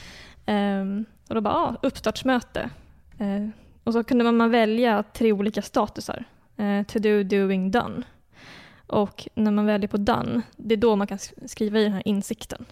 Ehm, 0.47 1.05
och 1.29 1.35
då 1.35 1.41
bara, 1.41 1.55
ah, 1.55 1.77
uppstartsmöte. 1.83 2.71
Eh, 3.19 3.49
och 3.85 3.93
så 3.93 4.05
kunde 4.05 4.25
man, 4.25 4.37
man 4.37 4.51
välja 4.51 5.03
tre 5.13 5.33
olika 5.33 5.63
statusar. 5.63 6.25
Eh, 6.61 6.83
to 6.83 6.99
do, 6.99 7.23
doing, 7.23 7.71
done. 7.71 8.03
Och 8.87 9.29
när 9.35 9.51
man 9.51 9.67
väljer 9.67 9.89
på 9.89 9.97
done, 9.97 10.43
det 10.57 10.75
är 10.75 10.79
då 10.79 10.97
man 10.97 11.07
kan 11.07 11.19
skriva 11.47 11.79
i 11.79 11.83
den 11.83 11.93
här 11.93 12.09
insikten. 12.09 12.65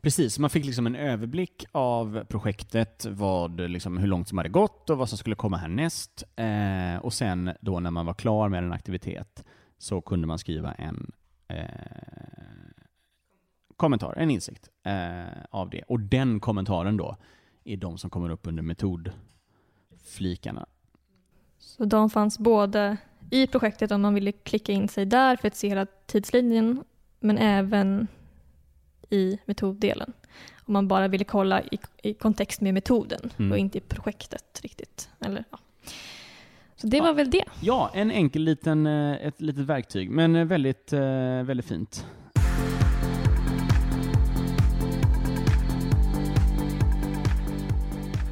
Precis, 0.00 0.38
man 0.38 0.50
fick 0.50 0.64
liksom 0.64 0.86
en 0.86 0.96
överblick 0.96 1.64
av 1.72 2.24
projektet, 2.24 3.06
vad, 3.10 3.60
liksom, 3.60 3.98
hur 3.98 4.06
långt 4.06 4.28
som 4.28 4.38
hade 4.38 4.50
gått 4.50 4.90
och 4.90 4.98
vad 4.98 5.08
som 5.08 5.18
skulle 5.18 5.36
komma 5.36 5.56
härnäst. 5.56 6.24
Eh, 6.36 6.96
och 6.96 7.12
sen 7.12 7.50
då 7.60 7.80
när 7.80 7.90
man 7.90 8.06
var 8.06 8.14
klar 8.14 8.48
med 8.48 8.64
en 8.64 8.72
aktivitet 8.72 9.44
så 9.78 10.00
kunde 10.00 10.26
man 10.26 10.38
skriva 10.38 10.72
en 10.72 11.12
eh, 11.48 11.64
kommentar, 13.76 14.14
en 14.16 14.30
insikt 14.30 14.68
eh, 14.84 15.26
av 15.50 15.70
det. 15.70 15.82
Och 15.82 16.00
den 16.00 16.40
kommentaren 16.40 16.96
då 16.96 17.16
är 17.64 17.76
de 17.76 17.98
som 17.98 18.10
kommer 18.10 18.30
upp 18.30 18.46
under 18.46 18.62
metodflikarna. 18.62 20.66
Så 21.58 21.84
de 21.84 22.10
fanns 22.10 22.38
både 22.38 22.96
i 23.30 23.46
projektet 23.46 23.90
om 23.92 24.00
man 24.02 24.14
ville 24.14 24.32
klicka 24.32 24.72
in 24.72 24.88
sig 24.88 25.06
där 25.06 25.36
för 25.36 25.48
att 25.48 25.56
se 25.56 25.68
hela 25.68 25.86
tidslinjen, 26.06 26.84
men 27.20 27.38
även 27.38 28.06
i 29.10 29.38
metoddelen. 29.44 30.12
Om 30.64 30.72
man 30.72 30.88
bara 30.88 31.08
ville 31.08 31.24
kolla 31.24 31.62
i, 31.62 31.78
i 32.02 32.14
kontext 32.14 32.60
med 32.60 32.74
metoden 32.74 33.30
Mm. 33.38 33.52
och 33.52 33.58
inte 33.58 33.78
i 33.78 33.80
projektet 33.80 34.60
riktigt. 34.62 35.08
Eller, 35.20 35.44
ja. 35.50 35.58
Så 36.76 36.86
det 36.86 36.96
Ja. 36.96 37.02
var 37.02 37.12
väl 37.12 37.30
det. 37.30 37.44
Ja, 37.60 37.90
en 37.94 38.10
enkel 38.10 38.42
liten, 38.42 38.86
eh, 38.86 39.26
ett 39.26 39.40
litet 39.40 39.64
verktyg, 39.64 40.10
men 40.10 40.36
eh, 40.36 40.44
väldigt, 40.44 40.92
eh, 40.92 41.00
väldigt 41.42 41.66
fint. 41.66 42.06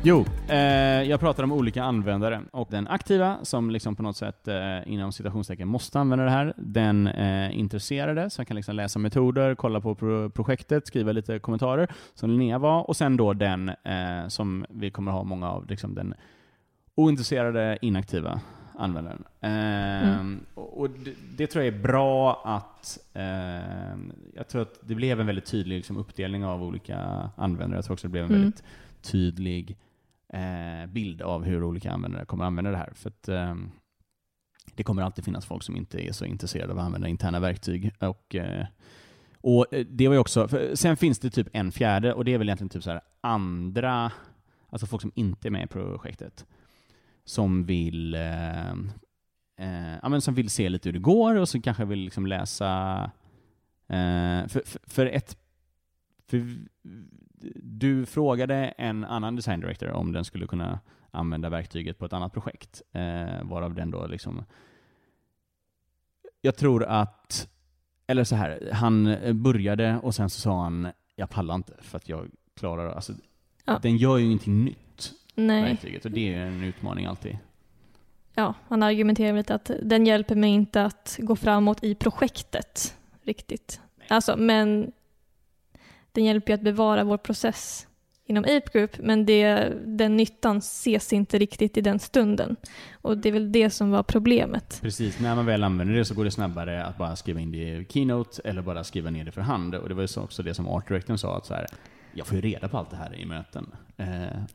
Jo, 0.08 0.24
eh, 0.48 0.58
jag 1.02 1.20
pratar 1.20 1.42
om 1.42 1.52
olika 1.52 1.82
användare 1.82 2.42
och 2.50 2.68
den 2.70 2.88
aktiva 2.88 3.38
som 3.42 3.70
liksom 3.70 3.96
på 3.96 4.02
något 4.02 4.16
sätt 4.16 4.48
eh, 4.48 4.92
inom 4.92 5.12
citationstecken 5.12 5.68
måste 5.68 6.00
använda 6.00 6.24
det 6.24 6.30
här. 6.30 6.54
Den 6.56 7.06
eh, 7.06 7.58
intresserade 7.58 8.30
som 8.30 8.44
kan 8.44 8.56
liksom 8.56 8.76
läsa 8.76 8.98
metoder, 8.98 9.54
kolla 9.54 9.80
på 9.80 9.94
pro 9.94 10.30
projektet, 10.30 10.86
skriva 10.86 11.12
lite 11.12 11.38
kommentarer 11.38 11.88
som 12.14 12.30
Linnea 12.30 12.58
var 12.58 12.88
och 12.88 12.96
sen 12.96 13.16
då 13.16 13.32
den 13.32 13.68
eh, 13.68 14.28
som 14.28 14.66
vi 14.68 14.90
kommer 14.90 15.12
ha 15.12 15.24
många 15.24 15.50
av, 15.50 15.66
liksom 15.66 15.94
den 15.94 16.14
ointresserade, 16.94 17.78
inaktiva 17.82 18.40
användaren. 18.78 19.24
Ehm, 19.40 20.40
och 20.54 20.80
och 20.80 20.90
det, 20.90 21.14
det 21.36 21.46
tror 21.46 21.64
jag 21.64 21.74
är 21.74 21.78
bra 21.78 22.42
att... 22.44 22.98
ehm, 23.14 24.12
jag 24.34 24.48
tror 24.48 24.62
att 24.62 24.80
det 24.80 24.94
blev 24.94 25.20
en 25.20 25.26
väldigt 25.26 25.46
tydlig 25.46 25.76
liksom, 25.76 25.96
uppdelning 25.96 26.44
av 26.44 26.62
olika 26.62 27.30
användare. 27.36 27.78
Jag 27.78 27.84
tror 27.84 27.94
också 27.94 28.06
det 28.06 28.12
blev 28.12 28.24
en 28.24 28.30
Mm. 28.30 28.40
väldigt 28.42 28.64
tydlig 29.02 29.76
eh, 30.32 30.86
bild 30.88 31.22
av 31.22 31.44
hur 31.44 31.64
olika 31.64 31.90
användare 31.92 32.24
kommer 32.24 32.44
använda 32.44 32.70
det 32.70 32.76
här. 32.76 32.92
För 32.94 33.10
att, 33.10 33.28
eh, 33.28 33.54
det 34.74 34.82
kommer 34.82 35.02
alltid 35.02 35.24
finnas 35.24 35.46
folk 35.46 35.62
som 35.62 35.76
inte 35.76 36.08
är 36.08 36.12
så 36.12 36.24
intresserade 36.24 36.72
av 36.72 36.78
att 36.78 36.84
använda 36.84 37.08
interna 37.08 37.40
verktyg. 37.40 37.92
Och, 38.00 38.34
eh, 38.34 38.66
och 39.40 39.74
eh, 39.74 39.86
det 39.90 40.08
var 40.08 40.14
ju 40.14 40.20
också, 40.20 40.48
sen 40.74 40.96
finns 40.96 41.18
det 41.18 41.30
typ 41.30 41.48
en 41.52 41.72
fjärde, 41.72 42.14
och 42.14 42.24
det 42.24 42.34
är 42.34 42.38
väl 42.38 42.48
egentligen 42.48 42.68
typ 42.68 42.82
så 42.82 42.90
här 42.90 43.00
andra, 43.20 44.12
alltså 44.68 44.86
folk 44.86 45.02
som 45.02 45.12
inte 45.14 45.48
är 45.48 45.50
med 45.50 45.64
i 45.64 45.66
projektet 45.66 46.46
som 47.26 47.64
vill, 47.64 48.14
eh, 48.14 48.70
eh, 49.56 49.96
ja, 50.02 50.08
men 50.08 50.20
som 50.20 50.34
vill 50.34 50.50
se 50.50 50.68
lite 50.68 50.88
hur 50.88 50.92
det 50.92 50.98
går 50.98 51.34
och 51.34 51.48
som 51.48 51.62
kanske 51.62 51.84
vill 51.84 51.98
liksom 51.98 52.26
läsa... 52.26 53.02
Eh, 53.88 54.48
för, 54.48 54.62
för, 54.64 54.80
för 54.86 55.06
ett... 55.06 55.36
För 56.26 56.56
du 57.62 58.06
frågade 58.06 58.54
en 58.78 59.04
annan 59.04 59.36
design 59.36 59.60
director 59.60 59.90
om 59.90 60.12
den 60.12 60.24
skulle 60.24 60.46
kunna 60.46 60.80
använda 61.10 61.48
verktyget 61.48 61.98
på 61.98 62.04
ett 62.04 62.12
annat 62.12 62.32
projekt, 62.32 62.82
eh, 62.92 63.42
varav 63.42 63.74
den 63.74 63.90
då 63.90 64.06
liksom... 64.06 64.44
Jag 66.40 66.56
tror 66.56 66.84
att... 66.84 67.48
Eller 68.06 68.24
så 68.24 68.36
här, 68.36 68.70
han 68.72 69.16
började 69.32 69.98
och 70.02 70.14
sen 70.14 70.30
så 70.30 70.40
sa 70.40 70.62
han 70.62 70.88
jag 71.16 71.30
pallar 71.30 71.54
inte 71.54 71.72
för 71.78 71.96
att 71.96 72.08
jag 72.08 72.30
klarar... 72.54 72.92
Alltså, 72.92 73.12
Ja. 73.66 73.78
Den 73.82 73.96
gör 73.96 74.16
ju 74.16 74.24
ingenting 74.24 74.64
nytt 74.64 75.12
Nej. 75.34 75.62
verktyget 75.62 76.04
och 76.04 76.10
det 76.10 76.34
är 76.34 76.46
en 76.46 76.62
utmaning 76.64 77.06
alltid. 77.06 77.38
Ja, 78.34 78.54
han 78.68 78.82
argumenterar 78.82 79.36
lite 79.36 79.54
att 79.54 79.70
den 79.82 80.06
hjälper 80.06 80.34
mig 80.34 80.50
inte 80.50 80.84
att 80.84 81.18
gå 81.20 81.36
framåt 81.36 81.84
i 81.84 81.94
projektet 81.94 82.96
riktigt. 83.22 83.80
Alltså, 84.08 84.36
men 84.36 84.92
den 86.16 86.24
hjälper 86.24 86.52
ju 86.52 86.54
att 86.54 86.62
bevara 86.62 87.04
vår 87.04 87.16
process 87.16 87.86
inom 88.28 88.44
Ape 88.44 88.70
Group, 88.72 88.90
men 88.98 89.26
det, 89.26 89.72
den 89.86 90.16
nyttan 90.16 90.56
ses 90.58 91.12
inte 91.12 91.38
riktigt 91.38 91.76
i 91.76 91.80
den 91.80 91.98
stunden. 91.98 92.56
Och 93.02 93.18
det 93.18 93.28
är 93.28 93.32
väl 93.32 93.52
det 93.52 93.70
som 93.70 93.90
var 93.90 94.02
problemet. 94.02 94.78
Precis, 94.82 95.18
när 95.20 95.34
man 95.34 95.46
väl 95.46 95.64
använder 95.64 95.94
det 95.94 96.04
så 96.04 96.14
går 96.14 96.24
det 96.24 96.30
snabbare 96.30 96.84
att 96.84 96.98
bara 96.98 97.16
skriva 97.16 97.40
in 97.40 97.52
det 97.52 97.58
i 97.58 97.86
Keynote 97.88 98.42
eller 98.44 98.62
bara 98.62 98.84
skriva 98.84 99.10
ner 99.10 99.24
det 99.24 99.32
för 99.32 99.40
hand. 99.40 99.74
Och 99.74 99.88
det 99.88 99.94
var 99.94 100.02
ju 100.02 100.08
så 100.08 100.22
också 100.22 100.42
det 100.42 100.54
som 100.54 100.68
Art 100.68 100.88
Directorn 100.88 101.18
sa, 101.18 101.36
att 101.36 101.46
så 101.46 101.54
här, 101.54 101.66
jag 102.14 102.26
får 102.26 102.36
ju 102.36 102.40
reda 102.40 102.68
på 102.68 102.78
allt 102.78 102.90
det 102.90 102.96
här 102.96 103.14
i 103.14 103.24
möten. 103.24 103.66
Eh, 103.96 104.06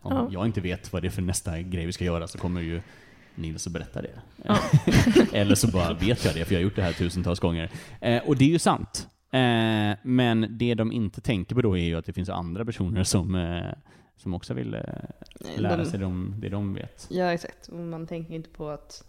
om 0.02 0.14
Ja. 0.14 0.28
jag 0.32 0.46
inte 0.46 0.62
vet 0.62 0.94
vad 0.94 1.02
det 1.02 1.08
är 1.08 1.10
för 1.10 1.22
nästa 1.22 1.60
grej 1.62 1.86
vi 1.86 1.92
ska 1.92 2.04
göra 2.06 2.28
så 2.28 2.38
kommer 2.38 2.62
ju 2.62 2.82
Nils 3.36 3.68
att 3.68 3.74
berätta 3.74 4.02
det. 4.02 4.20
Ja. 4.46 4.58
eller 5.34 5.56
så 5.56 5.68
bara 5.68 5.94
vet 5.94 6.26
jag 6.26 6.36
det, 6.36 6.46
för 6.46 6.54
jag 6.54 6.60
har 6.60 6.64
gjort 6.64 6.76
det 6.76 6.82
här 6.84 6.94
tusentals 6.94 7.40
gånger. 7.40 7.70
Eh, 8.02 8.22
och 8.28 8.38
det 8.38 8.46
är 8.46 8.50
ju 8.50 8.60
sant. 8.60 9.08
Eh, 9.32 9.98
men 10.04 10.58
det 10.58 10.74
de 10.74 10.92
inte 10.92 11.22
tänker 11.22 11.56
på 11.56 11.62
då 11.62 11.78
är 11.78 11.84
ju 11.84 11.96
att 11.98 12.06
det 12.06 12.14
finns 12.14 12.30
andra 12.30 12.66
personer 12.66 13.04
som, 13.04 13.36
eh, 13.36 13.72
som 14.18 14.34
också 14.34 14.54
vill 14.54 14.74
eh, 14.74 14.82
lära 15.58 15.78
De- 15.78 15.86
sig 15.86 16.00
de, 16.00 16.36
det 16.38 16.50
de 16.50 16.74
vet. 16.74 17.08
Ja, 17.12 17.34
exakt. 17.34 17.68
Och 17.68 17.80
man 17.80 18.08
tänker 18.08 18.34
inte 18.34 18.50
på 18.50 18.70
att 18.70 19.04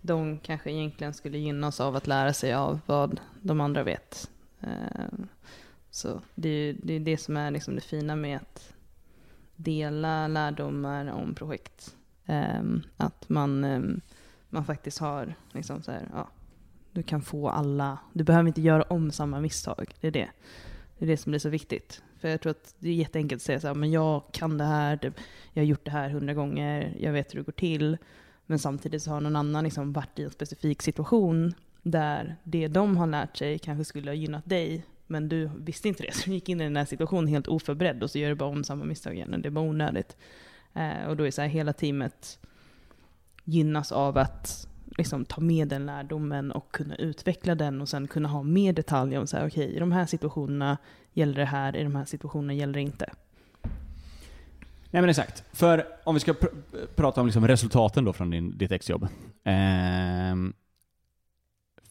de 0.00 0.38
kanske 0.38 0.70
egentligen 0.72 1.14
skulle 1.14 1.38
gynnas 1.38 1.80
av 1.80 1.96
att 1.96 2.06
lära 2.06 2.32
sig 2.32 2.54
av 2.54 2.80
vad 2.86 3.20
de 3.42 3.60
andra 3.60 3.82
vet. 3.82 4.30
Eh, 4.60 4.68
Så 5.90 6.20
det 6.34 6.48
är 6.48 6.76
det, 6.82 6.94
är 6.94 7.00
det 7.00 7.16
som 7.16 7.36
är 7.36 7.50
liksom 7.50 7.74
det 7.74 7.80
fina 7.80 8.16
med 8.16 8.36
att 8.36 8.72
dela 9.56 10.28
lärdomar 10.28 11.06
om 11.12 11.34
projekt. 11.34 11.96
Eh, 12.26 12.62
Att 12.96 13.28
man, 13.28 14.00
man 14.48 14.64
faktiskt 14.64 14.98
har 14.98 15.34
liksom 15.52 15.82
så 15.82 15.92
här, 15.92 16.08
ja, 16.14 16.28
du 16.92 17.02
kan 17.02 17.22
få 17.22 17.48
alla, 17.48 17.98
du 18.12 18.24
behöver 18.24 18.48
inte 18.48 18.60
göra 18.60 18.82
om 18.82 19.10
samma 19.10 19.40
misstag. 19.40 19.94
Det 20.00 20.06
är 20.06 20.10
det. 20.10 20.28
Det 20.98 21.04
är 21.04 21.06
det 21.06 21.16
som 21.16 21.30
blir 21.30 21.40
så 21.40 21.48
viktigt. 21.48 22.02
För 22.20 22.28
jag 22.28 22.40
tror 22.40 22.50
att 22.50 22.74
det 22.78 22.88
är 22.88 22.94
jätteenkelt 22.94 23.38
att 23.40 23.46
säga 23.46 23.60
så 23.60 23.66
här, 23.66 23.74
men 23.74 23.90
jag 23.90 24.22
kan 24.32 24.58
det 24.58 24.64
här, 24.64 25.12
jag 25.52 25.62
har 25.62 25.66
gjort 25.66 25.84
det 25.84 25.90
här 25.90 26.10
hundra 26.10 26.34
gånger, 26.34 26.96
jag 27.00 27.12
vet 27.12 27.34
hur 27.34 27.38
det 27.38 27.44
går 27.44 27.52
till. 27.52 27.98
Men 28.46 28.58
samtidigt 28.58 29.02
så 29.02 29.10
har 29.10 29.20
någon 29.20 29.36
annan 29.36 29.64
liksom 29.64 29.92
varit 29.92 30.18
i 30.18 30.24
en 30.24 30.30
specifik 30.30 30.82
situation 30.82 31.54
där 31.82 32.36
det 32.44 32.68
de 32.68 32.96
har 32.96 33.06
lärt 33.06 33.36
sig 33.36 33.58
kanske 33.58 33.84
skulle 33.84 34.10
ha 34.10 34.14
gynnat 34.14 34.46
dig, 34.46 34.86
men 35.06 35.28
du 35.28 35.50
visste 35.56 35.88
inte 35.88 36.02
det. 36.02 36.14
Så 36.14 36.30
du 36.30 36.34
gick 36.34 36.48
in 36.48 36.60
i 36.60 36.64
den 36.64 36.76
här 36.76 36.84
situationen 36.84 37.26
helt 37.26 37.48
oförberedd 37.48 38.02
och 38.02 38.10
så 38.10 38.18
gör 38.18 38.28
du 38.28 38.34
bara 38.34 38.48
om 38.48 38.64
samma 38.64 38.84
misstag 38.84 39.14
igen. 39.14 39.34
Och 39.34 39.40
det 39.40 39.48
är 39.48 39.50
bara 39.50 39.64
onödigt. 39.64 40.16
Eh, 40.74 41.06
och 41.08 41.16
då 41.16 41.26
är 41.26 41.30
så 41.30 41.42
här, 41.42 41.48
hela 41.48 41.72
teamet 41.72 42.38
gynnas 43.44 43.92
av 43.92 44.18
att 44.18 44.68
liksom, 45.00 45.24
ta 45.24 45.40
med 45.40 45.68
den 45.68 45.86
lärdomen 45.86 46.52
och 46.52 46.72
kunna 46.72 46.96
utveckla 46.96 47.54
den 47.54 47.80
och 47.80 47.88
sen 47.88 48.08
kunna 48.08 48.28
ha 48.28 48.42
mer 48.42 48.72
detaljer 48.72 49.20
om 49.20 49.26
så 49.26 49.36
här, 49.36 49.46
okej, 49.46 49.76
i 49.76 49.78
de 49.78 49.92
här 49.92 50.06
situationerna 50.06 50.78
gäller 51.12 51.34
det 51.34 51.44
här, 51.44 51.76
i 51.76 51.82
de 51.82 51.96
här 51.96 52.04
situationerna 52.04 52.52
gäller 52.52 52.74
det 52.74 52.80
inte. 52.80 53.12
Nej 54.90 55.02
men 55.02 55.10
exakt. 55.10 55.44
För 55.52 55.86
om 56.04 56.14
vi 56.14 56.20
ska 56.20 56.34
pr 56.34 56.46
prata 56.96 57.20
om 57.20 57.26
liksom 57.26 57.48
resultaten 57.48 58.04
då 58.04 58.12
från 58.12 58.30
din, 58.30 58.58
ditt 58.58 58.72
exjobb. 58.72 59.08
Ehm, 59.44 60.52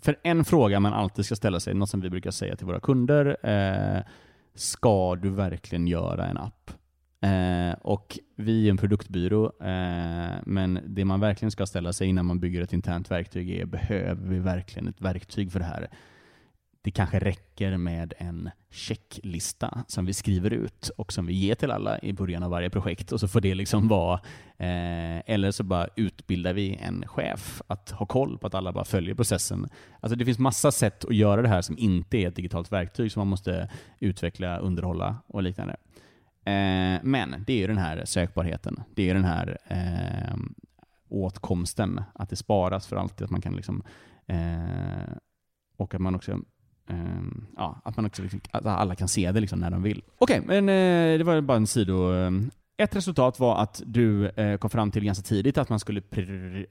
för 0.02 0.16
en 0.24 0.46
fråga 0.46 0.80
man 0.80 0.94
alltid 0.94 1.26
ska 1.26 1.36
ställa 1.36 1.60
sig, 1.60 1.74
något 1.74 1.90
som 1.90 2.02
vi 2.02 2.10
brukar 2.10 2.32
säga 2.32 2.56
till 2.56 2.66
våra 2.66 2.80
kunder, 2.80 3.38
eh, 3.44 4.04
ska 4.56 5.16
du 5.16 5.30
verkligen 5.30 5.88
göra 5.88 6.28
en 6.28 6.38
app? 6.38 6.72
Eh, 7.22 7.74
och 7.82 8.20
vi 8.36 8.66
är 8.66 8.70
en 8.70 8.78
produktbyrå, 8.78 9.46
eh, 9.46 10.38
men 10.46 10.80
det 10.88 11.06
man 11.06 11.20
verkligen 11.20 11.52
ska 11.52 11.66
ställa 11.66 11.94
sig 11.94 12.08
innan 12.08 12.26
man 12.26 12.40
bygger 12.40 12.62
ett 12.62 12.74
internt 12.74 13.12
verktyg 13.12 13.50
är, 13.52 13.66
behöver 13.66 14.28
vi 14.28 14.40
verkligen 14.40 14.88
ett 14.88 15.02
verktyg 15.02 15.52
för 15.52 15.60
det 15.60 15.66
här? 15.66 15.90
Det 16.82 16.92
kanske 16.92 17.20
räcker 17.20 17.78
med 17.78 18.14
en 18.18 18.50
checklista 18.72 19.84
som 19.88 20.06
vi 20.06 20.14
skriver 20.14 20.54
ut 20.54 20.90
och 20.98 21.14
som 21.14 21.26
vi 21.26 21.34
ger 21.34 21.56
till 21.56 21.72
alla 21.72 22.00
i 22.00 22.14
början 22.14 22.44
av 22.44 22.52
varje 22.52 22.70
projekt 22.70 23.12
och 23.12 23.20
så 23.20 23.28
får 23.28 23.42
det 23.42 23.56
liksom 23.56 23.88
vara, 23.88 24.20
eh, 24.58 25.20
eller 25.26 25.52
så 25.52 25.64
bara 25.64 25.88
utbildar 25.96 26.54
vi 26.54 26.76
en 26.76 27.08
chef 27.08 27.62
att 27.68 27.92
ha 27.92 28.06
koll 28.06 28.38
på 28.38 28.48
att 28.48 28.56
alla 28.56 28.72
bara 28.72 28.86
följer 28.86 29.16
processen. 29.16 29.70
Alltså 30.00 30.16
det 30.16 30.26
finns 30.26 30.40
massa 30.40 30.72
sätt 30.72 31.06
att 31.06 31.16
göra 31.16 31.42
det 31.42 31.48
här 31.48 31.62
som 31.62 31.78
inte 31.78 32.18
är 32.18 32.28
ett 32.28 32.36
digitalt 32.36 32.72
verktyg 32.72 33.12
som 33.12 33.20
man 33.20 33.28
måste 33.28 33.70
utveckla, 34.00 34.58
underhålla 34.58 35.16
och 35.28 35.44
liknande. 35.44 35.76
Eh, 36.46 37.00
men 37.04 37.44
det 37.48 37.54
är 37.54 37.58
ju 37.58 37.68
den 37.68 37.78
här 37.78 38.06
sökbarheten. 38.06 38.84
Det 38.96 39.02
är 39.02 39.08
ju 39.08 39.14
den 39.14 39.26
här 39.26 39.58
eh, 39.68 40.38
åtkomsten, 41.10 42.02
att 42.14 42.30
det 42.30 42.36
sparas 42.36 42.88
för 42.88 42.96
alltid, 42.96 43.26
att 43.26 43.32
man 43.32 43.42
kan 43.42 43.56
liksom 43.56 43.84
eh, 44.28 45.14
och 45.78 45.94
att 45.94 46.02
man 46.02 46.16
också 46.16 46.32
eh, 46.90 47.22
ja, 47.58 47.82
att 47.84 47.96
man 47.96 48.06
också 48.06 48.22
liksom, 48.22 48.42
att 48.52 48.66
alla 48.66 48.96
kan 48.96 49.08
se 49.08 49.32
det 49.32 49.40
liksom 49.40 49.60
när 49.60 49.72
de 49.72 49.84
vill. 49.84 50.04
Okej, 50.18 50.42
men 50.46 50.70
eh, 50.70 51.18
det 51.18 51.24
var 51.24 51.42
bara 51.42 51.58
en 51.58 51.68
sido... 51.68 52.14
Eh. 52.14 52.32
Ett 52.78 52.96
resultat 52.96 53.40
var 53.40 53.62
att 53.62 53.82
du 53.86 54.32
kom 54.60 54.70
fram 54.70 54.92
till 54.92 55.06
ganska 55.06 55.24
tidigt 55.24 55.58
att 55.58 55.70
man 55.70 55.80
skulle, 55.80 56.02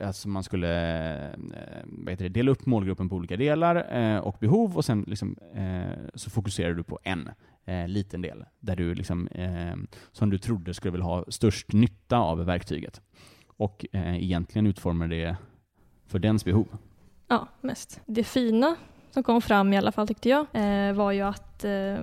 alltså 0.01 0.29
man 0.29 0.45
skulle 0.45 1.37
vad 1.85 2.11
heter 2.11 2.25
det, 2.25 2.29
dela 2.29 2.51
upp 2.51 2.67
målgruppen 2.67 3.09
på 3.09 3.17
olika 3.17 3.37
delar 3.37 4.21
och 4.21 4.37
behov 4.41 4.77
och 4.77 4.85
sen 4.85 5.05
liksom, 5.07 5.37
så 6.15 6.31
fokuserar 6.31 6.75
du 6.75 6.83
på 6.83 6.99
en 7.03 7.31
eh, 7.69 7.89
liten 7.89 8.23
del, 8.23 8.45
där 8.61 8.77
du 8.77 8.95
liksom, 8.95 9.29
eh, 9.29 9.77
som 10.13 10.31
du 10.31 10.39
trodde 10.39 10.75
skulle 10.75 10.93
vilja 10.93 11.07
ha 11.07 11.25
störst 11.29 11.73
nytta 11.73 12.19
av 12.19 12.45
verktyget. 12.45 13.01
Och 13.47 13.87
eh, 13.93 14.23
egentligen 14.23 14.67
utformar 14.67 15.09
det 15.09 15.37
för 16.07 16.19
dens 16.19 16.45
behov. 16.45 16.69
Ja, 17.29 17.49
mest. 17.61 18.01
Det 18.07 18.25
fina 18.25 18.77
som 19.11 19.23
kom 19.23 19.43
fram 19.43 19.73
i 19.73 19.77
alla 19.77 19.93
fall 19.93 20.09
tyckte 20.09 20.29
jag 20.29 20.47
eh, 20.53 20.93
var 20.93 21.13
ju 21.13 21.23
att 21.23 21.65
eh, 21.65 21.99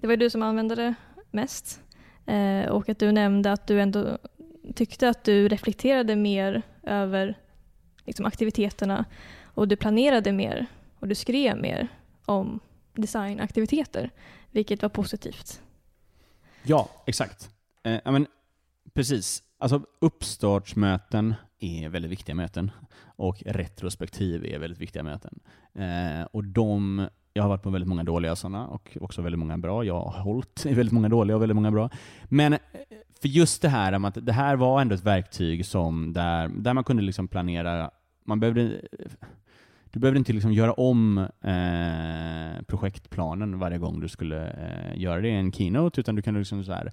det 0.00 0.06
var 0.06 0.16
du 0.16 0.30
som 0.30 0.42
använde 0.42 0.74
det 0.74 0.94
mest 1.30 1.80
eh, 2.26 2.68
och 2.68 2.88
att 2.88 2.98
du 2.98 3.12
nämnde 3.12 3.52
att 3.52 3.66
du 3.66 3.80
ändå 3.80 4.18
tyckte 4.74 5.08
att 5.08 5.24
du 5.24 5.48
reflekterade 5.48 6.16
mer 6.16 6.62
över 6.82 7.38
liksom, 8.04 8.26
aktiviteterna 8.26 9.04
och 9.44 9.68
du 9.68 9.76
planerade 9.76 10.32
mer 10.32 10.66
och 10.98 11.08
du 11.08 11.14
skrev 11.14 11.56
mer 11.56 11.88
om 12.24 12.60
designaktiviteter, 12.94 14.10
vilket 14.56 14.82
var 14.82 14.88
positivt. 14.88 15.62
Ja, 16.62 16.88
exakt. 17.06 17.50
Eh, 17.82 18.12
men, 18.12 18.26
precis. 18.94 19.42
Alltså 19.58 19.82
uppstartsmöten 20.00 21.34
är 21.60 21.88
väldigt 21.88 22.10
viktiga 22.10 22.34
möten 22.34 22.70
och 23.16 23.42
retrospektiv 23.46 24.44
är 24.44 24.58
väldigt 24.58 24.80
viktiga 24.80 25.02
möten. 25.02 25.40
Eh, 25.74 26.26
och 26.32 26.44
de, 26.44 27.08
jag 27.32 27.42
har 27.42 27.48
varit 27.48 27.62
på 27.62 27.70
väldigt 27.70 27.88
många 27.88 28.04
dåliga 28.04 28.36
sådana 28.36 28.66
och 28.66 28.98
också 29.00 29.22
väldigt 29.22 29.38
många 29.38 29.58
bra. 29.58 29.84
Jag 29.84 30.00
har 30.00 30.22
hållit 30.22 30.66
i 30.66 30.74
väldigt 30.74 30.92
många 30.92 31.08
dåliga 31.08 31.36
och 31.36 31.42
väldigt 31.42 31.56
många 31.56 31.70
bra. 31.70 31.90
Men 32.24 32.52
eh, 32.52 32.58
för 33.20 33.28
just 33.28 33.62
det 33.62 33.68
här 33.68 34.06
att 34.06 34.26
det 34.26 34.32
här 34.32 34.56
var 34.56 34.80
ändå 34.80 34.94
ett 34.94 35.04
verktyg 35.04 35.66
som 35.66 36.12
där, 36.12 36.48
där 36.48 36.74
man 36.74 36.84
kunde 36.84 37.02
liksom 37.02 37.28
planera, 37.28 37.90
man 38.24 38.40
behövde 38.40 38.62
eh, 38.62 39.06
du 39.96 40.00
behövde 40.00 40.18
inte 40.18 40.32
liksom 40.32 40.52
göra 40.52 40.72
om 40.72 41.18
eh, 41.18 42.62
projektplanen 42.66 43.58
varje 43.58 43.78
gång 43.78 44.00
du 44.00 44.08
skulle 44.08 44.48
eh, 44.50 45.00
göra 45.00 45.20
det 45.20 45.28
i 45.28 45.32
en 45.32 45.52
keynote, 45.52 46.00
utan 46.00 46.14
du 46.14 46.22
kunde 46.22 46.40
liksom 46.40 46.64
så 46.64 46.72
här 46.72 46.92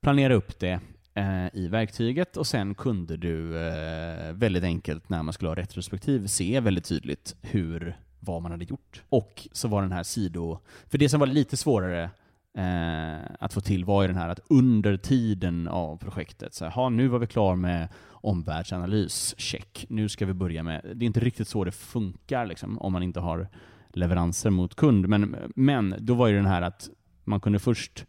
planera 0.00 0.34
upp 0.34 0.58
det 0.58 0.80
eh, 1.14 1.46
i 1.52 1.68
verktyget 1.68 2.36
och 2.36 2.46
sen 2.46 2.74
kunde 2.74 3.16
du 3.16 3.68
eh, 3.68 4.32
väldigt 4.32 4.64
enkelt 4.64 5.08
när 5.08 5.22
man 5.22 5.32
skulle 5.32 5.48
ha 5.48 5.54
retrospektiv 5.54 6.26
se 6.26 6.60
väldigt 6.60 6.84
tydligt 6.84 7.36
hur, 7.42 7.96
vad 8.20 8.42
man 8.42 8.50
hade 8.50 8.64
gjort. 8.64 9.02
Och 9.08 9.48
så 9.52 9.68
var 9.68 9.82
den 9.82 9.92
här 9.92 10.02
sido... 10.02 10.58
För 10.88 10.98
det 10.98 11.08
som 11.08 11.20
var 11.20 11.26
lite 11.26 11.56
svårare 11.56 12.10
eh, 12.56 13.36
att 13.40 13.52
få 13.52 13.60
till 13.60 13.84
var 13.84 14.02
ju 14.02 14.08
den 14.08 14.16
här 14.16 14.28
att 14.28 14.40
under 14.48 14.96
tiden 14.96 15.68
av 15.68 15.96
projektet, 15.96 16.54
så 16.54 16.64
här, 16.64 16.90
nu 16.90 17.08
var 17.08 17.18
vi 17.18 17.26
klar 17.26 17.56
med 17.56 17.88
omvärldsanalys, 18.10 19.34
check. 19.38 19.86
Nu 19.88 20.08
ska 20.08 20.26
vi 20.26 20.32
börja 20.32 20.62
med... 20.62 20.82
Det 20.94 21.04
är 21.04 21.06
inte 21.06 21.20
riktigt 21.20 21.48
så 21.48 21.64
det 21.64 21.72
funkar 21.72 22.46
liksom, 22.46 22.78
om 22.78 22.92
man 22.92 23.02
inte 23.02 23.20
har 23.20 23.48
leveranser 23.92 24.50
mot 24.50 24.74
kund. 24.74 25.08
Men, 25.08 25.36
men 25.54 25.94
då 25.98 26.14
var 26.14 26.28
ju 26.28 26.36
den 26.36 26.46
här 26.46 26.62
att 26.62 26.90
man 27.24 27.40
kunde 27.40 27.58
först 27.58 28.06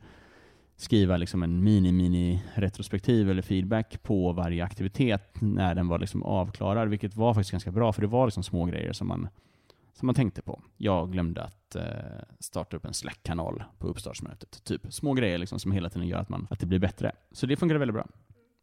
skriva 0.76 1.18
liksom 1.18 1.44
en 1.44 1.64
mini-mini-retrospektiv 1.64 3.32
eller 3.32 3.42
feedback 3.42 4.04
på 4.04 4.32
varje 4.32 4.64
aktivitet 4.64 5.42
när 5.42 5.76
den 5.76 5.88
var 5.88 6.00
liksom 6.00 6.24
avklarad, 6.24 6.90
vilket 6.90 7.16
var 7.16 7.34
faktiskt 7.34 7.52
ganska 7.52 7.72
bra, 7.72 7.94
för 7.94 8.02
det 8.02 8.08
var 8.08 8.28
liksom 8.28 8.44
små 8.44 8.66
grejer 8.66 8.94
som 8.94 9.08
man, 9.08 9.28
som 9.98 10.06
man 10.06 10.16
tänkte 10.16 10.42
på. 10.42 10.62
Jag 10.78 11.12
glömde 11.12 11.44
att 11.44 11.76
eh, 11.76 11.84
starta 12.40 12.78
upp 12.78 12.86
en 12.86 12.94
Slack-kanal 12.94 13.64
på 13.80 13.88
uppstartsmötet. 13.88 14.64
Typ 14.64 14.94
små 14.94 15.14
grejer 15.14 15.38
liksom 15.38 15.60
som 15.60 15.72
hela 15.72 15.90
tiden 15.90 16.08
gör 16.08 16.20
att, 16.20 16.30
man, 16.30 16.48
att 16.50 16.60
det 16.60 16.66
blir 16.66 16.80
bättre. 16.80 17.12
Så 17.32 17.46
det 17.46 17.56
fungerade 17.56 17.80
väldigt 17.80 17.96
bra. 17.96 18.08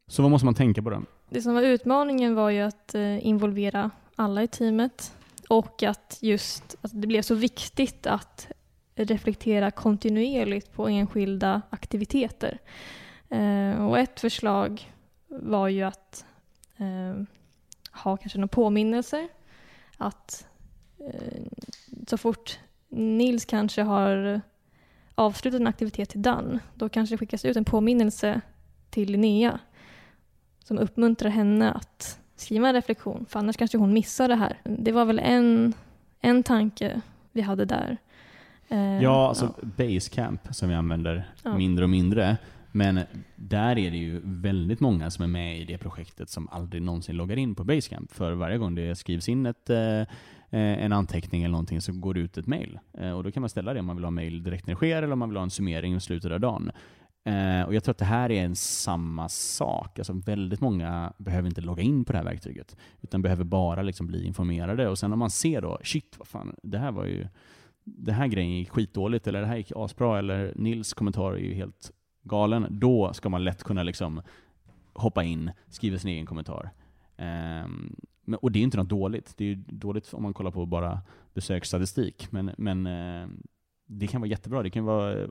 Så 0.06 0.22
vad 0.22 0.30
måste 0.30 0.44
man 0.44 0.54
tänka 0.54 0.82
på 0.82 0.90
då? 0.90 1.02
Det 1.30 1.42
som 1.42 1.54
var 1.54 1.62
utmaningen 1.62 2.34
var 2.34 2.50
ju 2.50 2.60
att 2.60 2.94
eh, 2.94 3.26
involvera 3.26 3.90
alla 4.16 4.42
i 4.42 4.48
teamet 4.48 5.16
och 5.48 5.82
att 5.82 6.18
just 6.20 6.76
att 6.80 6.90
det 7.00 7.06
blev 7.06 7.22
så 7.22 7.34
viktigt 7.34 8.06
att 8.06 8.48
reflektera 8.94 9.70
kontinuerligt 9.70 10.72
på 10.72 10.88
enskilda 10.88 11.62
aktiviteter. 11.70 12.58
Eh, 13.28 13.86
och 13.86 13.98
ett 13.98 14.20
förslag 14.20 14.92
var 15.28 15.68
ju 15.68 15.82
att 15.82 16.24
eh, 16.76 17.22
ha 18.02 18.16
kanske 18.16 18.38
några 18.38 18.48
påminnelser. 18.48 19.28
Att 19.96 20.46
så 22.06 22.18
fort 22.18 22.58
Nils 22.88 23.44
kanske 23.44 23.82
har 23.82 24.40
avslutat 25.14 25.60
en 25.60 25.66
aktivitet 25.66 26.08
till 26.08 26.22
Dan, 26.22 26.58
då 26.74 26.88
kanske 26.88 27.14
det 27.14 27.18
skickas 27.18 27.44
ut 27.44 27.56
en 27.56 27.64
påminnelse 27.64 28.40
till 28.90 29.12
Linnea 29.12 29.58
som 30.64 30.78
uppmuntrar 30.78 31.30
henne 31.30 31.72
att 31.72 32.20
skriva 32.36 32.68
en 32.68 32.74
reflektion, 32.74 33.26
för 33.28 33.38
annars 33.38 33.56
kanske 33.56 33.78
hon 33.78 33.92
missar 33.92 34.28
det 34.28 34.34
här. 34.34 34.60
Det 34.64 34.92
var 34.92 35.04
väl 35.04 35.18
en, 35.18 35.74
en 36.20 36.42
tanke 36.42 37.00
vi 37.32 37.40
hade 37.40 37.64
där. 37.64 37.96
Eh, 38.68 39.02
ja, 39.02 39.28
alltså 39.28 39.54
ja. 39.60 39.68
Basecamp 39.76 40.40
som 40.50 40.68
vi 40.68 40.74
använder 40.74 41.30
ja. 41.42 41.56
mindre 41.56 41.84
och 41.84 41.90
mindre. 41.90 42.36
Men 42.72 43.00
där 43.36 43.78
är 43.78 43.90
det 43.90 43.96
ju 43.96 44.20
väldigt 44.24 44.80
många 44.80 45.10
som 45.10 45.24
är 45.24 45.28
med 45.28 45.60
i 45.60 45.64
det 45.64 45.78
projektet 45.78 46.30
som 46.30 46.48
aldrig 46.48 46.82
någonsin 46.82 47.16
loggar 47.16 47.36
in 47.36 47.54
på 47.54 47.64
Basecamp. 47.64 48.12
För 48.12 48.32
varje 48.32 48.58
gång 48.58 48.74
det 48.74 48.98
skrivs 48.98 49.28
in 49.28 49.46
ett, 49.46 49.70
eh, 49.70 49.78
eh 49.78 50.06
Eh, 50.54 50.84
en 50.84 50.92
anteckning 50.92 51.42
eller 51.42 51.52
någonting 51.52 51.80
så 51.80 51.92
går 51.92 52.14
det 52.14 52.20
ut 52.20 52.38
ett 52.38 52.46
mail. 52.46 52.78
Eh, 52.98 53.10
och 53.10 53.24
då 53.24 53.32
kan 53.32 53.40
man 53.40 53.50
ställa 53.50 53.74
det 53.74 53.80
om 53.80 53.86
man 53.86 53.96
vill 53.96 54.04
ha 54.04 54.10
mail 54.10 54.42
direkt 54.42 54.66
när 54.66 54.74
det 54.74 54.76
sker 54.76 55.02
eller 55.02 55.12
om 55.12 55.18
man 55.18 55.28
vill 55.28 55.36
ha 55.36 55.42
en 55.42 55.50
summering 55.50 55.94
i 55.94 56.00
slutet 56.00 56.32
av 56.32 56.40
dagen. 56.40 56.70
Eh, 57.24 57.62
och 57.62 57.74
Jag 57.74 57.84
tror 57.84 57.90
att 57.90 57.98
det 57.98 58.04
här 58.04 58.30
är 58.30 58.44
en 58.44 58.56
samma 58.56 59.28
sak. 59.28 59.98
Alltså 59.98 60.12
väldigt 60.12 60.60
många 60.60 61.12
behöver 61.18 61.48
inte 61.48 61.60
logga 61.60 61.82
in 61.82 62.04
på 62.04 62.12
det 62.12 62.18
här 62.18 62.24
verktyget, 62.24 62.76
utan 63.02 63.22
behöver 63.22 63.44
bara 63.44 63.82
liksom 63.82 64.06
bli 64.06 64.24
informerade. 64.24 64.88
Och 64.88 64.98
sen 64.98 65.12
om 65.12 65.18
man 65.18 65.30
ser 65.30 65.62
då, 65.62 65.78
shit, 65.82 66.14
vad 66.18 66.28
fan, 66.28 66.54
det 66.62 66.78
här 66.78 66.92
var 66.92 67.04
ju 67.04 67.26
det 67.84 68.12
här 68.12 68.26
grejen 68.26 68.50
gick 68.50 68.70
skitdåligt, 68.70 69.26
eller 69.26 69.40
det 69.40 69.46
här 69.46 69.56
gick 69.56 69.72
asbra, 69.76 70.18
eller 70.18 70.52
Nils 70.56 70.92
kommentar 70.94 71.32
är 71.32 71.38
ju 71.38 71.54
helt 71.54 71.90
galen, 72.22 72.66
då 72.70 73.12
ska 73.12 73.28
man 73.28 73.44
lätt 73.44 73.62
kunna 73.62 73.82
liksom 73.82 74.22
hoppa 74.92 75.24
in, 75.24 75.50
skriva 75.68 75.98
sin 75.98 76.10
egen 76.10 76.26
kommentar. 76.26 76.70
Um, 77.18 77.96
och 78.40 78.52
det 78.52 78.58
är 78.58 78.62
inte 78.62 78.76
något 78.76 78.88
dåligt. 78.88 79.34
Det 79.36 79.44
är 79.44 79.54
dåligt 79.56 80.14
om 80.14 80.22
man 80.22 80.34
kollar 80.34 80.50
på 80.50 80.66
bara 80.66 81.00
besöksstatistik, 81.34 82.32
men, 82.32 82.50
men 82.58 82.86
eh, 82.86 83.28
det 83.86 84.06
kan 84.06 84.20
vara 84.20 84.30
jättebra. 84.30 84.62
Det 84.62 84.70
kan 84.70 84.84
vara 84.84 85.28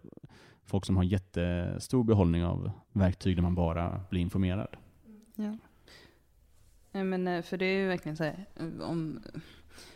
folk 0.66 0.86
som 0.86 0.98
har 0.98 1.04
jättestor 1.04 2.04
behållning 2.04 2.46
av 2.46 2.72
verktyg 2.92 3.36
där 3.36 3.44
man 3.44 3.56
bara 3.56 4.02
blir 4.10 4.22
informerad. 4.22 4.76
Ja. 5.36 5.58
Men, 6.92 7.28
eh, 7.28 7.42
för 7.42 7.58
det 7.58 7.66
är 7.66 7.80
ju 7.80 7.88
verkligen 7.88 8.18
så 8.18 8.24
här, 8.24 8.46
eh, 8.56 8.90
om 8.90 9.20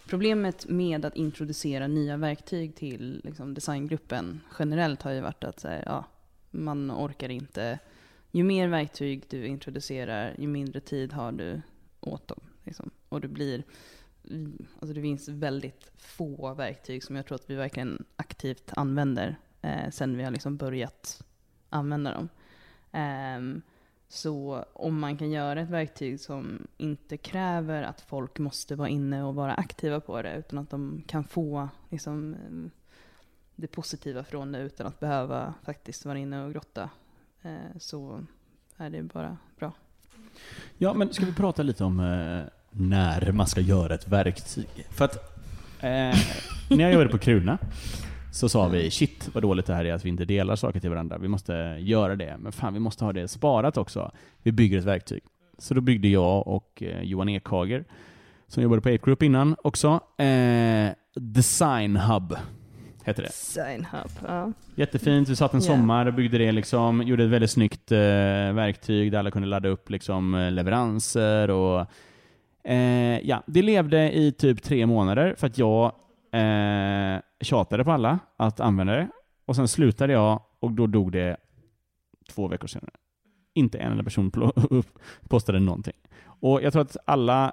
Problemet 0.10 0.70
med 0.70 1.06
att 1.06 1.16
introducera 1.16 1.88
nya 1.88 2.18
verktyg 2.18 2.76
till 2.76 3.22
liksom, 3.24 3.54
designgruppen 3.54 4.42
generellt 4.60 5.02
har 5.02 5.12
ju 5.12 5.22
varit 5.22 5.44
att 5.44 5.64
här, 5.64 5.84
ja, 5.86 6.06
man 6.52 6.92
orkar 6.92 7.30
inte. 7.30 7.80
Ju 8.32 8.44
mer 8.44 8.68
verktyg 8.68 9.24
du 9.30 9.48
introducerar, 9.48 10.36
ju 10.38 10.48
mindre 10.48 10.80
tid 10.80 11.14
har 11.14 11.32
du 11.32 11.62
åt 12.00 12.28
dem. 12.28 12.40
Liksom. 12.68 12.90
Och 13.10 13.22
det 13.22 13.28
blir, 13.28 13.64
alltså 14.80 14.94
det 14.94 15.02
finns 15.02 15.30
väldigt 15.30 15.92
få 15.96 16.54
verktyg 16.54 17.04
som 17.04 17.16
jag 17.16 17.26
tror 17.26 17.36
att 17.36 17.50
vi 17.50 17.56
verkligen 17.56 18.06
aktivt 18.16 18.72
använder 18.76 19.36
eh, 19.62 19.90
sen 19.92 20.18
vi 20.18 20.24
har 20.24 20.32
liksom 20.32 20.58
börjat 20.58 21.24
använda 21.70 22.12
dem. 22.12 22.30
Eh, 22.92 23.62
så 24.10 24.66
om 24.74 25.00
man 25.00 25.18
kan 25.18 25.32
göra 25.32 25.62
ett 25.62 25.70
verktyg 25.70 26.20
som 26.20 26.68
inte 26.78 27.18
kräver 27.18 27.84
att 27.84 28.02
folk 28.02 28.40
måste 28.40 28.76
vara 28.76 28.90
inne 28.90 29.24
och 29.24 29.36
vara 29.36 29.54
aktiva 29.54 30.00
på 30.00 30.22
det, 30.22 30.36
utan 30.38 30.60
att 30.60 30.70
de 30.70 31.04
kan 31.08 31.24
få 31.24 31.70
liksom, 31.90 32.34
eh, 32.34 32.72
det 33.56 33.68
positiva 33.68 34.24
från 34.24 34.52
det 34.52 34.60
utan 34.60 34.88
att 34.88 35.00
behöva 35.00 35.54
faktiskt 35.64 36.06
vara 36.06 36.18
inne 36.18 36.44
och 36.44 36.52
grotta, 36.52 36.90
eh, 37.42 37.78
så 37.80 38.26
är 38.78 38.90
det 38.90 39.04
bara 39.04 39.38
bra. 39.60 39.72
Ja, 40.78 40.94
men 40.94 41.14
ska 41.14 41.26
vi 41.26 41.34
prata 41.34 41.64
lite 41.64 41.84
om 41.84 42.00
eh, 42.00 42.44
när 42.72 43.32
man 43.32 43.48
ska 43.48 43.62
göra 43.62 43.94
ett 43.94 44.08
verktyg? 44.08 44.68
För 44.90 45.06
att 45.06 45.16
eh, 45.80 46.18
när 46.70 46.80
jag 46.80 46.92
jobbade 46.92 47.10
på 47.10 47.18
Kruna 47.18 47.58
så 48.32 48.50
sa 48.50 48.68
vi 48.68 48.92
shit 48.92 49.30
vad 49.34 49.44
dåligt 49.44 49.66
det 49.66 49.74
här 49.74 49.86
är 49.86 49.94
att 49.94 50.06
vi 50.06 50.10
inte 50.10 50.26
delar 50.26 50.56
saker 50.56 50.80
till 50.80 50.90
varandra. 50.90 51.18
Vi 51.18 51.28
måste 51.28 51.54
göra 51.80 52.16
det. 52.16 52.38
Men 52.40 52.52
fan, 52.52 52.74
vi 52.74 52.80
måste 52.80 53.06
ha 53.06 53.14
det 53.14 53.28
sparat 53.28 53.78
också. 53.78 54.12
Vi 54.44 54.52
bygger 54.52 54.78
ett 54.78 54.86
verktyg. 54.86 55.24
Så 55.58 55.74
då 55.74 55.82
byggde 55.82 56.08
jag 56.08 56.48
och 56.48 56.84
eh, 56.84 57.02
Johan 57.02 57.30
Ekhager, 57.30 57.86
som 58.48 58.64
jobbade 58.64 58.82
på 58.82 58.90
Ape 58.90 59.06
Group 59.06 59.24
innan 59.24 59.56
också, 59.64 60.00
eh, 60.18 60.90
Design 61.16 61.98
Hub. 61.98 62.36
Heter 63.04 63.22
det. 63.22 63.28
Design 63.28 63.86
Hub, 63.92 64.12
ja. 64.28 64.52
Jättefint. 64.76 65.30
Vi 65.30 65.36
satt 65.36 65.54
en 65.54 65.62
sommar 65.62 66.06
och 66.06 66.14
byggde 66.14 66.38
det, 66.38 66.52
liksom, 66.52 67.02
gjorde 67.02 67.24
ett 67.24 67.30
väldigt 67.30 67.52
snyggt 67.52 67.92
eh, 67.92 67.98
verktyg 68.54 69.12
där 69.12 69.20
alla 69.20 69.32
kunde 69.32 69.48
ladda 69.48 69.70
upp 69.70 69.90
liksom, 69.90 70.36
eh, 70.36 70.52
leveranser 70.52 71.50
och 71.50 71.88
eh, 72.68 73.20
ja, 73.28 73.44
det 73.48 73.62
levde 73.62 74.18
i 74.18 74.32
typ 74.32 74.64
tre 74.64 74.86
månader 74.86 75.36
för 75.38 75.48
att 75.48 75.58
jag 75.58 75.86
eh, 76.32 77.20
tjatade 77.42 77.84
på 77.84 77.92
alla 77.92 78.20
att 78.38 78.60
använda 78.60 78.94
det 78.94 79.08
och 79.46 79.56
sen 79.56 79.68
slutade 79.68 80.14
jag 80.14 80.42
och 80.60 80.72
då 80.72 80.88
dog 80.88 81.12
det 81.12 81.38
två 82.30 82.48
veckor 82.48 82.68
senare. 82.68 82.94
Inte 83.54 83.78
en 83.78 83.92
enda 83.92 84.04
person 84.04 84.32
postade 85.30 85.60
någonting. 85.60 85.94
Och 86.40 86.62
jag 86.62 86.74
tror 86.74 86.82
att 86.82 86.98
alla 87.06 87.46
eh, 87.46 87.52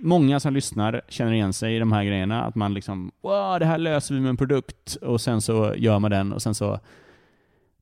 många 0.00 0.40
som 0.40 0.54
lyssnar 0.54 1.02
känner 1.08 1.32
igen 1.32 1.52
sig 1.52 1.76
i 1.76 1.78
de 1.78 1.92
här 1.92 2.04
grejerna. 2.04 2.44
Att 2.44 2.54
man 2.54 2.74
liksom, 2.74 3.12
wow, 3.22 3.58
det 3.58 3.66
här 3.66 3.78
löser 3.78 4.14
vi 4.14 4.20
med 4.20 4.30
en 4.30 4.36
produkt. 4.36 4.96
Och 4.96 5.20
sen 5.20 5.40
så 5.40 5.74
gör 5.76 5.98
man 5.98 6.10
den 6.10 6.32
och 6.32 6.42
sen 6.42 6.54
så 6.54 6.80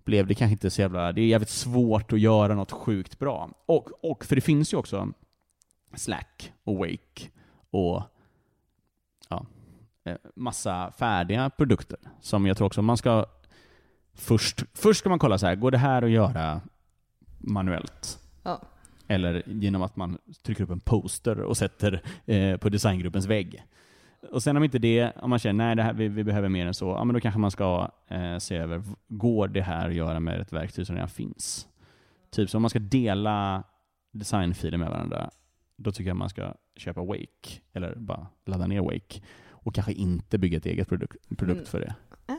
blev 0.04 0.26
det 0.26 0.34
kanske 0.34 0.52
inte 0.52 0.70
så 0.70 0.80
jävla... 0.80 1.12
Det 1.12 1.20
är 1.20 1.26
jävligt 1.26 1.48
svårt 1.48 2.12
att 2.12 2.20
göra 2.20 2.54
något 2.54 2.72
sjukt 2.72 3.18
bra. 3.18 3.50
Och, 3.66 4.10
och 4.10 4.24
för 4.24 4.34
det 4.34 4.40
finns 4.40 4.72
ju 4.72 4.76
också 4.76 5.12
Slack 5.94 6.52
och 6.64 6.76
Wake 6.76 7.30
och 7.70 8.02
ja, 9.28 9.46
eh, 10.04 10.16
massa 10.36 10.92
färdiga 10.92 11.50
produkter 11.50 11.98
som 12.20 12.46
jag 12.46 12.56
tror 12.56 12.66
också 12.66 12.82
man 12.82 12.96
ska 12.96 13.26
först, 14.14 14.64
först 14.74 15.00
ska 15.00 15.08
man 15.08 15.18
kolla 15.18 15.38
så 15.38 15.46
här, 15.46 15.54
går 15.54 15.70
det 15.70 15.78
här 15.78 16.02
att 16.02 16.10
göra 16.10 16.60
manuellt? 17.38 18.18
Ja. 18.42 18.60
Eller 19.08 19.42
genom 19.46 19.82
att 19.82 19.96
man 19.96 20.18
trycker 20.42 20.64
upp 20.64 20.70
en 20.70 20.80
poster 20.80 21.40
och 21.40 21.56
sätter 21.56 22.02
eh, 22.26 22.56
på 22.56 22.68
designgruppens 22.68 23.26
vägg. 23.26 23.64
Och 24.32 24.42
sen 24.42 24.56
om 24.56 24.64
inte 24.64 24.78
det, 24.78 25.12
om 25.16 25.30
man 25.30 25.38
känner 25.38 25.64
nej 25.64 25.76
det 25.76 25.82
här, 25.82 25.92
vi, 25.92 26.08
vi 26.08 26.24
behöver 26.24 26.48
mer 26.48 26.66
än 26.66 26.74
så, 26.74 26.86
ja 26.88 27.04
men 27.04 27.14
då 27.14 27.20
kanske 27.20 27.40
man 27.40 27.50
ska 27.50 27.90
eh, 28.08 28.38
se 28.38 28.56
över, 28.56 28.82
går 29.08 29.48
det 29.48 29.62
här 29.62 29.88
att 29.88 29.94
göra 29.94 30.20
med 30.20 30.40
ett 30.40 30.52
verktyg 30.52 30.86
som 30.86 30.96
redan 30.96 31.08
finns? 31.08 31.68
Typ 32.30 32.50
så 32.50 32.58
om 32.58 32.62
man 32.62 32.70
ska 32.70 32.78
dela 32.78 33.62
designfiler 34.12 34.78
med 34.78 34.90
varandra, 34.90 35.30
då 35.82 35.92
tycker 35.92 36.10
jag 36.10 36.16
man 36.16 36.28
ska 36.28 36.54
köpa 36.76 37.04
Wake, 37.04 37.60
eller 37.72 37.94
bara 37.96 38.26
ladda 38.46 38.66
ner 38.66 38.80
Wake. 38.80 39.20
Och 39.48 39.74
kanske 39.74 39.92
inte 39.92 40.38
bygga 40.38 40.58
ett 40.58 40.66
eget 40.66 40.88
produkt, 40.88 41.16
produkt 41.38 41.56
Mm. 41.58 41.64
för 41.66 41.80
det. 41.80 41.94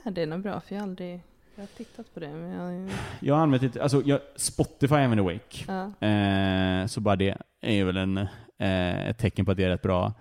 Är 0.06 0.12
det 0.12 0.26
något 0.26 0.44
bra? 0.44 0.60
För 0.62 0.76
jag 0.76 0.82
har 0.82 0.88
aldrig 0.88 1.22
jag 1.56 1.62
har 1.62 1.68
tittat 1.68 2.14
på 2.14 2.20
det. 2.20 2.34
Men 2.34 2.50
jag, 2.52 2.90
Jag 3.20 3.36
har 3.36 3.42
använt 3.42 3.74
det, 3.74 3.82
alltså 3.82 4.02
jag, 4.06 4.20
Spotify 4.36 4.96
använder 4.96 5.24
Wake. 5.24 5.66
ja. 5.68 6.08
Eh, 6.08 6.86
så 6.88 7.02
bara 7.02 7.16
det 7.16 7.38
är 7.62 7.84
väl 7.86 7.98
en, 7.98 8.18
eh, 8.58 9.08
ett 9.08 9.18
tecken 9.18 9.46
på 9.46 9.52
att 9.52 9.58
det 9.58 9.64
är 9.64 9.70
rätt 9.70 9.82
bra. 9.82 10.14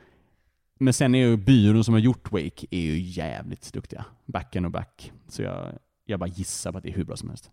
Men 0.78 0.92
sen 0.94 1.14
är 1.14 1.18
ju 1.26 1.37
byrån 1.37 1.85
som 1.85 1.94
har 1.94 2.00
gjort 2.00 2.33
Wake 2.33 2.66
är 2.70 2.80
ju 2.80 2.98
jävligt 3.00 3.72
duktiga. 3.72 4.04
Backen 4.24 4.64
och 4.64 4.70
back. 4.70 5.12
Så 5.28 5.42
jag, 5.42 5.78
jag 6.04 6.20
bara 6.20 6.26
gissar 6.28 6.72
på 6.72 6.78
att 6.78 6.85
det 6.85 6.90
är 6.90 6.94
hur 6.94 7.04
bra 7.04 7.16
som 7.16 7.28
helst. 7.28 7.50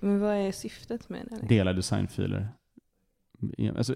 Men 0.00 0.20
vad 0.20 0.34
är 0.36 0.52
syftet 0.52 1.08
med 1.08 1.26
det? 1.30 1.46
Dela 1.46 1.72
designfiler. 1.72 2.48
Alltså, 3.76 3.94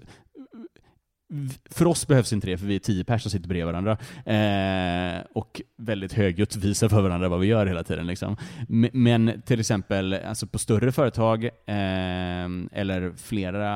för 1.69 1.87
oss 1.87 2.07
behövs 2.07 2.33
inte 2.33 2.47
det, 2.47 2.57
för 2.57 2.65
vi 2.65 2.75
är 2.75 2.79
tio 2.79 3.03
personer 3.03 3.19
som 3.19 3.31
sitter 3.31 3.49
bredvid 3.49 3.65
varandra. 3.65 3.97
Eh, 4.25 5.21
och 5.33 5.61
väldigt 5.77 6.13
högljutt 6.13 6.55
visar 6.55 6.89
för 6.89 7.01
varandra 7.01 7.29
vad 7.29 7.39
vi 7.39 7.47
gör 7.47 7.65
hela 7.65 7.83
tiden. 7.83 8.07
Liksom. 8.07 8.37
Men 8.93 9.41
till 9.45 9.59
exempel 9.59 10.13
alltså 10.13 10.47
på 10.47 10.59
större 10.59 10.91
företag, 10.91 11.45
eh, 11.45 12.45
eller 12.71 13.11
flera 13.17 13.71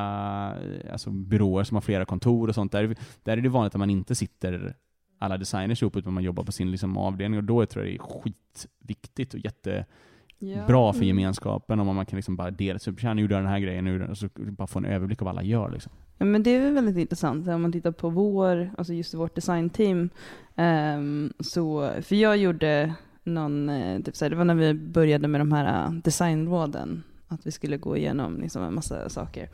alltså 0.91 1.11
byråer 1.11 1.63
som 1.63 1.75
har 1.75 1.81
flera 1.81 2.05
kontor 2.05 2.47
och 2.47 2.55
sånt, 2.55 2.71
där, 2.71 2.95
där 3.23 3.37
är 3.37 3.41
det 3.41 3.49
vanligt 3.49 3.75
att 3.75 3.79
man 3.79 3.89
inte 3.89 4.15
sitter 4.15 4.75
alla 5.19 5.37
designers 5.37 5.81
ihop, 5.81 5.95
utan 5.95 6.13
man 6.13 6.23
jobbar 6.23 6.43
på 6.43 6.51
sin 6.51 6.71
liksom, 6.71 6.97
avdelning. 6.97 7.37
Och 7.39 7.43
då 7.43 7.65
tror 7.65 7.85
jag 7.85 7.93
det 7.93 7.97
är 7.97 8.21
skitviktigt 8.21 9.33
och 9.33 9.39
jätte 9.39 9.85
Ja. 10.41 10.65
bra 10.67 10.93
för 10.93 10.99
Mm. 11.03 11.07
gemenskapen 11.07 11.79
om 11.79 11.95
man 11.95 12.05
kan 12.05 12.17
liksom 12.17 12.35
bara 12.35 12.51
dela, 12.51 12.79
så 12.79 12.95
tjena, 12.95 13.13
nu 13.13 13.21
jag 13.21 13.29
den 13.29 13.45
här 13.45 13.59
grejen, 13.59 13.85
nu, 13.85 14.07
och 14.07 14.17
så 14.17 14.29
bara 14.35 14.67
få 14.67 14.79
en 14.79 14.85
överblick 14.85 15.21
av 15.21 15.25
vad 15.25 15.33
alla 15.35 15.43
gör. 15.43 15.71
Liksom. 15.71 15.91
Ja, 16.21 16.25
men 16.25 16.43
det 16.43 16.55
är 16.55 16.71
väldigt 16.71 16.97
intressant 16.97 17.47
om 17.47 17.61
man 17.61 17.71
tittar 17.71 17.91
på 17.91 18.09
vår, 18.09 18.71
alltså 18.77 18.93
just 18.93 19.13
vårt 19.13 19.35
designteam. 19.35 20.09
Um, 20.55 21.33
så, 21.39 21.91
för 22.01 22.15
jag 22.15 22.37
gjorde 22.37 22.93
någon, 23.23 23.69
eh, 23.69 24.01
typ 24.01 24.15
så 24.15 24.25
här, 24.25 24.29
det 24.29 24.35
var 24.35 24.45
när 24.45 24.55
vi 24.55 24.73
började 24.73 25.27
med 25.27 25.41
de 25.41 25.51
här 25.51 25.85
eh, 25.85 25.91
designråden, 25.91 27.03
att 27.27 27.47
vi 27.47 27.51
skulle 27.51 27.77
gå 27.77 27.97
igenom 27.97 28.41
liksom 28.41 28.63
en 28.63 28.73
massa 28.73 29.09
saker. 29.09 29.49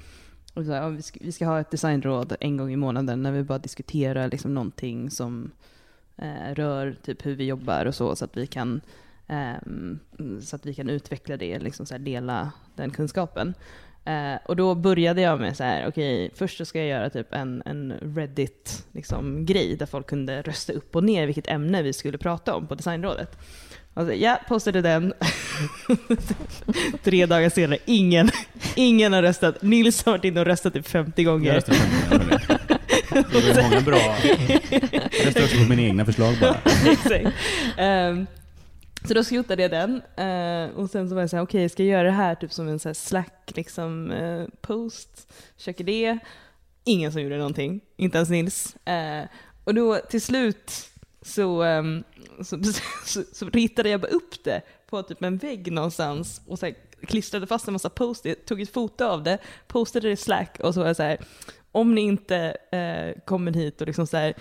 Och 0.54 0.66
så 0.66 0.72
här, 0.72 0.82
ja, 0.82 0.90
vi, 0.90 1.02
ska, 1.02 1.20
vi 1.24 1.32
ska 1.32 1.46
ha 1.46 1.60
ett 1.60 1.72
designråd 1.72 2.36
en 2.40 2.58
gång 2.58 2.72
i 2.72 2.76
månaden 2.76 3.24
när 3.24 3.32
vi 3.32 3.44
bara 3.44 3.60
diskuterar 3.60 4.30
liksom 4.30 4.54
någonting 4.54 5.10
som 5.12 5.52
eh, 6.18 6.54
rör 6.56 6.96
typ 7.04 7.26
hur 7.26 7.36
vi 7.36 7.46
jobbar 7.46 7.86
och 7.86 7.96
så, 7.96 8.16
så 8.16 8.26
att 8.26 8.38
vi 8.38 8.48
kan 8.48 8.82
eh, 9.28 9.56
så 10.42 10.56
att 10.56 10.66
vi 10.66 10.74
kan 10.74 10.90
utveckla 10.90 11.38
det, 11.38 11.60
liksom 11.60 11.86
så 11.86 11.94
här, 11.94 12.00
dela 12.00 12.52
den 12.76 12.92
kunskapen. 12.92 13.54
Eh, 14.06 14.36
och 14.46 14.56
då 14.56 14.76
började 14.76 15.22
jag 15.22 15.40
med 15.40 15.58
så 15.58 15.64
här, 15.64 15.88
okej, 15.88 16.32
först 16.36 16.58
så 16.58 16.66
ska 16.66 16.80
jag 16.80 16.88
göra 16.88 17.10
typ 17.10 17.34
en, 17.34 17.64
en 17.66 17.92
Reddit-grej 17.92 18.86
liksom, 18.92 19.46
där 19.46 19.86
folk 19.86 20.08
kunde 20.08 20.42
rösta 20.42 20.74
upp 20.74 20.96
och 20.96 21.04
ner 21.04 21.26
vilket 21.26 21.48
ämne 21.48 21.82
vi 21.82 21.94
skulle 21.94 22.18
prata 22.18 22.56
om 22.56 22.68
på 22.68 22.76
designrådet. 22.76 23.38
Och 23.94 24.06
så, 24.06 24.14
ja, 24.14 24.40
postade 24.48 24.82
den. 24.82 25.14
Tre 27.04 27.26
dagar 27.26 27.50
senare, 27.50 27.80
ingen, 27.86 28.30
ingen 28.76 29.14
har 29.14 29.22
röstat. 29.22 29.62
Nils 29.62 30.06
har 30.06 30.12
varit 30.12 30.26
inne 30.26 30.40
och 30.40 30.46
röstat 30.46 30.74
typ 30.74 30.88
50 30.88 31.24
gånger. 31.24 31.54
röstar 31.54 31.74
på 32.10 32.18
den. 32.18 32.40
Det 33.32 33.54
var 33.54 33.64
många 33.64 33.82
bra... 33.82 34.16
Jag 34.22 35.26
röstade 35.26 35.46
också 35.46 35.58
på 35.58 35.70
mina 35.70 35.82
egna 35.82 36.06
förslag 36.06 36.36
bara. 36.42 36.58
Så 39.08 39.14
då 39.14 39.24
skrotade 39.24 39.62
jag 39.62 39.72
den 39.72 40.02
eh, 40.16 40.76
och 40.76 40.90
sen 40.90 41.10
så 41.10 41.16
var 41.16 41.22
jag 41.22 41.30
såhär, 41.30 41.44
okej 41.44 41.70
ska 41.70 41.84
jag 41.84 41.92
göra 41.92 42.04
det 42.04 42.12
här 42.12 42.36
typ 42.36 42.54
som 42.54 42.68
en 42.68 42.80
så 42.80 42.90
här 42.90 42.94
slack 42.94 43.52
liksom, 43.56 44.12
eh, 44.12 44.46
post, 44.62 45.34
försöker 45.58 45.84
det. 45.84 46.18
Ingen 46.84 47.12
som 47.12 47.22
gjorde 47.22 47.38
någonting, 47.38 47.82
inte 47.96 48.18
ens 48.18 48.30
Nils. 48.30 48.76
Eh, 48.76 49.24
och 49.64 49.74
då 49.74 49.98
till 50.10 50.22
slut 50.22 50.72
så, 51.22 51.64
ehm, 51.64 52.04
så, 52.44 52.60
så, 53.06 53.24
så 53.32 53.50
ritade 53.50 53.90
jag 53.90 54.02
bara 54.02 54.12
upp 54.12 54.44
det 54.44 54.62
på 54.90 55.04
typ 55.04 55.24
en 55.24 55.38
vägg 55.38 55.72
någonstans 55.72 56.42
och 56.48 56.60
så 56.60 56.66
här, 56.66 56.76
klistrade 57.08 57.48
fast 57.48 57.68
en 57.68 57.74
massa 57.74 57.90
post, 57.90 58.26
tog 58.46 58.62
ett 58.62 58.74
foto 58.74 59.06
av 59.06 59.24
det, 59.24 59.38
postade 59.68 60.08
det 60.08 60.14
i 60.14 60.18
Slack 60.18 60.60
och 60.60 60.74
så 60.74 60.80
var 60.80 60.88
jag 60.88 60.96
så 60.96 61.04
här, 61.04 61.18
om 61.72 61.96
ni 61.96 62.02
inte 62.02 62.58
eh, 62.72 63.22
kommer 63.26 63.52
hit 63.52 63.82
och 63.82 63.88
liksom 63.88 64.08
så 64.08 64.18
här, 64.18 64.34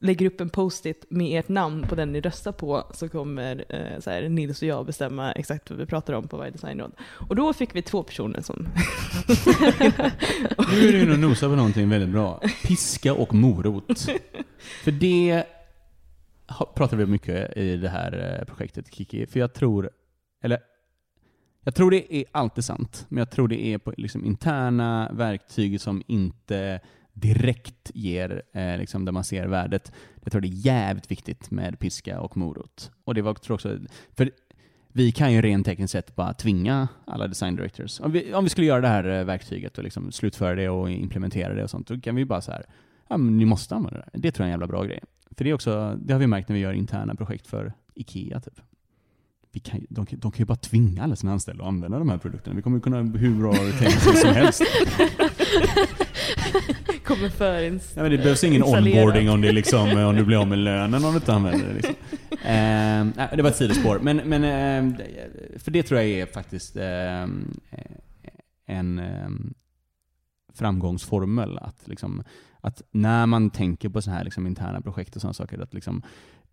lägger 0.00 0.26
upp 0.26 0.40
en 0.40 0.50
post-it 0.50 1.04
med 1.08 1.38
ert 1.38 1.48
namn 1.48 1.82
på 1.88 1.94
den 1.94 2.12
ni 2.12 2.20
röstar 2.20 2.52
på 2.52 2.84
så 2.94 3.08
kommer 3.08 3.64
eh, 3.68 4.00
så 4.00 4.10
här, 4.10 4.28
Nils 4.28 4.62
och 4.62 4.68
jag 4.68 4.86
bestämma 4.86 5.32
exakt 5.32 5.70
vad 5.70 5.78
vi 5.78 5.86
pratar 5.86 6.12
om 6.12 6.28
på 6.28 6.36
varje 6.36 6.50
designråd. 6.50 6.92
Och 7.28 7.36
då 7.36 7.52
fick 7.52 7.74
vi 7.74 7.82
två 7.82 8.02
personer 8.02 8.40
som... 8.40 8.68
Nu 10.72 10.88
är 10.88 10.92
du 10.92 11.02
inne 11.02 11.12
och 11.12 11.18
nosar 11.18 11.48
på 11.48 11.56
någonting 11.56 11.88
väldigt 11.88 12.10
bra. 12.10 12.40
Piska 12.64 13.14
och 13.14 13.34
morot. 13.34 14.06
För 14.84 14.90
det 14.90 15.44
pratar 16.74 16.96
vi 16.96 17.06
mycket 17.06 17.56
i 17.56 17.76
det 17.76 17.88
här 17.88 18.38
eh, 18.38 18.44
projektet, 18.44 18.94
Kiki. 18.94 19.26
För 19.26 19.40
jag 19.40 19.54
tror, 19.54 19.90
eller 20.42 20.58
jag 21.64 21.74
tror 21.74 21.90
det 21.90 22.14
är 22.14 22.24
alltid 22.32 22.64
sant, 22.64 23.06
men 23.08 23.18
jag 23.18 23.30
tror 23.30 23.48
det 23.48 23.66
är 23.66 23.78
på 23.78 23.94
liksom 23.96 24.24
interna 24.24 25.10
verktyg 25.12 25.80
som 25.80 26.02
inte 26.06 26.80
direkt 27.20 27.90
ger, 27.94 28.42
eh, 28.52 28.78
liksom 28.78 29.04
där 29.04 29.12
man 29.12 29.24
ser 29.24 29.46
värdet. 29.46 29.92
Jag 30.22 30.32
tror 30.32 30.40
det 30.40 30.48
är 30.48 30.66
jävligt 30.66 31.10
viktigt 31.10 31.50
med 31.50 31.78
piska 31.78 32.20
och 32.20 32.36
morot. 32.36 32.90
Och 33.04 33.14
det 33.14 33.22
var 33.22 33.34
tror 33.34 33.54
också, 33.54 33.78
för 34.16 34.30
vi 34.92 35.12
kan 35.12 35.32
ju 35.32 35.42
rent 35.42 35.66
tekniskt 35.66 35.92
sett 35.92 36.16
bara 36.16 36.34
tvinga 36.34 36.88
alla 37.04 37.26
design 37.26 37.56
directors. 37.56 38.00
Om 38.00 38.12
vi, 38.12 38.34
om 38.34 38.44
vi 38.44 38.50
skulle 38.50 38.66
göra 38.66 38.80
det 38.80 38.88
här 38.88 39.04
eh, 39.04 39.24
verktyget 39.24 39.78
och 39.78 39.84
liksom 39.84 40.12
slutföra 40.12 40.54
det 40.54 40.68
och 40.68 40.90
implementera 40.90 41.54
det 41.54 41.62
och 41.62 41.70
sånt, 41.70 41.86
då 41.86 42.00
kan 42.00 42.14
vi 42.14 42.24
bara 42.24 42.40
så 42.40 42.52
här, 42.52 42.64
ja 43.08 43.16
men 43.16 43.36
ni 43.36 43.44
måste 43.44 43.74
använda 43.74 44.00
det. 44.00 44.18
Det 44.18 44.32
tror 44.32 44.44
jag 44.44 44.48
är 44.50 44.54
en 44.54 44.60
jävla 44.60 44.66
bra 44.66 44.84
grej. 44.84 45.00
För 45.30 45.44
det 45.44 45.50
är 45.50 45.54
också, 45.54 45.98
det 46.02 46.12
har 46.12 46.20
vi 46.20 46.26
märkt 46.26 46.48
när 46.48 46.54
vi 46.54 46.62
gör 46.62 46.72
interna 46.72 47.14
projekt 47.14 47.46
för 47.46 47.72
IKEA 47.94 48.40
typ. 48.40 48.60
Vi 49.52 49.60
kan, 49.60 49.86
de, 49.90 50.06
kan- 50.06 50.18
de 50.18 50.30
kan 50.32 50.38
ju 50.38 50.44
bara 50.44 50.56
tvinga 50.56 51.02
alla 51.04 51.16
sina 51.16 51.32
anställda 51.32 51.62
att 51.64 51.68
använda 51.68 51.98
de 51.98 52.08
här 52.08 52.18
produkterna. 52.18 52.56
Vi 52.56 52.62
kommer 52.62 52.76
ju 52.76 52.80
kunna 52.80 53.02
hur 53.02 53.40
bra 53.40 53.54
tänk 53.78 54.18
som 54.18 54.34
helst. 54.34 54.62
kommer 57.04 57.28
för 57.28 57.62
en 57.62 57.80
Ja, 57.94 58.02
men 58.02 58.10
det 58.10 58.18
behövs 58.18 58.44
ingen 58.44 58.62
onboarding 58.62 59.30
om, 59.30 59.40
det 59.40 59.52
liksom, 59.52 59.90
om 59.96 60.16
du 60.16 60.24
blir 60.24 60.36
av 60.40 60.48
med 60.48 60.58
lönen 60.58 61.04
om 61.04 61.10
du 61.12 61.16
inte 61.16 61.34
använder 61.34 61.66
det. 61.68 61.74
Liksom. 61.74 61.94
Eh, 62.30 63.36
det 63.36 63.42
var 63.42 63.50
ett 63.50 63.56
sidospår. 63.56 63.98
Men, 64.02 64.16
men, 64.16 64.44
eh, 64.44 64.98
för 65.58 65.70
det 65.70 65.82
tror 65.82 66.00
jag 66.00 66.10
är 66.10 66.26
faktiskt 66.26 66.76
eh, 66.76 67.26
en 68.66 68.98
eh, 68.98 69.28
framgångsformel. 70.54 71.58
Att, 71.58 71.88
liksom, 71.88 72.22
att 72.60 72.82
när 72.90 73.26
man 73.26 73.50
tänker 73.50 73.88
på 73.88 74.02
så 74.02 74.10
här 74.10 74.24
liksom, 74.24 74.46
interna 74.46 74.80
projekt 74.80 75.16
och 75.16 75.22
sådana 75.22 75.34
saker, 75.34 75.58
att 75.58 75.74
liksom, 75.74 76.02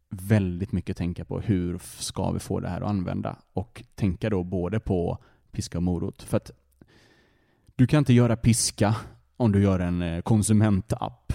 väldigt 0.09 0.71
mycket 0.71 0.97
tänka 0.97 1.25
på 1.25 1.39
hur 1.39 1.79
ska 1.99 2.31
vi 2.31 2.39
få 2.39 2.59
det 2.59 2.69
här 2.69 2.81
att 2.81 2.89
använda? 2.89 3.35
Och 3.53 3.83
tänka 3.95 4.29
då 4.29 4.43
både 4.43 4.79
på 4.79 5.17
piska 5.51 5.77
och 5.77 5.83
morot. 5.83 6.21
För 6.21 6.37
att 6.37 6.51
du 7.75 7.87
kan 7.87 7.97
inte 7.97 8.13
göra 8.13 8.35
piska 8.35 8.95
om 9.37 9.51
du 9.51 9.63
gör 9.63 9.79
en 9.79 10.01
eh, 10.01 10.21
konsumentapp. 10.21 11.33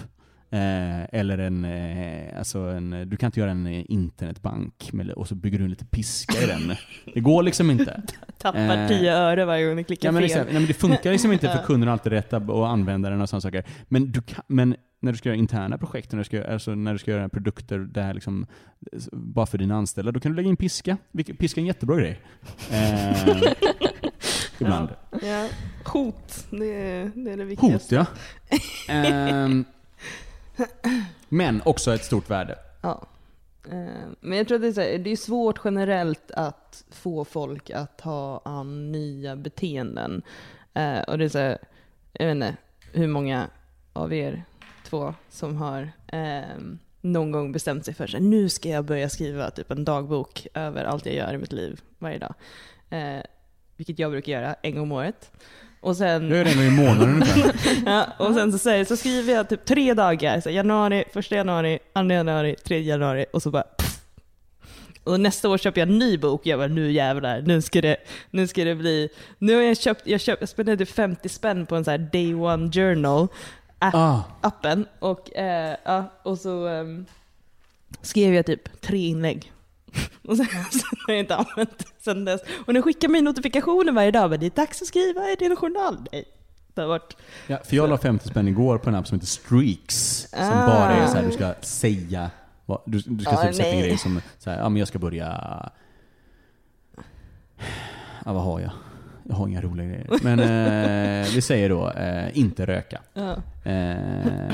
Eh, 0.53 1.03
eller 1.19 1.37
en, 1.37 1.65
eh, 1.65 2.37
alltså 2.37 2.59
en, 2.59 3.09
du 3.09 3.17
kan 3.17 3.27
inte 3.27 3.39
göra 3.39 3.51
en 3.51 3.67
eh, 3.67 3.83
internetbank 3.89 4.89
med, 4.93 5.11
och 5.11 5.27
så 5.27 5.35
bygger 5.35 5.57
du 5.57 5.63
en 5.63 5.69
liten 5.69 5.87
piska 5.87 6.41
i 6.43 6.45
den. 6.45 6.75
Det 7.13 7.19
går 7.19 7.43
liksom 7.43 7.71
inte. 7.71 8.01
tappar 8.37 8.77
Eh, 8.77 8.87
10 8.87 9.13
öre 9.13 9.45
varje 9.45 9.65
gång 9.67 9.75
ni 9.75 9.83
klickar 9.83 10.07
Ja, 10.07 10.11
men, 10.11 10.19
fel. 10.21 10.23
liksom, 10.23 10.43
nej, 10.45 10.53
men 10.53 10.65
det 10.65 10.73
funkar 10.73 11.11
liksom 11.11 11.31
inte 11.31 11.47
för 11.47 11.55
Ja. 11.57 11.63
kunden 11.63 11.87
har 11.87 11.93
alltid 11.93 12.11
rätt 12.11 12.33
att 12.33 12.49
att 12.49 12.67
använda 12.67 13.09
den 13.09 13.21
och 13.21 13.29
sådana 13.29 13.41
saker. 13.41 13.63
Men, 13.87 14.11
du 14.11 14.21
kan, 14.21 14.43
men 14.47 14.75
när 14.99 15.11
du 15.11 15.17
ska 15.17 15.29
göra 15.29 15.37
interna 15.37 15.77
projekt, 15.77 16.11
när 16.11 16.19
du 16.19 16.23
ska, 16.25 16.43
alltså 16.43 16.75
när 16.75 16.93
du 16.93 16.99
ska 16.99 17.11
göra 17.11 17.29
produkter 17.29 17.79
där 17.79 18.13
liksom, 18.13 18.45
bara 19.11 19.45
för 19.45 19.57
dina 19.57 19.75
anställda, 19.75 20.11
då 20.11 20.19
kan 20.19 20.31
du 20.31 20.35
lägga 20.35 20.49
in 20.49 20.57
piska. 20.57 20.97
Piska 21.39 21.59
är 21.59 21.63
en 21.63 21.67
jättebra 21.67 21.97
grej. 21.97 22.19
Eh, 22.71 23.53
ibland. 24.59 24.89
Ja. 25.21 25.47
Hot, 25.85 26.47
det 26.51 26.65
är 26.73 27.11
det, 27.15 27.31
är 27.31 27.37
det 27.37 27.43
Hot 27.43 27.51
viktigaste. 27.51 27.95
ja. 27.95 28.05
Men 31.29 31.61
också 31.65 31.93
ett 31.93 32.05
stort 32.05 32.29
värde. 32.29 32.57
Ja. 32.81 33.05
Eh, 33.71 34.07
men 34.19 34.37
jag 34.37 34.47
tror 34.47 34.55
att 34.55 34.61
det 34.61 34.67
är, 34.67 34.73
så 34.73 34.81
här, 34.81 34.97
det 34.97 35.09
är 35.11 35.15
svårt 35.15 35.61
generellt 35.63 36.31
att 36.31 36.83
få 36.91 37.25
folk 37.25 37.69
att 37.69 37.97
ta 37.97 38.41
an 38.45 38.91
nya 38.91 39.35
beteenden. 39.35 40.21
Eh, 40.73 40.99
och 40.99 41.17
det 41.17 41.25
är 41.25 41.29
så 41.29 41.37
här, 41.37 41.57
jag 42.11 42.25
vet 42.25 42.35
inte 42.35 42.55
hur 42.91 43.07
många 43.07 43.47
av 43.93 44.13
er 44.13 44.43
två 44.83 45.13
som 45.29 45.57
har 45.57 45.91
ehm, 46.07 46.79
någon 47.01 47.31
gång 47.31 47.51
bestämt 47.51 47.85
sig 47.85 47.93
för 47.93 48.07
sig 48.07 48.19
nu 48.19 48.49
ska 48.49 48.69
jag 48.69 48.85
börja 48.85 49.09
skriva 49.09 49.51
typ 49.51 49.71
en 49.71 49.85
dagbok 49.85 50.47
över 50.53 50.83
allt 50.83 51.05
jag 51.05 51.15
gör 51.15 51.33
i 51.33 51.37
mitt 51.37 51.51
liv 51.51 51.81
varje 51.99 52.17
dag. 52.17 52.33
Eh, 52.89 53.21
vilket 53.75 53.99
jag 53.99 54.11
brukar 54.11 54.31
göra 54.31 54.55
en 54.61 54.75
gång 54.75 54.83
om 54.83 54.91
året. 54.91 55.31
Och 55.81 55.97
sen... 55.97 56.29
Jag 56.29 56.37
gör 56.37 56.45
det 56.45 56.53
gång 56.55 56.63
i 56.63 56.71
månaden 56.71 57.09
ungefär. 57.09 57.53
Ja, 57.85 58.07
och 58.19 58.33
sen 58.33 58.51
så, 58.51 58.57
säger, 58.57 58.85
så 58.85 58.97
skriver 58.97 59.33
jag 59.33 59.49
typ 59.49 59.65
tre 59.65 59.93
dagar, 59.93 60.41
så 60.41 60.49
januari, 60.49 61.03
första 61.13 61.35
januari, 61.35 61.79
andra 61.93 62.15
januari, 62.15 62.55
tredje 62.55 62.89
januari 62.89 63.25
och 63.33 63.41
så 63.43 63.51
bara 63.51 63.63
pff. 63.63 63.97
Och 65.03 65.19
nästa 65.19 65.49
år 65.49 65.57
köper 65.57 65.81
jag 65.81 65.89
en 65.89 65.99
ny 65.99 66.17
bok, 66.17 66.45
jag 66.45 66.59
bara 66.59 66.67
nu 66.67 66.91
jävlar, 66.91 67.41
nu 67.41 67.61
ska 67.61 67.81
det, 67.81 67.97
nu 68.29 68.47
ska 68.47 68.63
det 68.63 68.75
bli, 68.75 69.09
nu 69.37 69.55
har 69.55 69.61
jag 69.61 69.77
köpt, 69.77 70.07
jag, 70.07 70.21
köpt, 70.21 70.41
jag 70.41 70.49
spenderade 70.49 70.85
50 70.85 71.29
spänn 71.29 71.65
på 71.65 71.75
en 71.75 71.83
sån 71.83 71.91
här 71.91 71.97
day 71.97 72.33
one 72.33 72.71
journal, 72.71 73.27
app, 73.79 73.95
Ah, 73.95 74.23
appen, 74.41 74.85
och, 74.99 75.35
eh, 75.37 75.75
ja, 75.83 76.11
och 76.23 76.37
så 76.37 76.67
ehm, 76.67 77.05
skrev 78.01 78.33
jag 78.33 78.45
typ 78.45 78.81
tre 78.81 79.07
inlägg. 79.07 79.51
Och 80.27 80.37
sen, 80.37 80.45
sen 80.71 80.97
har 81.07 81.13
jag 81.13 81.19
inte 81.19 81.35
använt 81.35 81.77
det 81.79 81.85
sen 81.99 82.25
dess. 82.25 82.41
Och 82.65 82.73
den 82.73 82.83
skickar 82.83 83.07
mig 83.07 83.21
notifikationer 83.21 83.91
varje 83.91 84.11
dag, 84.11 84.29
men 84.29 84.39
det 84.39 84.45
är 84.45 84.49
dags 84.49 84.81
att 84.81 84.87
skriva 84.87 85.21
i 85.29 85.35
din 85.35 85.55
journal. 85.55 85.97
Nej, 86.11 86.25
det 86.73 86.81
har 86.81 86.87
varit 86.87 87.17
ja, 87.47 87.57
för 87.65 87.75
jag 87.75 87.89
la 87.89 87.97
50 87.97 88.27
spänn 88.29 88.47
igår 88.47 88.77
på 88.77 88.89
en 88.89 88.95
app 88.95 89.07
som 89.07 89.15
heter 89.15 89.27
Streaks. 89.27 90.27
Som 90.29 90.39
Ah. 90.39 90.65
bara 90.67 90.93
är 90.93 91.07
så 91.07 91.15
här, 91.17 91.23
du 91.25 91.31
ska 91.31 91.53
säga, 91.61 92.29
du, 92.85 92.99
du 93.05 93.23
ska 93.23 93.33
Ja, 93.33 93.41
typ 93.43 93.55
sätta 93.55 93.69
en 93.69 93.79
grej 93.79 93.97
som, 93.97 94.21
så 94.39 94.49
här, 94.49 94.57
ja 94.57 94.69
men 94.69 94.79
jag 94.79 94.87
ska 94.87 94.99
börja, 94.99 95.27
ja 98.25 98.33
vad 98.33 98.43
har 98.43 98.59
jag? 98.59 98.71
Jag 99.23 99.35
har 99.35 99.47
inga 99.47 99.61
roliga 99.61 99.87
grejer. 99.87 100.07
Men 100.21 100.39
eh, 100.39 101.27
vi 101.35 101.41
säger 101.41 101.69
då, 101.69 101.91
eh, 101.91 102.37
inte 102.37 102.65
röka. 102.65 103.01
Ja. 103.13 103.35
Eh, 103.71 104.51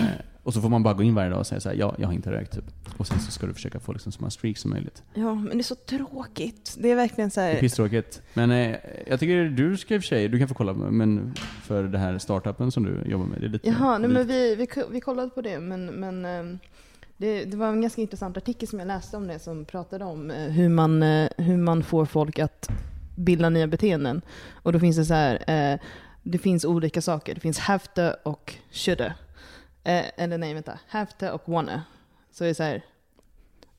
och 0.48 0.54
så 0.54 0.62
får 0.62 0.70
man 0.70 0.84
bara 0.84 0.94
gå 0.94 1.04
in 1.04 1.16
varje 1.16 1.30
dag 1.30 1.40
och 1.40 1.48
säga 1.48 1.60
så 1.62 1.70
här, 1.70 1.76
ja, 1.76 1.96
jag 2.00 2.08
har 2.08 2.14
inte 2.14 2.32
rökt 2.32 2.54
typ. 2.54 2.64
Och 2.98 3.08
sen 3.08 3.20
så 3.20 3.32
ska 3.32 3.48
du 3.48 3.54
försöka 3.54 3.80
få 3.80 3.92
liksom 3.94 4.12
så 4.12 4.22
många 4.22 4.32
streaks 4.32 4.62
som 4.62 4.72
möjligt. 4.72 5.04
ja, 5.14 5.36
men 5.36 5.58
det 5.58 5.62
är 5.62 5.64
så 5.64 5.76
tråkigt. 5.76 6.76
Det 6.80 6.92
är 6.92 6.96
verkligen 6.96 7.32
så 7.32 7.40
Det 7.40 7.46
är 7.46 7.54
här. 7.54 7.60
pisstråkigt. 7.60 8.22
Men 8.34 8.52
eh, 8.52 8.76
jag 9.08 9.20
tycker 9.20 9.44
du 9.46 9.78
ska 9.78 9.96
i 9.96 9.98
och 9.98 10.02
för 10.02 10.08
sig, 10.08 10.28
du 10.28 10.40
kan 10.40 10.48
få 10.48 10.54
kolla, 10.54 10.74
men 10.74 11.34
för 11.64 11.84
det 11.84 11.98
här 11.98 12.18
startupen 12.18 12.72
som 12.72 12.84
du 12.84 13.10
jobbar 13.12 13.26
med, 13.26 13.40
det 13.42 13.46
är 13.46 13.50
lite 13.50 13.68
Jaha, 13.70 13.98
nej, 13.98 14.10
men 14.10 14.28
vi, 14.28 14.56
vi, 14.56 14.68
vi 14.92 15.02
kollade 15.02 15.30
på 15.30 15.42
det, 15.42 15.60
men, 15.60 15.86
men 15.86 16.26
ehm, 16.26 16.60
det, 17.18 17.46
det 17.46 17.58
var 17.58 17.68
en 17.68 17.82
ganska 17.82 18.02
intressant 18.02 18.38
artikel 18.38 18.68
som 18.68 18.80
jag 18.80 18.88
läste 18.88 19.18
om 19.18 19.28
det 19.28 19.40
som 19.40 19.66
pratade 19.66 20.06
om 20.06 20.32
eh, 20.32 20.38
hur 20.48 20.70
man, 20.70 21.04
eh, 21.04 21.30
hur 21.38 21.58
man 21.58 21.84
får 21.84 22.06
folk 22.06 22.40
att 22.40 22.70
bilda 23.16 23.50
nya 23.50 23.68
beteenden. 23.68 24.22
Och 24.52 24.74
då 24.74 24.80
finns 24.80 24.96
det 24.98 25.06
så 25.06 25.14
här, 25.14 25.44
eh, 25.74 25.80
det 26.24 26.38
finns 26.38 26.66
olika 26.66 27.02
saker. 27.02 27.36
Det 27.36 27.42
finns 27.42 27.60
have 27.60 27.84
to 27.96 28.02
och 28.30 28.54
shoulda. 28.72 29.14
Eh, 29.88 30.06
eller 30.18 30.38
nej, 30.38 30.54
vänta. 30.54 30.80
Have 30.88 31.12
to 31.20 31.26
och 31.26 31.50
wanna. 31.50 31.84
Så 32.32 32.44
det 32.44 32.50
är 32.50 32.54
så 32.54 32.64
här, 32.64 32.82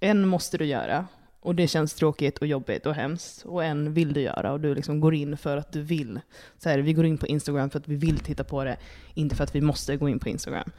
en 0.00 0.28
måste 0.28 0.58
du 0.58 0.64
göra 0.64 1.06
och 1.40 1.54
det 1.54 1.68
känns 1.68 1.94
tråkigt 1.94 2.38
och 2.38 2.46
jobbigt 2.46 2.86
och 2.86 2.94
hemskt. 2.94 3.44
Och 3.44 3.64
en 3.64 3.94
vill 3.94 4.12
du 4.12 4.20
göra 4.20 4.52
och 4.52 4.60
du 4.60 4.74
liksom 4.74 5.00
går 5.00 5.14
in 5.14 5.36
för 5.36 5.56
att 5.56 5.72
du 5.72 5.82
vill. 5.82 6.20
Så 6.58 6.68
här, 6.68 6.78
vi 6.78 6.92
går 6.92 7.06
in 7.06 7.18
på 7.18 7.26
Instagram 7.26 7.70
för 7.70 7.78
att 7.78 7.88
vi 7.88 7.96
vill 7.96 8.18
titta 8.18 8.44
på 8.44 8.64
det, 8.64 8.76
inte 9.14 9.36
för 9.36 9.44
att 9.44 9.54
vi 9.54 9.60
måste 9.60 9.96
gå 9.96 10.08
in 10.08 10.18
på 10.18 10.28
Instagram. 10.28 10.70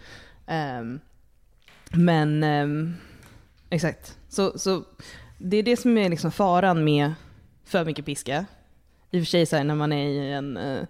Um, 0.47 0.99
men 1.91 2.43
um, 2.43 2.95
exakt, 3.69 4.17
så, 4.29 4.59
så 4.59 4.83
det 5.37 5.57
är 5.57 5.63
det 5.63 5.77
som 5.77 5.97
är 5.97 6.09
liksom 6.09 6.31
faran 6.31 6.83
med 6.83 7.13
för 7.63 7.85
mycket 7.85 8.05
piska. 8.05 8.45
I 9.11 9.19
och 9.19 9.21
för 9.21 9.29
sig 9.29 9.45
så 9.45 9.55
här, 9.55 9.63
när 9.63 9.75
man 9.75 9.91
är 9.91 10.07
i 10.07 10.31
en, 10.31 10.57
eh, 10.57 10.83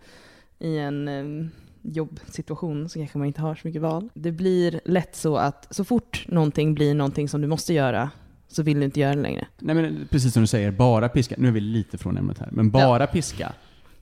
i 0.59 0.77
en 0.77 1.07
ehm, 1.07 1.51
jobbsituation 1.89 2.89
så 2.89 2.99
kanske 2.99 3.17
man 3.17 3.27
inte 3.27 3.41
har 3.41 3.55
så 3.55 3.67
mycket 3.67 3.81
val. 3.81 4.09
Det 4.13 4.31
blir 4.31 4.81
lätt 4.85 5.15
så 5.15 5.37
att 5.37 5.67
så 5.69 5.83
fort 5.83 6.25
någonting 6.27 6.73
blir 6.75 6.93
någonting 6.93 7.29
som 7.29 7.41
du 7.41 7.47
måste 7.47 7.73
göra 7.73 8.09
så 8.47 8.63
vill 8.63 8.79
du 8.79 8.85
inte 8.85 8.99
göra 8.99 9.15
det 9.15 9.21
längre. 9.21 9.47
Nej 9.59 9.75
men 9.75 10.07
precis 10.11 10.33
som 10.33 10.43
du 10.43 10.47
säger, 10.47 10.71
bara 10.71 11.09
piska. 11.09 11.35
Nu 11.37 11.47
är 11.47 11.51
vi 11.51 11.59
lite 11.59 11.97
från 11.97 12.17
ämnet 12.17 12.39
här. 12.39 12.49
Men 12.51 12.71
bara 12.71 13.07
piska. 13.07 13.53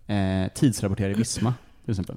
Eh, 0.08 0.48
tidsrapportera 0.54 1.12
i 1.12 1.14
Visma, 1.14 1.54
till 1.84 1.92
exempel. 1.92 2.16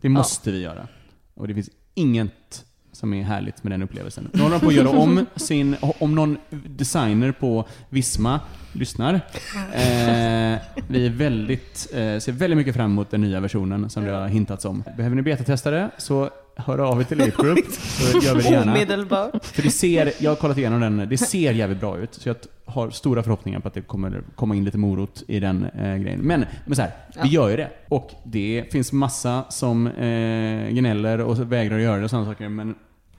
Det 0.00 0.08
måste 0.08 0.50
vi 0.50 0.60
göra. 0.60 0.88
Och 1.34 1.48
det 1.48 1.54
finns 1.54 1.70
inget 1.94 2.64
som 3.00 3.14
är 3.14 3.22
härligt 3.22 3.64
med 3.64 3.72
den 3.72 3.82
upplevelsen. 3.82 4.28
Nu 4.32 4.42
håller 4.42 4.54
de 4.54 4.60
på 4.60 4.68
att 4.68 4.74
göra 4.74 4.88
om 4.88 5.26
sin, 5.36 5.76
om 5.98 6.14
någon 6.14 6.36
designer 6.66 7.32
på 7.32 7.64
Visma 7.88 8.40
lyssnar. 8.72 9.14
Eh, 9.14 10.58
vi 10.88 11.06
är 11.06 11.10
väldigt, 11.10 11.88
eh, 11.92 12.18
ser 12.18 12.32
väldigt 12.32 12.56
mycket 12.56 12.74
fram 12.74 12.90
emot 12.90 13.10
den 13.10 13.20
nya 13.20 13.40
versionen 13.40 13.90
som 13.90 14.04
det 14.04 14.12
har 14.12 14.28
hintats 14.28 14.64
om. 14.64 14.84
Behöver 14.96 15.16
ni 15.16 15.22
betatestare 15.22 15.90
så 15.98 16.30
hör 16.56 16.78
av 16.78 17.00
er 17.00 17.04
till 17.04 17.20
Ape 17.22 17.42
Group 17.42 17.58
så 17.72 18.18
gör 18.18 18.34
vi 18.34 18.42
det 18.42 18.48
gärna. 18.50 18.72
Omedelbart. 18.72 19.44
För 19.44 19.62
det 19.62 19.70
ser, 19.70 20.12
jag 20.18 20.30
har 20.30 20.36
kollat 20.36 20.58
igenom 20.58 20.80
den, 20.80 21.08
det 21.08 21.18
ser 21.18 21.52
jävligt 21.52 21.80
bra 21.80 21.98
ut. 21.98 22.14
Så 22.14 22.28
jag 22.28 22.36
har 22.64 22.90
stora 22.90 23.22
förhoppningar 23.22 23.60
på 23.60 23.68
att 23.68 23.74
det 23.74 23.80
kommer 23.80 24.22
komma 24.34 24.54
in 24.54 24.64
lite 24.64 24.78
morot 24.78 25.22
i 25.28 25.40
den 25.40 25.64
eh, 25.64 25.96
grejen. 25.96 26.20
Men, 26.20 26.44
men 26.66 26.76
så 26.76 26.82
här, 26.82 26.90
Ja. 27.14 27.20
vi 27.22 27.28
gör 27.28 27.48
ju 27.48 27.56
det. 27.56 27.70
Och 27.88 28.10
det 28.24 28.64
finns 28.72 28.92
massa 28.92 29.44
som 29.48 29.86
eh, 29.86 30.68
gnäller 30.70 31.20
och 31.20 31.52
vägrar 31.52 31.76
att 31.76 31.82
göra 31.82 31.96
det 31.98 32.04
och 32.04 32.10
sådana 32.10 32.26
saker. 32.26 32.48
Men 32.48 32.74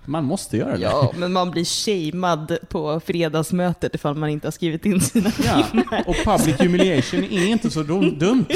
man 0.06 0.24
måste 0.24 0.58
göra 0.58 0.78
det. 0.78 0.84
Ja, 0.84 1.14
men 1.18 1.34
man 1.34 1.52
blir 1.52 1.66
shamead 1.66 2.58
på 2.70 3.00
fredagsmötet 3.00 3.96
ifall 3.96 4.16
man 4.16 4.30
inte 4.30 4.48
har 4.48 4.52
skrivit 4.52 4.86
in 4.86 5.02
sina 5.02 5.32
Ja. 5.46 5.64
Och 6.06 6.16
public 6.26 6.60
humiliation 6.60 7.24
är 7.24 7.46
inte 7.48 7.70
så 7.70 7.84
dum, 7.84 8.18
dumt. 8.20 8.46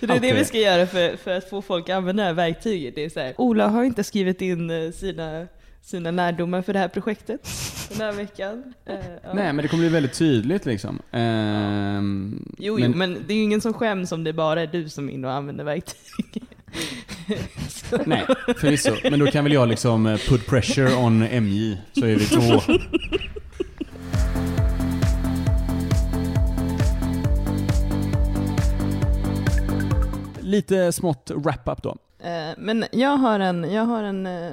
Så 0.00 0.06
det 0.06 0.14
är 0.14 0.20
det 0.20 0.32
vi 0.32 0.44
ska 0.44 0.58
göra 0.58 0.86
för, 0.86 1.16
för 1.16 1.30
att 1.30 1.50
få 1.50 1.62
folk 1.62 1.88
att 1.88 1.96
använda 1.96 2.22
det 2.22 2.26
här 2.26 2.34
verktyget. 2.34 2.94
Det 2.94 3.04
är 3.04 3.08
så 3.10 3.20
här, 3.20 3.34
Ola 3.38 3.68
har 3.68 3.84
inte 3.84 4.04
skrivit 4.04 4.40
in 4.42 4.70
eh, 4.70 4.90
sina, 4.92 5.46
sina 5.82 6.10
lärdomar 6.10 6.62
för 6.62 6.72
det 6.72 6.78
här 6.78 6.88
projektet 6.88 7.48
den 7.92 8.00
här 8.00 8.12
veckan. 8.12 8.74
Eh, 8.86 8.94
ja. 9.22 9.32
Nej, 9.34 9.52
men 9.52 9.56
det 9.56 9.68
kommer 9.68 9.80
bli 9.80 9.88
väldigt 9.88 10.18
tydligt 10.18 10.66
liksom. 10.66 10.98
Ehm, 11.10 12.54
Jo, 12.58 12.78
jo, 12.80 12.88
men 12.88 13.18
det 13.26 13.32
är 13.32 13.36
ju 13.36 13.42
ingen 13.42 13.60
som 13.60 13.72
skäms 13.72 14.12
om 14.12 14.24
det 14.24 14.32
bara 14.32 14.62
är 14.62 14.66
du 14.66 14.88
som 14.88 15.08
är 15.08 15.12
inne 15.12 15.26
och 15.26 15.32
använder 15.32 15.64
verktyg. 15.64 16.42
Nej, 18.06 18.26
förvisso. 18.56 18.96
Men 19.10 19.18
då 19.18 19.26
kan 19.26 19.44
väl 19.44 19.52
jag 19.52 19.68
liksom 19.68 20.06
eh, 20.06 20.18
put 20.28 20.46
pressure 20.46 20.94
on 20.94 21.18
MJ, 21.42 21.78
så 21.92 22.04
är 22.06 22.16
vi 22.16 22.26
två. 22.26 22.60
Lite 30.40 30.92
smått 30.92 31.30
wrap-up 31.34 31.82
då. 31.82 31.96
Eh, 32.18 32.50
Men 32.58 32.84
jag 32.92 33.16
har 33.16 33.40
en, 33.40 33.72
jag 33.72 33.84
har 33.84 34.02
en, 34.02 34.26
eh, 34.26 34.52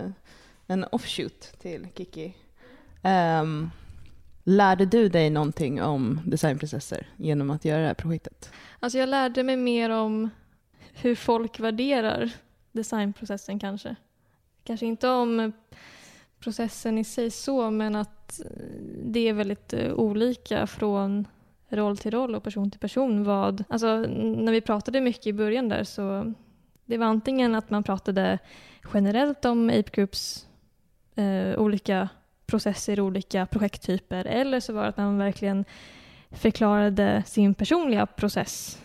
en 0.68 0.86
offshoot 0.92 1.54
till 1.62 1.88
Kiki. 1.98 2.34
Ehm, 3.04 3.70
lärde 4.44 4.86
du 4.86 5.10
dig 5.10 5.30
någonting 5.30 5.82
om 5.82 6.20
designprocesser 6.26 7.08
genom 7.18 7.50
att 7.50 7.66
göra 7.66 7.82
det 7.82 7.88
här 7.88 7.94
projektet? 7.94 8.52
Alltså 8.80 8.98
jag 8.98 9.10
lärde 9.10 9.44
mig 9.44 9.58
mer 9.58 9.90
om 9.90 10.30
hur 11.02 11.16
folk 11.16 11.60
värderar 11.60 12.32
designprocessen 12.72 13.60
kanske. 13.60 13.96
Kanske 14.64 14.86
inte 14.86 15.08
om 15.10 15.52
processen 16.40 16.98
i 16.98 17.04
sig 17.04 17.32
så, 17.32 17.72
men 17.72 17.96
att 17.96 18.42
det 19.04 19.20
är 19.20 19.34
väldigt 19.34 19.74
eh, 19.74 19.94
olika 19.94 20.68
från 20.68 21.28
roll 21.70 21.98
till 21.98 22.12
roll 22.12 22.36
och 22.36 22.44
person 22.44 22.72
till 22.72 22.80
person. 22.80 23.24
Vad, 23.24 23.64
alltså, 23.70 23.98
när 23.98 24.52
vi 24.52 24.62
pratade 24.62 25.02
mycket 25.02 25.28
i 25.28 25.34
början 25.34 25.70
där 25.70 25.84
så 25.84 26.34
det 26.86 26.98
var 26.98 27.06
antingen 27.06 27.56
att 27.56 27.70
man 27.70 27.84
pratade 27.84 28.40
generellt 28.94 29.46
om 29.46 29.70
Ape 29.70 29.92
Groups 29.92 30.48
eh, 31.16 31.60
olika 31.60 32.10
processer, 32.46 33.00
olika 33.00 33.46
projekttyper 33.46 34.26
eller 34.26 34.60
så 34.60 34.74
var 34.74 34.84
det 34.84 34.90
att 34.90 34.98
man 34.98 35.18
verkligen 35.18 35.66
förklarade 36.32 37.24
sin 37.26 37.54
personliga 37.54 38.06
process 38.06 38.82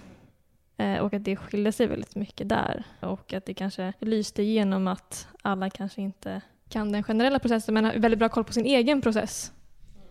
Eh, 0.76 0.98
och 0.98 1.14
att 1.14 1.24
det 1.24 1.36
skilde 1.36 1.72
sig 1.72 1.86
väldigt 1.86 2.14
mycket 2.14 2.48
där. 2.48 2.84
Och 3.00 3.32
att 3.32 3.46
det 3.46 3.54
kanske 3.54 3.92
lyste 4.00 4.42
igenom 4.42 4.86
att 4.86 5.28
alla 5.42 5.70
kanske 5.70 6.02
inte 6.02 6.40
kan 6.68 6.92
den 6.92 7.02
generella 7.02 7.38
processen 7.38 7.74
men 7.74 7.84
har 7.84 7.92
väldigt 7.92 8.18
bra 8.18 8.28
koll 8.28 8.44
på 8.44 8.52
sin 8.52 8.66
egen 8.66 9.02
process 9.02 9.52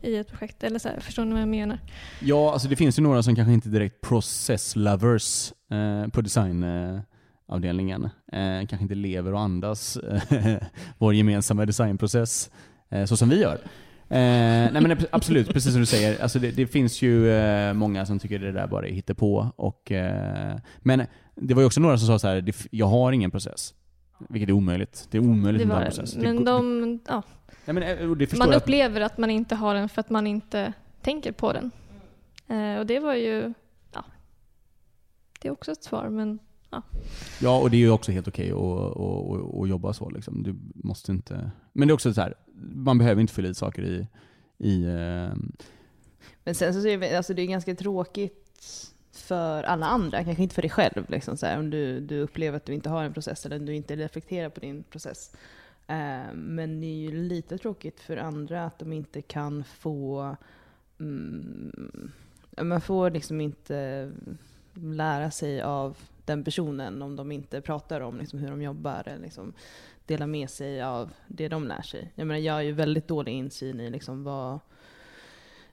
i 0.01 0.16
ett 0.16 0.28
projekt. 0.28 0.64
Eller 0.64 0.80
så 0.80 0.89
här, 0.89 0.99
förstår 0.99 1.26
ni 1.26 1.32
vad 1.32 1.41
jag 1.41 1.47
menar? 1.47 1.80
Ja, 2.20 2.53
alltså 2.53 2.68
det 2.68 2.76
finns 2.76 2.99
ju 2.99 3.03
några 3.03 3.24
som 3.24 3.36
kanske 3.36 3.53
inte 3.53 3.70
är 3.70 3.72
direkt 3.72 4.01
process 4.01 4.76
lovers 4.76 5.53
eh, 5.72 6.07
på 6.07 6.22
designavdelningen. 6.22 8.09
Eh, 8.32 8.59
eh, 8.59 8.68
kanske 8.68 8.84
inte 8.84 8.95
lever 8.95 9.34
och 9.34 9.39
andas 9.39 9.97
eh, 10.30 10.55
vår 10.97 11.14
gemensamma 11.14 11.66
designprocess 11.66 12.51
eh, 12.89 13.05
så 13.05 13.18
som 13.18 13.30
vi 13.30 13.41
gör. 13.41 13.59
Eh, 14.14 14.72
nej 14.72 14.82
men 14.82 14.97
absolut, 15.11 15.53
precis 15.53 15.72
som 15.72 15.80
du 15.82 15.86
säger. 15.86 16.22
Alltså 16.24 16.39
det, 16.39 16.51
det 16.51 16.68
finns 16.68 17.01
ju 17.01 17.30
eh, 17.32 17.74
många 17.74 18.05
som 18.05 18.20
tycker 18.20 18.39
det 18.39 18.51
där 18.51 18.68
bara 18.68 18.88
är 18.88 18.91
hittepå. 18.91 19.51
Och, 19.55 19.91
eh, 19.91 20.55
men 20.80 21.05
det 21.36 21.53
var 21.53 21.61
ju 21.61 21.66
också 21.66 21.80
några 21.82 21.97
som 21.97 22.07
sa 22.07 22.20
så 22.20 22.28
här, 22.28 22.41
det, 22.41 22.68
jag 22.72 22.86
har 22.86 23.11
ingen 23.11 23.32
process. 23.32 23.74
Vilket 24.30 24.49
är 24.49 24.53
omöjligt. 24.53 25.07
Det 25.11 25.18
är 25.18 25.22
omöjligt 25.22 25.59
Det 25.59 25.64
att 25.66 25.70
ha 25.70 25.76
var 25.80 25.82
en 25.86 25.88
process. 25.91 26.14
det. 26.14 26.22
Men 26.22 26.36
går- 26.38 26.45
de, 26.45 26.99
ja, 27.07 27.24
Nej, 27.66 27.74
men, 27.74 27.84
eh, 27.84 28.11
det 28.11 28.38
Man 28.38 28.49
att- 28.49 28.55
upplever 28.55 29.01
att 29.01 29.18
man 29.18 29.30
inte 29.30 29.55
har 29.55 29.76
den 29.76 29.89
för 29.89 29.99
att 29.99 30.09
man 30.09 30.28
inte 30.28 30.74
tänker 31.01 31.32
på 31.32 31.53
den. 31.53 31.72
Eh, 32.47 32.80
och 32.80 32.86
det 32.86 32.99
var 32.99 33.14
ju, 33.14 33.53
ja, 33.93 34.05
det 35.41 35.47
är 35.47 35.51
också 35.51 35.72
ett 35.72 35.84
svar 35.84 36.09
men 36.09 36.39
Ja, 37.41 37.57
och 37.59 37.70
det 37.70 37.78
är 37.78 37.80
ju 37.80 37.89
också 37.91 38.11
helt 38.11 38.28
okej 38.28 38.51
att, 38.51 38.57
att, 38.57 38.97
att, 38.97 39.61
att 39.61 39.70
jobba 39.70 39.93
så. 39.93 40.09
Liksom. 40.09 40.43
Du 40.43 40.55
måste 40.76 41.11
inte... 41.11 41.51
Men 41.74 41.88
det 41.88 41.91
är 41.91 41.93
också 41.93 42.14
så 42.14 42.22
här, 42.22 42.34
man 42.55 42.97
behöver 42.97 43.21
inte 43.21 43.33
fylla 43.33 43.49
i 43.49 43.53
saker 43.53 43.83
i... 43.83 44.07
i 44.57 44.83
eh, 44.83 45.35
Men 46.43 46.55
sen 46.55 46.73
så 46.73 46.87
är 46.87 46.97
det, 46.97 47.17
alltså 47.17 47.33
det 47.33 47.41
är 47.41 47.47
ganska 47.47 47.75
tråkigt 47.75 48.43
för 49.11 49.63
alla 49.63 49.85
andra, 49.85 50.23
kanske 50.23 50.43
inte 50.43 50.55
för 50.55 50.61
dig 50.61 50.71
själv. 50.71 51.09
Liksom, 51.09 51.37
så 51.37 51.45
här, 51.45 51.59
om 51.59 51.69
du, 51.69 51.99
du 51.99 52.19
upplever 52.19 52.57
att 52.57 52.65
du 52.65 52.73
inte 52.73 52.89
har 52.89 53.03
en 53.03 53.13
process 53.13 53.45
eller 53.45 53.59
du 53.59 53.75
inte 53.75 53.95
reflekterar 53.95 54.49
på 54.49 54.59
din 54.59 54.83
process. 54.83 55.31
Eh, 55.87 56.33
men 56.33 56.81
det 56.81 56.87
är 56.87 57.11
ju 57.11 57.11
lite 57.11 57.57
tråkigt 57.57 57.99
för 57.99 58.17
andra 58.17 58.65
att 58.65 58.79
de 58.79 58.93
inte 58.93 59.21
kan 59.21 59.63
få... 59.63 60.35
Mm, 60.99 62.11
man 62.61 62.81
får 62.81 63.09
liksom 63.09 63.41
inte 63.41 64.11
lära 64.73 65.31
sig 65.31 65.61
av 65.61 65.97
den 66.25 66.43
personen 66.43 67.01
om 67.01 67.15
de 67.15 67.31
inte 67.31 67.61
pratar 67.61 68.01
om 68.01 68.17
liksom, 68.17 68.39
hur 68.39 68.49
de 68.49 68.61
jobbar 68.61 69.03
eller 69.05 69.23
liksom, 69.23 69.53
dela 70.05 70.27
med 70.27 70.49
sig 70.49 70.81
av 70.81 71.13
det 71.27 71.47
de 71.47 71.67
lär 71.67 71.81
sig. 71.81 72.11
Jag 72.15 72.27
menar, 72.27 72.39
jag 72.39 72.53
har 72.53 72.61
ju 72.61 72.71
väldigt 72.71 73.07
dålig 73.07 73.31
insyn 73.33 73.79
i 73.79 73.89
liksom, 73.89 74.23
vad 74.23 74.59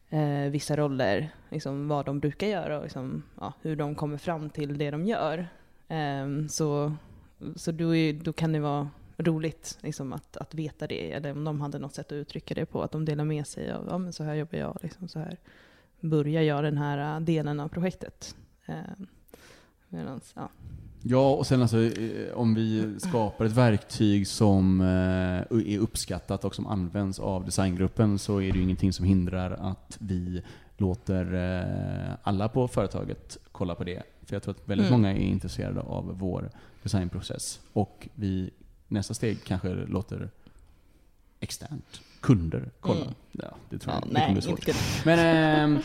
eh, 0.08 0.50
vissa 0.50 0.76
roller, 0.76 1.30
liksom, 1.48 1.88
vad 1.88 2.06
de 2.06 2.20
brukar 2.20 2.46
göra 2.46 2.76
och 2.76 2.82
liksom, 2.82 3.22
ja, 3.40 3.52
hur 3.62 3.76
de 3.76 3.94
kommer 3.94 4.18
fram 4.18 4.50
till 4.50 4.78
det 4.78 4.90
de 4.90 5.06
gör. 5.06 5.48
Ehm, 5.88 6.48
så 6.48 6.92
så 7.56 7.72
då, 7.72 7.94
är, 7.94 8.12
då 8.12 8.32
kan 8.32 8.52
det 8.52 8.60
vara 8.60 8.88
roligt 9.16 9.78
liksom, 9.80 10.12
att, 10.12 10.36
att 10.36 10.54
veta 10.54 10.86
det, 10.86 11.12
eller 11.12 11.32
om 11.32 11.44
de 11.44 11.60
hade 11.60 11.78
något 11.78 11.94
sätt 11.94 12.06
att 12.06 12.12
uttrycka 12.12 12.54
det 12.54 12.66
på, 12.66 12.82
att 12.82 12.92
de 12.92 13.04
delar 13.04 13.24
med 13.24 13.46
sig 13.46 13.72
av 13.72 13.86
ja, 13.90 13.98
men 13.98 14.12
så 14.12 14.24
här 14.24 14.34
jobbar 14.34 14.58
jag, 14.58 14.78
liksom, 14.82 15.08
så 15.08 15.18
här 15.18 15.36
börjar 16.00 16.42
jag 16.42 16.64
den 16.64 16.78
här 16.78 17.16
eh, 17.16 17.20
delen 17.20 17.60
av 17.60 17.68
projektet. 17.68 18.36
Ehm, 18.66 19.06
medans, 19.88 20.32
ja. 20.36 20.48
Ja, 21.02 21.30
och 21.34 21.46
sen 21.46 21.62
alltså 21.62 21.78
eh, 21.82 22.32
om 22.34 22.54
vi 22.54 22.94
skapar 22.98 23.44
ett 23.44 23.52
verktyg 23.52 24.26
som 24.28 24.80
eh, 24.80 24.86
är 25.74 25.78
uppskattat 25.78 26.44
och 26.44 26.54
som 26.54 26.66
används 26.66 27.18
av 27.18 27.44
designgruppen 27.44 28.18
så 28.18 28.40
är 28.40 28.52
det 28.52 28.58
ju 28.58 28.62
ingenting 28.64 28.92
som 28.92 29.04
hindrar 29.06 29.50
att 29.50 29.96
vi 30.00 30.42
låter 30.76 31.34
eh, 31.34 32.14
alla 32.22 32.48
på 32.48 32.68
företaget 32.68 33.36
kolla 33.52 33.74
på 33.74 33.84
det. 33.84 34.02
För 34.22 34.34
jag 34.36 34.42
tror 34.42 34.54
att 34.54 34.68
väldigt 34.68 34.86
Mm. 34.86 35.00
många 35.00 35.12
är 35.14 35.20
intresserade 35.20 35.80
av 35.80 36.18
vår 36.18 36.50
designprocess. 36.82 37.60
Och 37.72 38.08
vi 38.14 38.50
nästa 38.88 39.14
steg 39.14 39.44
kanske 39.44 39.68
låter 39.74 40.30
externt 41.40 42.00
kunder 42.20 42.70
kolla. 42.80 43.00
Mm. 43.00 43.14
Ja, 43.32 43.48
det 43.70 43.78
tror 43.78 43.94
Ja, 43.94 44.00
jag. 44.00 44.08
det 44.08 44.12
nej, 44.14 44.22
kommer 44.22 44.56
bli 44.56 44.72
svårt. 44.72 45.04
Men 45.04 45.18
ehm, 45.18 45.82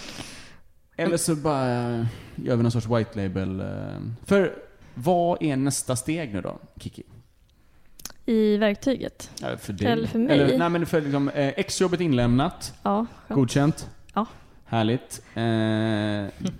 eller 0.97 1.17
så 1.17 1.35
bara 1.35 1.95
eh, 1.99 2.05
gör 2.35 2.55
vi 2.55 2.63
någon 2.63 2.71
sorts 2.71 2.87
white 2.89 3.21
label. 3.27 3.59
eh. 3.59 3.99
För 4.25 4.55
vad 4.95 5.43
är 5.43 5.55
nästa 5.55 5.95
steg 5.95 6.33
nu 6.33 6.41
då, 6.41 6.59
Kiki? 6.79 7.03
i 8.25 8.57
verktyget. 8.57 9.31
Ja, 9.41 9.57
för 9.57 9.73
dig. 9.73 9.87
Eller 9.87 10.07
för 10.07 10.19
mig. 10.19 10.39
Eller, 10.39 10.57
nej 10.57 10.69
men 10.69 10.85
för 10.85 11.01
liksom, 11.01 11.29
eh, 11.29 11.47
exjobbet 11.47 12.01
inlämnat, 12.01 12.73
Ja, 12.83 13.05
skönt. 13.27 13.35
godkänt. 13.37 13.89
Ja. 14.13 14.25
Härligt. 14.65 15.21
Eh, 15.33 15.41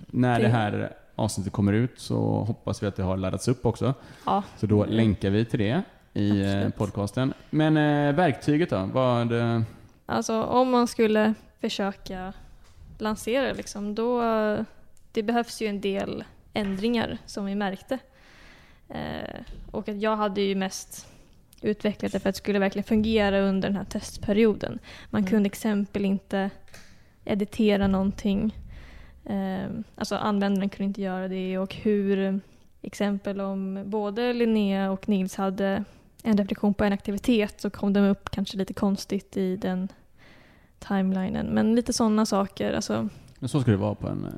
när 0.06 0.40
det 0.40 0.48
här 0.48 0.92
avsnittet 1.14 1.52
kommer 1.52 1.72
ut 1.72 1.92
så 1.96 2.16
hoppas 2.44 2.82
vi 2.82 2.86
att 2.86 2.96
det 2.96 3.02
har 3.02 3.16
laddats 3.16 3.48
upp 3.48 3.66
också. 3.66 3.94
Ja. 4.26 4.42
Så 4.56 4.66
då 4.66 4.84
länkar 4.84 5.30
vi 5.30 5.44
till 5.44 5.58
det 5.58 5.82
i 6.12 6.40
eh, 6.54 6.68
podcasten. 6.68 7.32
Men 7.50 7.76
eh, 7.76 8.14
verktyget 8.14 8.70
då? 8.70 8.90
Vad, 8.92 9.32
eh, 9.32 9.60
Alltså 10.06 10.42
om 10.42 10.70
man 10.70 10.86
skulle 10.86 11.34
försöka 11.60 12.32
lansera 12.98 13.52
liksom, 13.52 13.94
då 13.94 14.22
det 15.12 15.22
behövs 15.22 15.62
ju 15.62 15.66
en 15.66 15.80
del 15.80 16.24
ändringar 16.52 17.18
som 17.26 17.44
vi 17.46 17.54
märkte. 17.54 17.98
Eh, 18.88 19.40
och 19.70 19.88
att 19.88 20.00
jag 20.00 20.16
hade 20.16 20.40
ju 20.40 20.54
mest 20.54 21.06
utvecklat 21.62 22.12
det 22.12 22.20
för 22.20 22.28
att 22.28 22.34
det 22.34 22.38
skulle 22.38 22.58
verkligen 22.58 22.84
fungera 22.84 23.40
under 23.40 23.68
den 23.68 23.76
här 23.76 23.84
testperioden. 23.84 24.78
Man 25.10 25.20
Mm. 25.22 25.30
kunde 25.30 25.46
exempel 25.46 26.04
inte 26.04 26.50
editera 27.24 27.86
någonting. 27.86 28.56
Eh, 29.24 29.66
alltså 29.96 30.16
användaren 30.16 30.68
kunde 30.68 30.84
inte 30.84 31.02
göra 31.02 31.28
det 31.28 31.58
och 31.58 31.74
hur 31.74 32.40
exempel 32.82 33.40
om 33.40 33.82
både 33.86 34.32
Linnea 34.32 34.90
och 34.90 35.08
Nils 35.08 35.36
hade 35.36 35.84
en 36.22 36.36
reflektion 36.38 36.74
på 36.74 36.84
en 36.84 36.92
aktivitet 36.92 37.60
så 37.60 37.70
kom 37.70 37.92
de 37.92 38.00
upp 38.00 38.30
kanske 38.30 38.56
lite 38.56 38.74
konstigt 38.74 39.36
i 39.36 39.56
den 39.56 39.88
timelinen. 40.78 41.46
Men 41.46 41.74
lite 41.74 41.92
sådana 41.92 42.26
saker. 42.26 42.72
Alltså, 42.72 43.08
men 43.38 43.48
så 43.48 43.60
ska 43.60 43.70
det 43.70 43.76
vara 43.76 43.94
på 43.94 44.08
en 44.08 44.24
eh, 44.24 44.30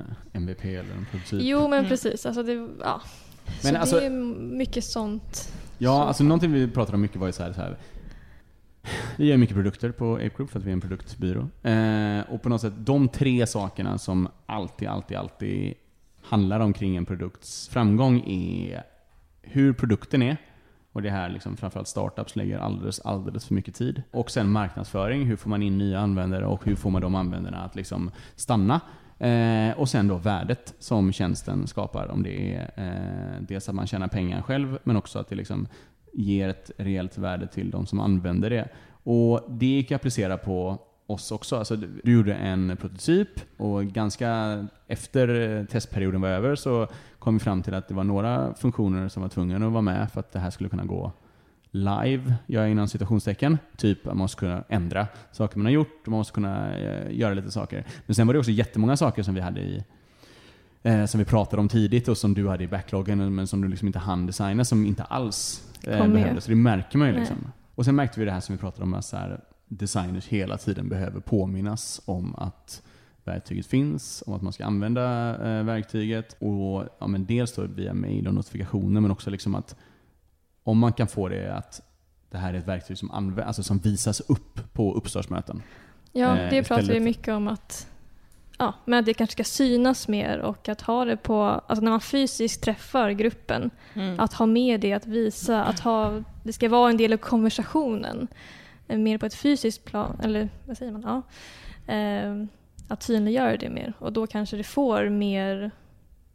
MVP 0.43 0.65
eller 0.65 0.95
en 0.95 1.07
prototyp. 1.11 1.41
jo 1.43 1.61
men 1.69 1.79
Mm. 1.79 1.89
precis. 1.89 2.27
Alltså 2.27 2.43
det, 2.43 2.69
ja. 2.81 3.01
Men 3.63 3.73
så 3.75 3.79
alltså- 3.81 4.01
det 4.01 4.07
är 4.07 4.11
mycket 4.57 4.85
sånt. 4.85 5.53
Ja, 5.79 5.91
Så. 5.91 6.03
alltså 6.03 6.25
någonting 6.25 6.53
vi 6.53 6.69
pratade 6.69 6.95
om 6.95 7.01
mycket 7.03 7.17
var 7.17 7.27
ju 7.27 7.33
så 7.33 7.43
här, 7.43 7.53
så 7.53 7.61
här. 7.61 7.77
Vi 9.17 9.27
gör 9.27 9.37
mycket 9.37 9.57
produkter 9.57 9.93
på 9.93 10.15
Ape 10.15 10.31
Group 10.37 10.51
för 10.51 10.59
att 10.59 10.65
vi 10.65 10.69
är 10.71 10.73
en 10.73 10.81
produktbyrå. 10.81 11.49
Eh, 11.63 12.21
och 12.31 12.43
på 12.43 12.49
något 12.49 12.61
sätt, 12.61 12.73
de 12.77 13.09
tre 13.09 13.47
sakerna 13.47 13.99
som 13.99 14.29
alltid, 14.47 14.89
alltid, 14.89 15.17
alltid 15.17 15.75
handlar 16.23 16.61
omkring 16.61 16.97
en 16.97 17.07
produkts 17.07 17.69
framgång 17.69 18.23
är 18.27 18.83
hur 19.43 19.73
produkten 19.73 20.23
är. 20.23 20.37
Och 20.93 21.03
det 21.03 21.11
här 21.11 21.29
liksom 21.29 21.57
framförallt 21.57 21.89
startups 21.89 22.37
lägger 22.37 22.59
alldeles, 22.59 23.01
alldeles 23.01 23.45
för 23.45 23.55
mycket 23.55 23.75
tid. 23.75 24.03
Och 24.11 24.31
sen 24.31 24.51
marknadsföring, 24.51 25.27
hur 25.27 25.37
får 25.37 25.51
man 25.51 25.63
in 25.63 25.79
nya 25.79 25.99
användare 26.01 26.47
och 26.47 26.65
hur 26.65 26.77
får 26.77 26.91
man 26.91 27.03
de 27.03 27.15
användarna 27.15 27.59
att 27.59 27.77
liksom 27.77 28.11
stanna? 28.37 28.81
Eh, 29.19 29.79
och 29.79 29.89
sen 29.89 30.09
då 30.09 30.17
värdet 30.17 30.75
som 30.79 31.13
tjänsten 31.13 31.67
skapar. 31.67 32.09
Om 32.09 32.23
det 32.23 32.55
är 32.55 32.71
eh, 32.77 33.18
Eh, 33.39 33.43
dels 33.49 33.69
att 33.69 33.75
man 33.75 33.87
tjänar 33.87 34.09
pengar 34.09 34.43
själv, 34.43 34.79
men 34.85 34.97
också 34.97 35.19
att 35.19 35.29
det 35.29 35.35
liksom 35.35 35.67
ger 36.13 36.49
ett 36.49 36.71
reellt 36.77 37.19
värde 37.19 37.47
till 37.47 37.71
de 37.71 37.87
som 37.87 38.01
använder 38.01 38.51
det. 38.51 38.69
Och 39.03 39.41
det 39.49 39.67
gick 39.67 39.93
att 39.93 39.97
applicera 39.97 40.39
på 40.39 40.79
oss 41.07 41.33
också. 41.33 41.57
Alltså, 41.57 41.77
du 41.77 42.13
gjorde 42.13 42.35
en 42.35 42.77
prototyp 42.81 43.29
och 43.57 43.85
ganska 43.85 44.67
efter 44.87 45.67
testperioden 45.71 46.21
var 46.21 46.29
över 46.29 46.55
så 46.55 46.89
kom 47.19 47.35
vi 47.35 47.41
fram 47.41 47.63
till 47.63 47.75
att 47.75 47.89
det 47.89 47.95
var 47.95 48.05
några 48.05 48.55
funktioner 48.55 49.09
som 49.09 49.23
var 49.23 49.29
tvungna 49.29 49.67
att 49.67 49.73
vara 49.73 49.83
med 49.83 50.11
för 50.13 50.21
att 50.21 50.33
det 50.33 50.39
här 50.39 50.51
skulle 50.51 50.69
kunna 50.69 50.85
gå 50.85 51.13
live, 51.71 52.35
gör 52.47 52.63
jag 52.63 52.71
innan 52.71 52.89
citationstecken. 52.89 53.59
Typ 53.77 53.99
att 53.99 54.07
man 54.07 54.17
måste 54.17 54.39
kunna 54.41 54.65
ändra 54.69 55.07
saker 55.33 55.59
man 55.59 55.67
har 55.67 55.73
gjort, 55.73 56.03
och 56.03 56.09
man 56.09 56.19
måste 56.19 56.33
kunna 56.33 56.79
eh, 56.79 57.19
göra 57.19 57.35
lite 57.35 57.51
saker. 57.51 57.87
Men 58.07 58.15
sen 58.15 58.27
var 58.27 58.35
det 58.35 58.39
också 58.41 58.51
jättemånga 58.51 58.97
saker 58.97 59.23
som 59.23 59.35
vi 59.35 59.41
hade 59.41 59.61
i 59.61 59.85
eh, 60.83 61.05
som 61.07 61.19
vi 61.19 61.25
pratade 61.25 61.61
om 61.61 61.69
tidigt 61.69 62.09
och 62.09 62.19
som 62.19 62.35
du 62.35 62.49
hade 62.49 62.65
i 62.65 62.69
backloggen 62.69 63.35
men 63.35 63.47
som 63.47 63.61
du 63.61 63.69
liksom 63.69 63.87
inte 63.87 63.99
hann 63.99 64.27
designa 64.27 64.65
som 64.65 64.87
inte 64.87 65.03
alls 65.03 65.63
eh, 65.87 66.07
behövdes. 66.09 66.45
Så 66.45 66.51
det 66.51 66.57
märker 66.57 66.99
man 66.99 67.07
ju 67.09 67.13
Nej. 67.13 67.21
liksom. 67.21 67.53
Och 67.75 67.85
sen 67.85 67.97
märkte 67.97 68.21
vi 68.21 68.27
det 68.27 68.33
här 68.33 68.41
som 68.41 68.55
vi 68.55 68.61
pratade 68.61 68.83
om, 68.83 68.95
att 68.95 69.15
designers 69.69 70.27
hela 70.29 70.57
tiden 70.59 70.89
behöver 70.89 71.21
påminnas 71.21 72.01
om 72.05 72.35
att 72.35 72.83
verktyget 73.25 73.67
finns, 73.67 74.23
om 74.27 74.35
att 74.35 74.43
man 74.43 74.53
ska 74.53 74.65
använda 74.65 75.31
eh, 75.59 75.65
verktyget. 75.65 76.37
Och 76.39 76.85
ja, 76.99 77.07
men 77.07 77.27
dels 77.27 77.55
då 77.55 77.63
via 77.63 77.95
mail 77.95 78.29
och 78.29 78.35
notifikationer, 78.35 79.01
men 79.01 79.11
också 79.11 79.31
liksom 79.31 79.55
att 79.55 79.77
om 80.63 80.79
man 80.79 80.93
kan 80.93 81.07
få 81.07 81.29
det 81.29 81.55
att 81.57 81.81
det 82.31 82.39
här 82.39 82.55
är 82.55 82.59
ett 82.59 82.69
verktyg 82.69 82.99
som, 82.99 83.11
anvä- 83.11 83.43
alltså 83.45 83.63
som 83.63 83.79
visas 83.79 84.21
upp 84.21 84.73
på 84.73 84.95
uppstartsmöten. 84.95 85.63
Ja, 86.13 86.37
Eh, 86.39 86.51
det 86.51 86.63
pratar 86.63 86.83
vi 86.85 87.01
mycket 87.01 87.35
om 87.35 87.49
att 87.49 87.87
ja, 88.59 88.75
men 88.85 88.99
att 88.99 89.07
det 89.07 89.15
kanske 89.15 89.33
ska 89.33 89.45
synas 89.45 90.09
mer 90.09 90.39
och 90.39 90.69
att 90.69 90.81
ha 90.81 91.05
det 91.05 91.17
på, 91.17 91.43
alltså 91.43 91.85
när 91.85 91.91
man 91.91 92.01
fysiskt 92.01 92.63
träffar 92.63 93.11
gruppen, 93.11 93.71
Mm. 93.95 94.21
att 94.21 94.33
ha 94.33 94.47
med 94.47 94.81
det, 94.81 94.93
att 94.93 95.07
visa, 95.07 95.65
att 95.65 95.81
ha, 95.81 96.23
det 96.43 96.53
ska 96.53 96.69
vara 96.69 96.91
en 96.91 96.97
del 96.97 97.13
av 97.13 97.17
konversationen. 97.17 98.29
eh, 98.89 98.99
Mer 98.99 99.19
på 99.19 99.27
ett 99.27 99.35
fysiskt 99.35 99.85
plan, 99.85 100.21
eller 100.23 100.49
vad 100.67 100.79
säger 100.79 100.93
man? 100.93 101.03
Ja. 101.03 101.23
Eh, 101.95 102.45
att 102.89 103.03
synliggöra 103.03 103.57
det 103.57 103.71
mer 103.71 103.93
och 103.99 104.13
då 104.13 104.27
kanske 104.27 104.57
det 104.57 104.65
får 104.65 105.09
mer 105.09 105.71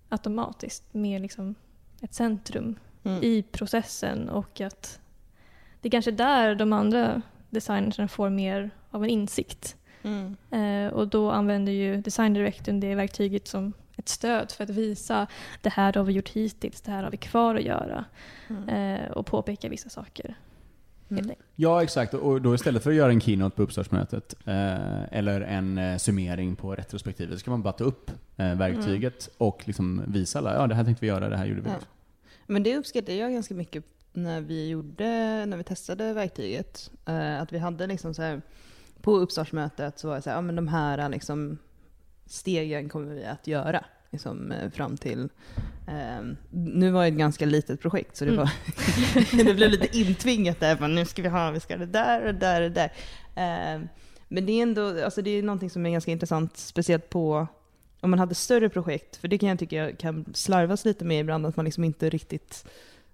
automatiskt, 0.10 0.94
mer 0.94 1.20
liksom 1.20 1.56
ett 2.02 2.14
centrum 2.14 2.76
Mm. 3.06 3.24
i 3.24 3.44
processen 3.52 4.30
och 4.30 4.62
att 4.62 5.00
det 5.82 5.88
är 5.88 5.92
kanske 5.92 6.12
där 6.12 6.56
de 6.56 6.74
andra 6.74 7.22
designerna 7.50 8.08
får 8.08 8.30
mer 8.30 8.70
av 8.92 9.04
en 9.04 9.10
insikt. 9.10 9.76
Mm. 10.04 10.36
Eh, 10.51 10.93
och 10.93 11.08
då 11.08 11.32
använder 11.32 11.72
ju 11.72 11.97
Design 12.01 12.34
Directorn 12.34 12.80
det 12.80 12.95
verktyget 12.95 13.47
som 13.47 13.74
ett 13.97 14.10
stöd 14.10 14.51
för 14.51 14.64
att 14.64 14.70
visa 14.70 15.28
det 15.62 15.70
här 15.70 15.93
har 15.93 16.04
vi 16.04 16.14
gjort 16.14 16.30
hittills, 16.30 16.82
det 16.82 16.91
här 16.91 17.04
har 17.04 17.12
vi 17.12 17.18
kvar 17.18 17.56
att 17.56 17.64
göra 17.64 18.06
Mm. 18.47 18.70
eh, 18.70 19.12
och 19.12 19.26
påpeka 19.26 19.70
vissa 19.70 19.89
saker. 19.89 20.36
Mm. 21.10 21.32
Ja, 21.56 21.84
exakt. 21.84 22.14
Och 22.14 22.41
då 22.41 22.56
istället 22.56 22.84
för 22.84 22.89
att 22.89 22.95
göra 22.95 23.12
en 23.12 23.22
keynote 23.22 23.56
på 23.56 23.62
uppstartsmötet 23.64 24.36
eh, 24.45 25.04
eller 25.14 25.41
en 25.41 25.78
eh, 25.78 25.97
summering 25.97 26.56
på 26.56 26.76
retrospektivet 26.76 27.39
så 27.39 27.45
kan 27.45 27.51
man 27.51 27.62
bara 27.62 27.74
ta 27.74 27.84
upp 27.84 28.12
eh, 28.38 28.56
verktyget 28.56 29.30
och 29.38 29.68
liksom 29.68 30.01
visa 30.08 30.39
alla, 30.39 30.54
ja 30.54 30.68
det 30.68 30.76
här 30.76 30.84
tänkte 30.84 31.01
vi 31.06 31.08
göra, 31.08 31.30
det 31.30 31.38
här 31.38 31.45
gjorde 31.45 31.62
vi. 31.62 31.70
Ja. 31.70 31.76
Men 32.45 32.64
det 32.64 32.78
uppskattar 32.78 33.14
jag 33.14 33.32
ganska 33.34 33.54
mycket 33.54 33.84
när 34.14 34.41
vi 34.41 34.70
gjorde, 34.70 35.06
när 35.45 35.58
vi 35.58 35.64
testade 35.64 36.14
verktyget, 36.14 36.91
eh, 37.06 37.41
att 37.41 37.54
vi 37.54 37.58
hade 37.60 37.88
liksom 37.88 38.14
så 38.14 38.22
här, 38.22 38.41
på 39.04 39.18
uppstartsmötet 39.18 39.99
så 39.99 40.08
var 40.08 40.16
det 40.16 40.22
så 40.22 40.30
här, 40.30 40.38
ja 40.38 40.41
men 40.41 40.56
de 40.56 40.68
här 40.68 41.10
liksom 41.10 41.58
stegen 42.26 42.89
kommer 42.89 43.14
vi 43.16 43.26
att 43.26 43.47
göra. 43.47 43.86
Liksom, 44.10 44.51
eh, 44.51 44.70
fram 44.70 44.97
till, 44.97 45.30
eh, 45.88 46.26
nu 46.51 46.91
var 46.91 47.01
det 47.01 47.08
ett 47.08 47.14
ganska 47.14 47.45
litet 47.45 47.82
projekt 47.82 48.16
så 48.18 48.26
det, 48.26 48.32
Mm. 48.32 48.39
var, 48.45 48.51
det 49.45 49.54
blev 49.54 49.72
lite 49.72 49.97
intvingat 49.97 50.60
där, 50.60 50.76
bara, 50.76 50.88
nu 50.88 51.06
ska 51.06 51.22
vi 51.22 51.28
ha, 51.30 51.51
vi 51.51 51.60
ska 51.60 51.74
ha 51.74 51.80
det 51.80 51.86
där 51.91 52.26
och 52.26 52.36
där 52.36 52.62
och 52.62 52.72
där. 52.72 52.91
Eh, 53.36 53.82
men 54.28 54.45
det 54.45 54.51
är 54.51 54.64
ändå, 54.64 55.04
alltså 55.04 55.22
det 55.22 55.30
är 55.32 55.43
någonting 55.43 55.70
som 55.70 55.86
är 55.86 55.89
ganska 55.89 56.12
intressant, 56.12 56.58
speciellt 56.58 57.10
på 57.10 57.47
om 58.01 58.10
man 58.10 58.20
hade 58.20 58.36
större 58.36 58.70
projekt, 58.70 59.16
för 59.16 59.28
det 59.28 59.38
kan 59.38 59.49
jag 59.49 59.60
tycka 59.60 59.95
kan 59.95 60.26
slarvas 60.34 60.86
lite 60.86 61.06
med 61.06 61.20
ibland, 61.20 61.45
att 61.45 61.56
man 61.56 61.66
liksom 61.66 61.84
inte 61.84 62.10
riktigt 62.10 62.66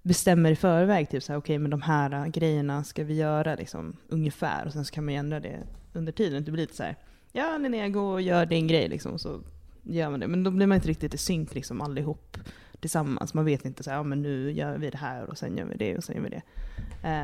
bestämmer 0.02 0.52
i 0.52 0.56
förväg, 0.56 1.10
typ 1.10 1.24
så 1.24 1.32
här, 1.34 1.40
okej 1.40 1.58
men 1.58 1.72
de 1.72 1.82
här 1.82 2.14
äh, 2.14 2.26
grejerna 2.26 2.84
ska 2.84 3.04
vi 3.04 3.14
göra 3.14 3.56
liksom, 3.56 3.96
ungefär, 4.08 4.66
och 4.66 4.74
sen 4.74 4.86
så 4.86 4.94
kan 4.94 5.06
man 5.06 5.14
ändra 5.14 5.40
det 5.40 5.60
under 5.94 6.12
tiden. 6.12 6.44
Det 6.44 6.52
blir 6.52 6.64
lite 6.64 6.76
så 6.76 6.84
här, 6.84 6.96
ja 7.32 7.58
Linnea, 7.58 7.90
gå 7.90 8.12
och 8.12 8.22
gör 8.22 8.46
din 8.46 8.68
grej 8.68 8.88
liksom, 8.88 9.20
så 9.20 9.42
gör 9.84 10.10
man 10.10 10.20
det. 10.20 10.28
Men 10.28 10.44
då 10.44 10.52
blir 10.52 10.68
man 10.68 10.76
inte 10.76 10.88
riktigt 10.88 11.14
i 11.14 11.18
synk 11.18 11.56
liksom 11.56 11.82
allihop 11.82 12.38
tillsammans. 12.80 13.34
Man 13.34 13.46
vet 13.46 13.66
inte 13.66 13.84
så 13.84 13.90
här, 13.90 13.98
ja 13.98 14.04
men 14.04 14.22
nu 14.22 14.52
gör 14.52 14.78
vi 14.78 14.90
det 14.90 14.98
här 14.98 15.30
och 15.30 15.38
sen 15.38 15.58
gör 15.58 15.66
vi 15.66 15.78
det 15.78 15.98
och 15.98 16.04
sen 16.04 16.16
gör 16.16 16.24
vi 16.24 16.30
det. 16.30 16.42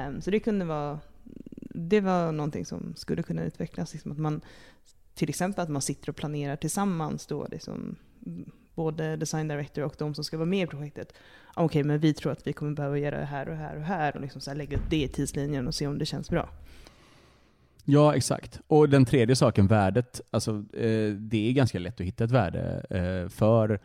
Um, 0.08 0.22
så 0.22 0.32
det 0.32 0.40
kunde 0.40 0.66
vara, 0.66 1.00
det 1.70 2.02
var 2.02 2.32
någonting 2.32 2.66
som 2.66 2.96
skulle 2.96 3.24
kunna 3.24 3.44
utvecklas, 3.44 3.94
liksom 3.94 4.12
att 4.12 4.18
man 4.18 4.42
till 5.14 5.30
exempel 5.30 5.64
att 5.64 5.70
man 5.70 5.82
sitter 5.82 6.10
och 6.10 6.16
planerar 6.16 6.56
tillsammans 6.56 7.26
då, 7.26 7.48
liksom, 7.52 7.96
både 8.76 9.16
design 9.16 9.48
director 9.48 9.84
och 9.84 9.96
de 9.98 10.16
som 10.16 10.24
ska 10.24 10.38
vara 10.38 10.46
med 10.46 10.64
i 10.64 10.68
projektet. 10.68 11.14
Ah, 11.54 11.64
okej, 11.64 11.84
men 11.84 12.00
vi 12.00 12.14
tror 12.14 12.32
att 12.32 12.48
vi 12.48 12.54
kommer 12.54 12.72
behöva 12.72 12.98
göra 12.98 13.20
det 13.20 13.26
här 13.26 13.50
och 13.50 13.56
här 13.56 13.76
och 13.76 13.84
här 13.84 14.16
och 14.16 14.22
liksom 14.22 14.42
så 14.42 14.50
här 14.50 14.58
lägga 14.58 14.78
upp 14.78 14.90
det 14.90 15.04
i 15.04 15.08
tidslinjen 15.08 15.68
och 15.68 15.76
se 15.76 15.88
om 15.88 15.98
det 15.98 16.06
känns 16.06 16.30
bra. 16.30 16.50
Ja, 17.86 18.16
exakt. 18.16 18.62
Och 18.68 18.90
den 18.90 19.06
tredje 19.06 19.36
saken, 19.36 19.68
värdet. 19.68 20.22
Alltså, 20.32 20.52
eh, 20.74 21.12
det 21.14 21.50
är 21.50 21.52
ganska 21.52 21.80
lätt 21.80 22.00
att 22.00 22.08
hitta 22.08 22.24
ett 22.24 22.32
värde 22.32 22.86
eh, 22.90 23.30
för 23.30 23.80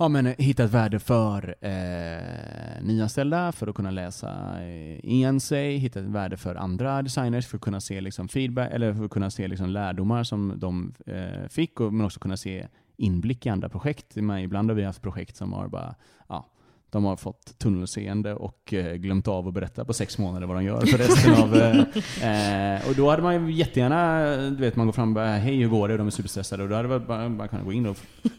Ja, 0.00 0.08
men 0.08 0.26
eh, 0.26 0.34
hitta 0.38 0.64
ett 0.64 0.70
värde 0.70 0.98
för 0.98 1.54
eh, 1.60 2.82
nyanställda 2.82 3.52
för 3.52 3.66
att 3.66 3.74
kunna 3.74 3.90
läsa 3.90 4.62
igen 5.02 5.40
sig, 5.40 5.76
hitta 5.76 6.00
ett 6.00 6.06
värde 6.06 6.36
för 6.36 6.54
andra 6.54 7.02
designers 7.02 7.46
för 7.46 7.56
att 7.56 7.62
kunna 7.62 7.80
se 7.80 8.00
liksom, 8.00 8.28
feedback, 8.28 8.70
eller 8.72 8.94
för 8.94 9.04
att 9.04 9.10
kunna 9.10 9.30
se 9.30 9.48
liksom, 9.48 9.70
lärdomar 9.70 10.24
som 10.24 10.52
de 10.56 10.94
eh, 11.06 11.48
fick, 11.48 11.80
och, 11.80 11.92
men 11.92 12.06
också 12.06 12.20
kunna 12.20 12.36
se 12.36 12.66
inblick 12.96 13.46
i 13.46 13.48
andra 13.48 13.68
projekt. 13.68 14.16
Ibland 14.16 14.70
har 14.70 14.74
vi 14.74 14.84
haft 14.84 15.02
projekt 15.02 15.36
som 15.36 15.52
har 15.52 15.68
bara, 15.68 15.94
ja, 16.28 16.50
de 16.92 17.04
har 17.04 17.16
fått 17.16 17.58
tunnelseende 17.58 18.34
och 18.34 18.74
eh, 18.74 18.94
glömt 18.94 19.28
av 19.28 19.48
att 19.48 19.54
berätta 19.54 19.84
på 19.84 19.92
sex 19.92 20.18
månader 20.18 20.46
vad 20.46 20.56
de 20.56 20.64
gör 20.64 20.80
för 20.80 20.98
resten 20.98 21.34
av... 21.34 21.56
Eh, 21.56 22.74
eh, 22.76 22.88
och 22.88 22.94
då 22.94 23.10
hade 23.10 23.22
man 23.22 23.46
ju 23.48 23.52
jättegärna, 23.52 24.36
du 24.50 24.56
vet 24.56 24.76
man 24.76 24.86
går 24.86 24.92
fram 24.92 25.08
och 25.08 25.14
bara 25.14 25.26
hej 25.28 25.56
hur 25.56 25.68
går 25.68 25.88
det? 25.88 25.94
Och 25.94 25.98
de 25.98 26.06
är 26.06 26.10
superstressade 26.10 26.62
och 26.62 26.68
då 26.68 26.74
hade 26.76 26.88
man 26.88 27.06
bara, 27.06 27.28
bara 27.28 27.48
kunnat 27.48 27.64
gå 27.64 27.72
in 27.72 27.86
och 27.86 27.96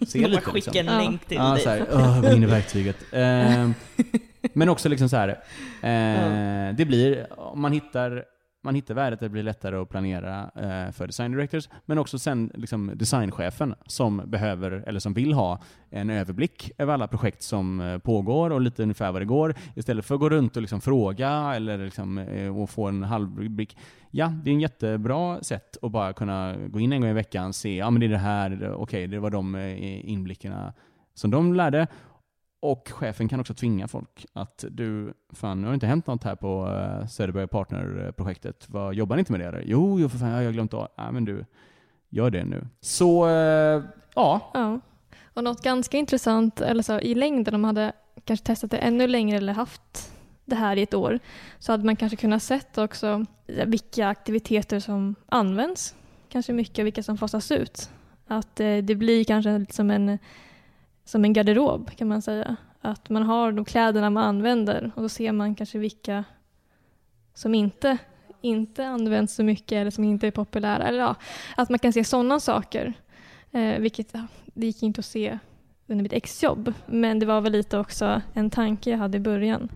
se 0.07 0.27
lite. 0.27 0.41
Skicka 0.41 0.51
Liksom. 0.71 0.77
en 0.77 0.85
länk 0.85 1.25
till 1.25 1.37
Ja, 1.37 1.53
dig. 1.53 1.63
så 1.63 1.69
här, 1.69 1.85
"Åh, 1.93 2.21
gå 2.21 2.27
in 2.31 2.43
i 2.43 2.45
verktyget. 2.45 2.97
Eh, 3.11 3.69
men 4.53 4.69
också 4.69 4.89
liksom 4.89 5.09
så 5.09 5.17
här, 5.17 5.29
eh, 5.81 6.75
det 6.75 6.85
blir, 6.85 7.27
om 7.37 7.61
man 7.61 7.71
hittar, 7.71 8.23
man 8.61 8.75
hittar 8.75 8.93
värdet, 8.93 9.19
det 9.19 9.29
blir 9.29 9.43
lättare 9.43 9.75
att 9.75 9.89
planera 9.89 10.51
eh, 10.55 10.91
för 10.91 11.07
design 11.07 11.31
directors, 11.31 11.69
men 11.85 11.97
också 11.97 12.19
sen 12.19 12.51
liksom 12.53 12.91
designchefen 12.95 13.75
som 13.85 14.21
behöver, 14.25 14.71
eller 14.71 14.99
som 14.99 15.13
vill 15.13 15.33
ha 15.33 15.61
en 15.89 16.09
överblick 16.09 16.71
över 16.77 16.93
alla 16.93 17.07
projekt 17.07 17.41
som 17.41 17.81
eh, 17.81 17.97
pågår 17.97 18.49
och 18.49 18.61
lite 18.61 18.83
ungefär 18.83 19.11
vad 19.11 19.21
det 19.21 19.25
går, 19.25 19.55
istället 19.75 20.05
för 20.05 20.15
att 20.15 20.21
gå 20.21 20.29
runt 20.29 20.55
och 20.55 20.61
liksom 20.61 20.81
fråga 20.81 21.29
eller 21.55 21.77
liksom, 21.77 22.17
eh, 22.17 22.61
och 22.61 22.69
få 22.69 22.87
en 22.87 23.03
halvblick. 23.03 23.77
Ja, 24.11 24.33
det 24.43 24.49
är 24.49 24.53
en 24.53 24.61
jättebra 24.61 25.43
sätt 25.43 25.77
att 25.81 25.91
bara 25.91 26.13
kunna 26.13 26.55
gå 26.67 26.79
in 26.79 26.93
en 26.93 27.01
gång 27.01 27.09
i 27.09 27.13
veckan, 27.13 27.53
se, 27.53 27.77
ja 27.77 27.89
men 27.89 27.99
det 27.99 28.05
är 28.05 28.09
det 28.09 28.17
här, 28.17 28.73
okej, 28.73 29.07
det 29.07 29.19
var 29.19 29.29
de 29.29 29.55
eh, 29.55 30.09
inblickarna 30.09 30.73
som 31.13 31.31
de 31.31 31.53
lärde. 31.53 31.87
Och 32.61 32.89
chefen 32.93 33.27
kan 33.27 33.39
också 33.39 33.53
tvinga 33.53 33.87
folk 33.87 34.25
att 34.33 34.65
du, 34.69 35.13
fan 35.33 35.61
nu 35.61 35.67
har 35.67 35.71
det 35.71 35.75
inte 35.75 35.87
hänt 35.87 36.07
något 36.07 36.23
här 36.23 36.35
på 36.35 36.65
uh, 36.65 37.07
Söderberg 37.07 37.47
Partner-projektet. 37.47 38.65
Vad 38.69 38.93
Jobbar 38.93 39.15
ni 39.15 39.19
inte 39.19 39.31
med 39.31 39.41
det 39.41 39.47
eller? 39.47 39.63
Jo, 39.65 39.99
jo 39.99 40.09
för 40.09 40.17
fan, 40.17 40.29
jag 40.29 40.45
har 40.45 40.51
glömt 40.51 40.73
av. 40.73 40.87
Nej, 40.97 41.11
men 41.11 41.25
du, 41.25 41.45
gör 42.11 42.29
det 42.29 42.43
nu. 42.43 42.67
Så, 42.81 43.27
eh, 43.27 43.83
ja. 44.15 44.51
Ja. 44.53 44.79
Och 45.33 45.43
något 45.43 45.63
ganska 45.63 45.97
intressant, 45.97 46.61
eller 46.61 46.83
så 46.83 46.99
i 46.99 47.15
längden, 47.15 47.55
om 47.55 47.61
man 47.61 47.77
hade 47.77 47.93
kanske 48.25 48.45
testat 48.45 48.71
det 48.71 48.77
ännu 48.77 49.07
längre 49.07 49.37
eller 49.37 49.53
haft 49.53 50.11
det 50.45 50.55
här 50.55 50.77
i 50.77 50.81
ett 50.81 50.93
år, 50.93 51.19
så 51.59 51.71
hade 51.71 51.85
man 51.85 51.95
kanske 51.95 52.15
kunnat 52.15 52.43
sett 52.43 52.77
också 52.77 53.25
vilka 53.65 54.07
aktiviteter 54.07 54.79
som 54.79 55.15
används, 55.25 55.95
kanske 56.29 56.53
mycket, 56.53 56.79
och 56.79 56.85
vilka 56.85 57.03
som 57.03 57.17
fasas 57.17 57.51
ut. 57.51 57.89
Att 58.27 58.59
eh, 58.59 58.77
det 58.77 58.95
blir 58.95 59.23
kanske 59.23 59.65
som 59.69 59.91
en, 59.91 60.19
som 61.05 61.25
en 61.25 61.33
garderob 61.33 61.91
kan 61.95 62.07
man 62.07 62.21
säga. 62.21 62.55
Att 62.81 63.09
man 63.09 63.23
har 63.23 63.51
de 63.51 63.65
kläderna 63.65 64.09
man 64.09 64.23
använder 64.23 64.91
och 64.95 65.01
då 65.01 65.09
ser 65.09 65.31
man 65.31 65.55
kanske 65.55 65.77
vilka 65.77 66.23
som 67.33 67.55
inte, 67.55 67.97
inte 68.41 68.87
används 68.87 69.35
så 69.35 69.43
mycket 69.43 69.71
eller 69.71 69.91
som 69.91 70.03
inte 70.03 70.27
är 70.27 70.31
populära. 70.31 70.87
Eller 70.87 70.99
ja, 70.99 71.15
att 71.57 71.69
man 71.69 71.79
kan 71.79 71.93
se 71.93 72.03
sådana 72.03 72.39
saker. 72.39 72.93
Eh, 73.51 73.79
vilket 73.79 74.07
ja, 74.11 74.27
det 74.45 74.65
gick 74.65 74.83
inte 74.83 74.99
att 74.99 75.05
se 75.05 75.39
under 75.87 76.03
mitt 76.03 76.13
exjobb. 76.13 76.73
Men 76.85 77.19
det 77.19 77.25
var 77.25 77.41
väl 77.41 77.51
lite 77.51 77.77
också 77.77 78.21
en 78.33 78.49
tanke 78.49 78.89
jag 78.89 78.97
hade 78.97 79.17
i 79.17 79.21
början. 79.21 79.69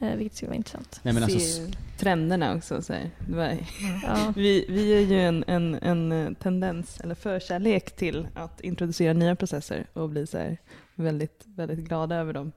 Eh, 0.00 0.16
vilket 0.16 0.36
skulle 0.36 0.48
vara 0.48 0.56
intressant. 0.56 1.00
Nej, 1.02 1.14
men 1.14 1.22
alltså, 1.22 1.62
trenderna 1.98 2.54
också. 2.54 2.82
Så 2.82 2.92
här. 2.92 3.10
Det 3.28 3.36
var, 3.36 3.56
Ja. 4.02 4.32
vi, 4.36 4.66
vi 4.68 4.94
är 4.94 5.00
ju 5.00 5.20
en, 5.20 5.44
en, 5.46 5.74
en 5.74 6.12
eh, 6.12 6.32
tendens, 6.32 7.00
eller 7.00 7.14
förkärlek 7.14 7.96
till 7.96 8.28
att 8.34 8.60
introducera 8.60 9.12
nya 9.12 9.36
processer 9.36 9.86
och 9.92 10.08
bli 10.08 10.26
så 10.26 10.38
här 10.38 10.58
väldigt, 10.94 11.42
väldigt 11.46 11.78
glada 11.78 12.16
över 12.16 12.32
dem 12.32 12.52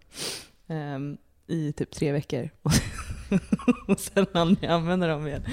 ehm, 0.68 1.18
i 1.48 1.72
typ 1.74 1.92
tre 1.92 2.12
veckor. 2.12 2.50
och 3.88 4.00
sen 4.00 4.26
aldrig 4.34 4.70
använda 4.70 5.08
dem 5.08 5.28
igen. 5.28 5.44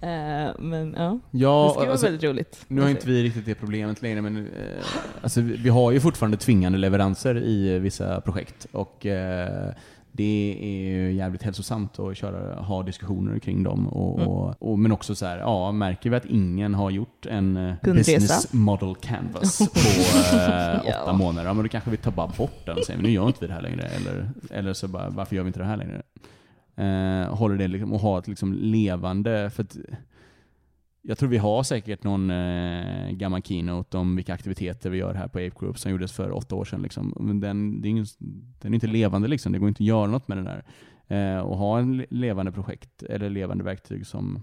Eh, 0.00 0.58
men 0.58 0.94
ja, 0.96 1.18
det 1.30 1.38
ja 1.38 1.70
skulle 1.70 1.86
vara 1.86 1.90
alltså, 1.90 2.06
väldigt 2.06 2.24
roligt. 2.24 2.64
nu 2.68 2.80
har 2.82 2.88
inte 2.88 3.06
vi 3.06 3.22
riktigt 3.22 3.46
det 3.46 3.54
problemet 3.54 4.02
längre, 4.02 4.22
men 4.22 4.36
eh, 4.36 4.86
alltså, 5.22 5.40
vi, 5.40 5.56
vi 5.56 5.68
har 5.68 5.92
ju 5.92 6.00
fortfarande 6.00 6.36
tvingande 6.36 6.78
leveranser 6.78 7.42
i 7.42 7.78
vissa 7.78 8.20
projekt. 8.20 8.66
Och 8.72 9.06
eh, 9.06 9.74
det 10.16 10.56
är 10.60 11.08
jävligt 11.10 11.42
hälsosamt 11.42 11.98
att 11.98 12.16
köra, 12.16 12.54
ha 12.62 12.82
diskussioner 12.82 13.38
kring 13.38 13.62
dem. 13.62 13.88
Och, 13.88 14.18
Mm. 14.18 14.28
och, 14.28 14.54
och, 14.58 14.78
men 14.78 14.92
också 14.92 15.14
så 15.14 15.26
här, 15.26 15.38
ja, 15.38 15.72
märker 15.72 16.10
vi 16.10 16.16
att 16.16 16.24
ingen 16.26 16.74
har 16.74 16.90
gjort 16.90 17.26
en 17.26 17.56
eh, 17.56 17.74
Kundresa. 17.82 18.12
business 18.12 18.52
model 18.52 18.94
canvas 18.94 19.58
på 19.74 19.78
eh, 20.36 20.80
åtta 20.80 21.04
Ja. 21.06 21.12
månader, 21.12 21.48
ja, 21.48 21.54
men 21.54 21.62
då 21.62 21.68
kanske 21.68 21.90
vi 21.90 21.96
tar 21.96 22.10
bara 22.10 22.26
bort 22.38 22.66
den 22.66 22.78
och 22.78 22.84
säger, 22.84 23.02
nu 23.02 23.10
gör 23.10 23.26
inte 23.26 23.38
vi 23.40 23.46
det 23.46 23.52
här 23.52 23.62
längre. 23.62 23.82
Eller, 23.82 24.30
eller 24.50 24.72
så 24.72 24.88
bara, 24.88 25.10
varför 25.10 25.36
gör 25.36 25.42
vi 25.42 25.46
inte 25.46 25.60
det 25.60 25.66
här 25.66 25.76
längre? 25.76 26.02
Eh, 26.76 27.34
håller 27.34 27.56
det 27.56 27.68
liksom, 27.68 27.92
och 27.92 28.00
ha 28.00 28.18
ett 28.18 28.28
liksom 28.28 28.52
levande, 28.52 29.50
för 29.50 29.62
att 29.62 29.76
jag 31.06 31.18
tror 31.18 31.28
vi 31.28 31.38
har 31.38 31.62
säkert 31.62 32.04
någon 32.04 32.30
eh, 32.30 33.10
gammal 33.10 33.42
keynote 33.42 33.98
om 33.98 34.16
vilka 34.16 34.34
aktiviteter 34.34 34.90
vi 34.90 34.98
gör 34.98 35.14
här 35.14 35.28
på 35.28 35.38
Ape 35.38 35.60
Group 35.60 35.78
som 35.78 35.90
gjordes 35.90 36.12
för 36.12 36.30
åtta 36.30 36.54
år 36.54 36.64
sedan. 36.64 36.82
Liksom. 36.82 37.14
Men 37.20 37.40
den, 37.40 37.80
det 37.80 37.88
är 37.88 37.90
ingen, 37.90 38.06
den 38.60 38.72
är 38.72 38.74
inte 38.74 38.86
levande, 38.86 39.28
liksom. 39.28 39.52
det 39.52 39.58
går 39.58 39.68
inte 39.68 39.82
att 39.82 39.86
göra 39.86 40.06
något 40.06 40.28
med 40.28 40.38
den 40.38 40.44
där. 40.44 40.64
Eh, 41.06 41.40
och 41.40 41.56
ha 41.56 41.78
en 41.78 42.06
levande 42.10 42.52
projekt 42.52 43.02
eller 43.02 43.30
levande 43.30 43.64
verktyg 43.64 44.06
som, 44.06 44.42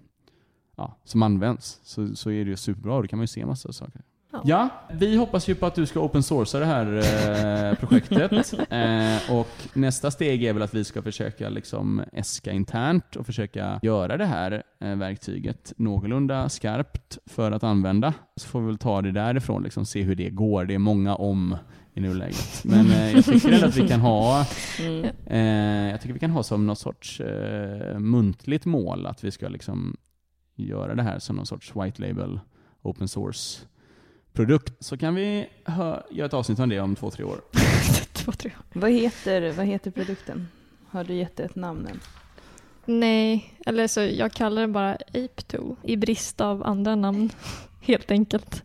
ja, 0.75 0.97
som 1.03 1.23
används 1.23 1.79
så, 1.83 2.15
så 2.15 2.31
är 2.31 2.45
det 2.45 2.49
ju 2.49 2.57
superbra 2.57 2.95
och 2.95 3.01
då 3.01 3.07
kan 3.07 3.17
man 3.19 3.23
ju 3.23 3.27
se 3.27 3.45
massa 3.45 3.73
saker. 3.73 4.01
Ja. 4.31 4.41
Ja, 4.45 4.69
vi 4.91 5.15
hoppas 5.17 5.47
ju 5.47 5.55
på 5.55 5.65
att 5.65 5.75
du 5.75 5.85
ska 5.85 5.99
open 5.99 6.23
sourca 6.23 6.59
det 6.59 6.65
här 6.65 6.97
eh, 7.69 7.75
projektet. 7.79 8.53
Eh, 8.69 9.37
och 9.37 9.49
nästa 9.73 10.11
steg 10.11 10.43
är 10.43 10.53
väl 10.53 10.63
att 10.63 10.73
vi 10.73 10.83
ska 10.83 11.01
försöka 11.01 11.49
liksom 11.49 12.01
äska 12.13 12.51
internt 12.51 13.15
och 13.15 13.25
försöka 13.25 13.79
göra 13.81 14.17
det 14.17 14.25
här 14.25 14.63
eh, 14.79 14.95
verktyget 14.95 15.73
någorlunda 15.77 16.49
skarpt 16.49 17.17
för 17.25 17.51
att 17.51 17.63
använda. 17.63 18.13
Så 18.35 18.47
får 18.47 18.61
vi 18.61 18.67
väl 18.67 18.77
ta 18.77 19.01
det 19.01 19.11
därifrån, 19.11 19.63
liksom, 19.63 19.85
se 19.85 20.01
hur 20.01 20.15
det 20.15 20.29
går. 20.29 20.65
Det 20.65 20.73
är 20.73 20.79
många 20.79 21.15
om 21.15 21.55
i 21.93 22.01
nuläget. 22.01 22.61
Men 22.63 22.91
eh, 22.91 23.11
jag 23.11 23.25
tycker 23.25 23.51
ändå 23.51 23.67
att 23.67 23.77
vi 23.77 23.87
kan 23.87 23.99
ha 23.99 24.45
Mm. 24.79 25.05
Eh, 25.25 25.91
jag 25.91 26.01
tycker 26.01 26.13
vi 26.13 26.19
kan 26.19 26.31
ha 26.31 26.43
som 26.43 26.67
något 26.67 26.79
sorts 26.79 27.19
eh, 27.19 27.99
muntligt 27.99 28.65
mål 28.65 29.05
att 29.05 29.23
vi 29.23 29.31
ska 29.31 29.47
liksom 29.47 29.97
göra 30.55 30.95
det 30.95 31.03
här 31.03 31.19
som 31.19 31.35
någon 31.35 31.45
sorts 31.45 31.75
white 31.75 32.01
label 32.01 32.39
open 32.81 33.07
source 33.07 33.61
produkt. 34.33 34.73
Så 34.79 34.97
kan 34.97 35.15
vi 35.15 35.47
göra 36.09 36.25
ett 36.25 36.33
avsnitt 36.33 36.59
om 36.59 36.69
det 36.69 36.79
om 36.79 36.95
två, 36.95 37.11
tre 37.11 37.23
år. 37.25 37.41
Två, 38.13 38.31
tre. 38.31 38.51
Vad, 38.73 38.91
heter, 38.91 39.51
vad 39.51 39.65
heter 39.65 39.91
produkten? 39.91 40.47
Har 40.89 41.03
du 41.03 41.13
gett 41.13 41.35
det 41.35 41.43
ett 41.43 41.55
namn 41.55 41.87
än? 41.87 41.99
Nej, 42.85 43.53
eller 43.65 43.87
så 43.87 44.01
jag 44.01 44.31
kallar 44.31 44.61
den 44.61 44.71
bara 44.73 44.91
Ape 44.93 45.41
Tool 45.47 45.75
i 45.83 45.97
brist 45.97 46.41
av 46.41 46.63
andra 46.67 46.95
namn 46.95 47.29
helt 47.81 48.11
enkelt. 48.11 48.63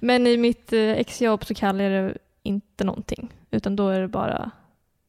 Men 0.00 0.26
i 0.26 0.36
mitt 0.36 0.72
eh, 0.72 0.80
exjobb 0.90 1.44
så 1.44 1.54
kallar 1.54 1.84
jag 1.84 2.04
det 2.04 2.18
inte 2.42 2.84
någonting 2.84 3.32
utan 3.50 3.76
då 3.76 3.88
är 3.88 4.00
det 4.00 4.08
bara 4.08 4.50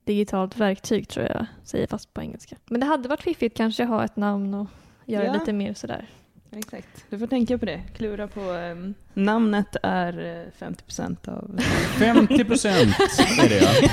digitalt 0.05 0.57
verktyg 0.57 1.07
tror 1.07 1.25
jag 1.25 1.45
säger 1.63 1.87
fast 1.87 2.13
på 2.13 2.21
engelska. 2.21 2.55
Men 2.65 2.79
det 2.79 2.85
hade 2.85 3.09
varit 3.09 3.21
fiffigt 3.23 3.57
kanske 3.57 3.83
att 3.83 3.89
ha 3.89 4.05
ett 4.05 4.15
namn 4.15 4.53
och 4.53 4.67
göra 5.05 5.25
Ja. 5.25 5.33
lite 5.33 5.53
mer 5.53 5.73
sådär. 5.73 6.09
Exakt. 6.51 7.05
Du 7.09 7.19
får 7.19 7.27
tänka 7.27 7.57
på 7.57 7.65
det. 7.65 7.83
Klura 7.95 8.27
på 8.27 8.41
ehm, 8.41 8.93
namnet 9.13 9.75
är 9.83 10.45
eh, 10.59 10.65
50% 10.67 11.29
av... 11.29 11.59
50 11.99 12.45
procent 12.45 12.95
är 13.41 13.49
det 13.49 13.89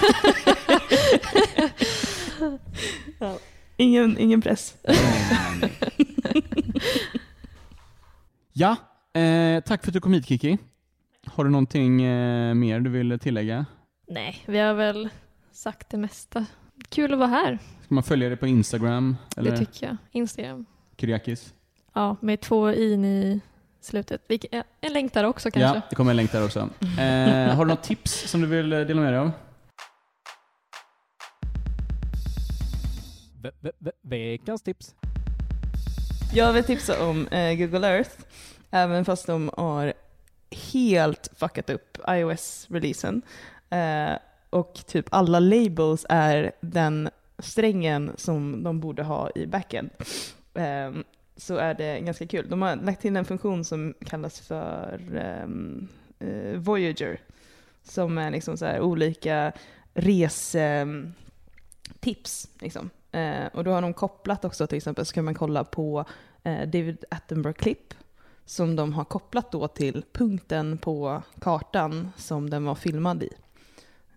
ja. 3.19 3.39
Ingen, 3.77 4.19
ingen 4.19 4.41
press. 4.41 4.75
Mm. 4.85 5.71
Ja, 8.59 8.77
eh, 9.21 9.61
tack 9.61 9.83
för 9.85 9.91
att 9.91 9.95
du 9.95 10.01
kom 10.01 10.13
hit 10.13 10.27
Kiki. 10.27 10.59
Har 11.27 11.45
du 11.45 11.51
någonting 11.51 12.03
eh, 12.03 12.55
mer 12.55 12.81
du 12.81 12.91
vill 12.91 13.19
tillägga? 13.19 13.67
Nej, 14.09 14.43
vi 14.47 14.59
har 14.59 14.75
väl 14.75 15.09
sagt 15.53 15.91
det 15.91 15.97
mesta. 15.97 16.47
Kul 16.89 17.13
att 17.13 17.19
vara 17.19 17.29
här, 17.29 17.59
Ska 17.85 17.95
man 17.95 18.05
följa 18.05 18.29
dig 18.29 18.37
på 18.37 18.47
Instagram? 18.47 19.17
Eller 19.37 19.51
det 19.51 19.57
tycker 19.57 19.87
jag. 19.87 19.97
Instagram. 20.13 20.67
Kyriakis? 20.99 21.55
Ja, 21.97 22.17
med 22.21 22.41
två 22.41 22.73
in 22.73 23.05
i 23.05 23.41
slutet. 23.81 24.23
En 24.81 24.93
länk 24.93 25.13
där 25.15 25.25
också 25.25 25.51
kanske. 25.51 25.77
Ja, 25.77 25.83
det 25.91 25.97
kommer 25.97 26.11
en 26.11 26.17
länk 26.17 26.33
där 26.33 26.45
också. 26.45 26.59
Eh, 26.99 27.55
har 27.55 27.65
du 27.65 27.69
något 27.71 27.83
tips 27.83 28.31
som 28.31 28.41
du 28.41 28.47
vill 28.47 28.71
dela 28.71 29.01
med 29.01 29.13
dig 29.13 29.19
av? 29.21 29.31
Ve- 33.43 33.51
ve- 33.61 33.73
ve- 33.79 33.93
Veckans 34.03 34.63
tips. 34.63 34.95
Jag 36.35 36.53
vill 36.53 36.65
tipsa 36.65 37.05
om 37.07 37.27
eh, 37.29 37.55
Google 37.55 37.89
Earth, 37.89 38.11
även 38.71 39.05
fast 39.05 39.27
de 39.27 39.51
har 39.57 39.93
helt 40.73 41.29
fuckat 41.37 41.71
upp 41.71 41.99
iOS-releasen. 42.09 43.23
Eh, 43.71 44.19
och 44.51 44.75
typ 44.87 45.07
alla 45.11 45.41
labels 45.41 46.07
är 46.09 46.53
den 46.61 47.11
strängen 47.39 48.13
som 48.17 48.63
de 48.63 48.81
borde 48.81 49.03
ha 49.03 49.31
i 49.35 49.47
backend. 49.47 49.91
Eh, 50.55 50.91
så 51.37 51.57
är 51.57 51.75
det 51.75 52.01
ganska 52.01 52.27
kul. 52.27 52.49
De 52.49 52.63
har 52.63 52.77
lagt 52.77 53.01
till 53.01 53.17
en 53.17 53.25
funktion 53.25 53.65
som 53.65 53.95
kallas 54.01 54.41
för 54.41 55.01
um, 55.45 55.89
uh, 56.23 56.59
Voyager, 56.59 57.21
som 57.83 58.19
är 58.19 58.31
liksom 58.31 58.57
så 58.57 58.65
här 58.65 58.81
olika 58.81 59.53
resetips. 59.95 60.55
Ehm, 60.55 61.15
liksom. 62.61 62.91
Uh, 63.15 63.47
och 63.53 63.65
då 63.65 63.71
har 63.71 63.83
de 63.83 63.93
kopplat 63.95 64.45
också, 64.45 64.67
till 64.67 64.77
exempel 64.77 65.07
så 65.07 65.15
kan 65.15 65.25
man 65.25 65.35
kolla 65.35 65.65
på 65.65 66.05
uh, 66.47 66.63
David 66.63 67.05
Attenborough-klipp 67.11 67.95
som 68.45 68.77
de 68.77 68.93
har 68.93 69.05
kopplat 69.05 69.53
då 69.53 69.69
till 69.69 70.05
punkten 70.13 70.79
på 70.79 71.23
kartan 71.41 72.09
som 72.17 72.51
den 72.51 72.65
var 72.65 72.75
filmad 72.75 73.23
i. 73.23 73.31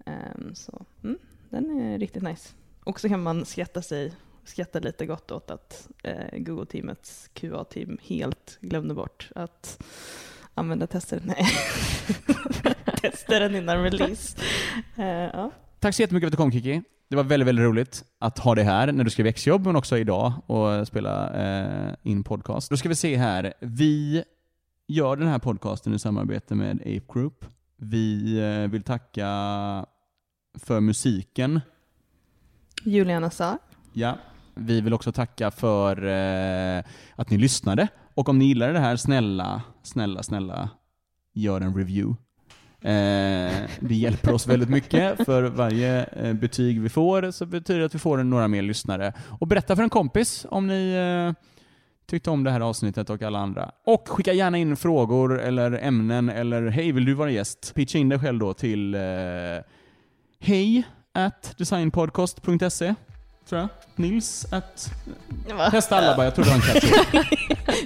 Um, 0.05 0.55
så 0.55 0.85
mm, 1.03 1.17
den 1.49 1.81
är 1.81 1.99
riktigt 1.99 2.23
nice. 2.23 2.53
Och 2.83 2.99
så 2.99 3.09
kan 3.09 3.23
man 3.23 3.45
skratta 3.45 3.81
sig 3.81 4.13
skratta 4.49 4.79
lite 4.79 5.05
gott 5.05 5.31
åt 5.31 5.51
att 5.51 5.87
eh, 6.03 6.37
Google-teamets 6.39 7.29
QA-team 7.33 7.97
helt 8.03 8.57
glömde 8.61 8.93
bort 8.93 9.29
att 9.35 9.83
använda 10.53 10.87
tester. 10.87 11.21
Nej, 11.23 11.45
testaren 13.01 13.55
innan 13.55 13.83
release. 13.83 14.37
Eh, 14.97 15.05
ja. 15.05 15.51
Tack 15.79 15.95
så 15.95 16.01
jättemycket 16.01 16.25
för 16.25 16.27
att 16.27 16.31
du 16.31 16.37
kom 16.37 16.51
Kiki. 16.51 16.81
Det 17.07 17.15
var 17.15 17.23
väldigt, 17.23 17.47
väldigt 17.47 17.65
roligt 17.65 18.05
att 18.19 18.39
ha 18.39 18.55
dig 18.55 18.63
här 18.63 18.91
när 18.91 19.03
du 19.03 19.09
skrev 19.09 19.27
exjobb, 19.27 19.65
men 19.65 19.75
också 19.75 19.97
idag 19.97 20.33
och 20.45 20.87
spela 20.87 21.33
eh, 21.33 21.95
in 22.03 22.23
podcast. 22.23 22.69
Då 22.69 22.77
ska 22.77 22.89
vi 22.89 22.95
se 22.95 23.17
här. 23.17 23.53
Vi 23.59 24.23
gör 24.87 25.15
den 25.15 25.27
här 25.27 25.39
podcasten 25.39 25.93
i 25.93 25.99
samarbete 25.99 26.55
med 26.55 26.81
Ape 26.81 27.13
Group. 27.13 27.45
Vi 27.77 28.39
eh, 28.39 28.71
vill 28.71 28.83
tacka 28.83 29.25
för 30.59 30.79
musiken. 30.79 31.61
Juliana 32.83 33.29
sa. 33.29 33.57
Ja. 33.93 34.17
Vi 34.59 34.81
vill 34.81 34.93
också 34.93 35.11
tacka 35.11 35.51
för 35.51 36.05
eh, 36.05 36.83
att 37.15 37.29
ni 37.29 37.37
lyssnade. 37.37 37.87
Och 38.13 38.29
om 38.29 38.39
ni 38.39 38.45
gillade 38.45 38.73
det 38.73 38.79
här, 38.79 38.95
snälla, 38.95 39.61
snälla, 39.83 40.23
snälla, 40.23 40.69
gör 41.33 41.61
en 41.61 41.75
review. 41.75 42.15
Eh, 42.81 43.69
det 43.79 43.95
hjälper 43.95 44.33
oss 44.33 44.47
väldigt 44.47 44.69
mycket. 44.69 45.25
För 45.25 45.43
varje 45.43 46.03
eh, 46.03 46.33
betyg 46.33 46.81
vi 46.81 46.89
får 46.89 47.31
så 47.31 47.45
betyder 47.45 47.79
det 47.79 47.85
att 47.85 47.95
vi 47.95 47.99
får 47.99 48.17
några 48.23 48.47
mer 48.47 48.61
lyssnare. 48.61 49.13
Och 49.39 49.47
berätta 49.47 49.75
för 49.75 49.83
en 49.83 49.89
kompis 49.89 50.45
om 50.49 50.67
ni 50.67 50.93
eh, 50.93 51.43
tyckte 52.09 52.29
om 52.29 52.43
det 52.43 52.51
här 52.51 52.59
avsnittet 52.59 53.09
och 53.09 53.21
alla 53.21 53.39
andra. 53.39 53.71
Och 53.85 54.09
skicka 54.09 54.33
gärna 54.33 54.57
in 54.57 54.77
frågor 54.77 55.39
eller 55.41 55.71
ämnen 55.71 56.29
eller 56.29 56.67
hej, 56.67 56.91
vill 56.91 57.05
du 57.05 57.13
vara 57.13 57.31
gäst? 57.31 57.73
Pitcha 57.75 57.97
in 57.97 58.09
dig 58.09 58.19
själv 58.19 58.39
då 58.39 58.53
till 58.53 58.95
eh, 58.95 59.01
hej 60.39 60.83
at 61.13 61.53
designpodcast.se 61.57 62.95
tror 63.49 63.61
jag. 63.61 63.69
Nils 63.95 64.45
at... 64.53 64.91
Testa 65.71 65.97
alla 65.97 66.15
bara, 66.15 66.25
jag 66.25 66.35
tror 66.35 66.45
det 66.45 66.51
var 66.51 66.57
en. 66.57 67.25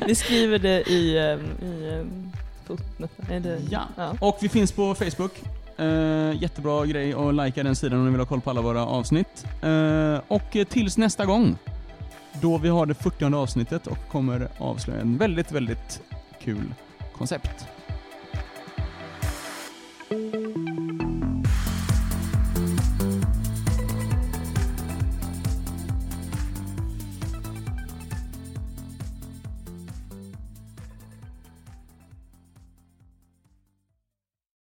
Vi 0.07 0.15
skriver 0.23 0.59
det 0.59 0.89
i, 0.89 1.19
um, 1.19 1.67
i 1.67 1.89
um, 1.89 2.31
fotnoten. 2.65 3.67
Ja. 3.69 3.81
ja. 3.97 4.13
Och 4.19 4.37
vi 4.41 4.49
finns 4.49 4.71
på 4.71 4.95
Facebook. 4.95 5.31
Eh, 5.77 6.41
jättebra 6.41 6.85
grej 6.85 7.13
att 7.13 7.35
likea 7.35 7.63
den 7.63 7.75
sidan 7.75 7.99
om 7.99 8.05
ni 8.05 8.11
vill 8.11 8.19
ha 8.19 8.25
koll 8.25 8.41
på 8.41 8.49
alla 8.49 8.61
våra 8.61 8.85
avsnitt. 8.85 9.45
Eh, 9.61 10.19
och 10.27 10.57
tills 10.69 10.97
nästa 10.97 11.25
gång, 11.25 11.57
då 12.41 12.57
vi 12.57 12.69
har 12.69 12.85
det 12.85 12.93
40 12.93 13.35
avsnittet 13.35 13.87
och 13.87 13.97
kommer 14.11 14.47
avslöja 14.57 15.01
en 15.01 15.17
väldigt, 15.17 15.51
väldigt 15.51 16.01
kul 16.41 16.73
koncept. 17.17 17.67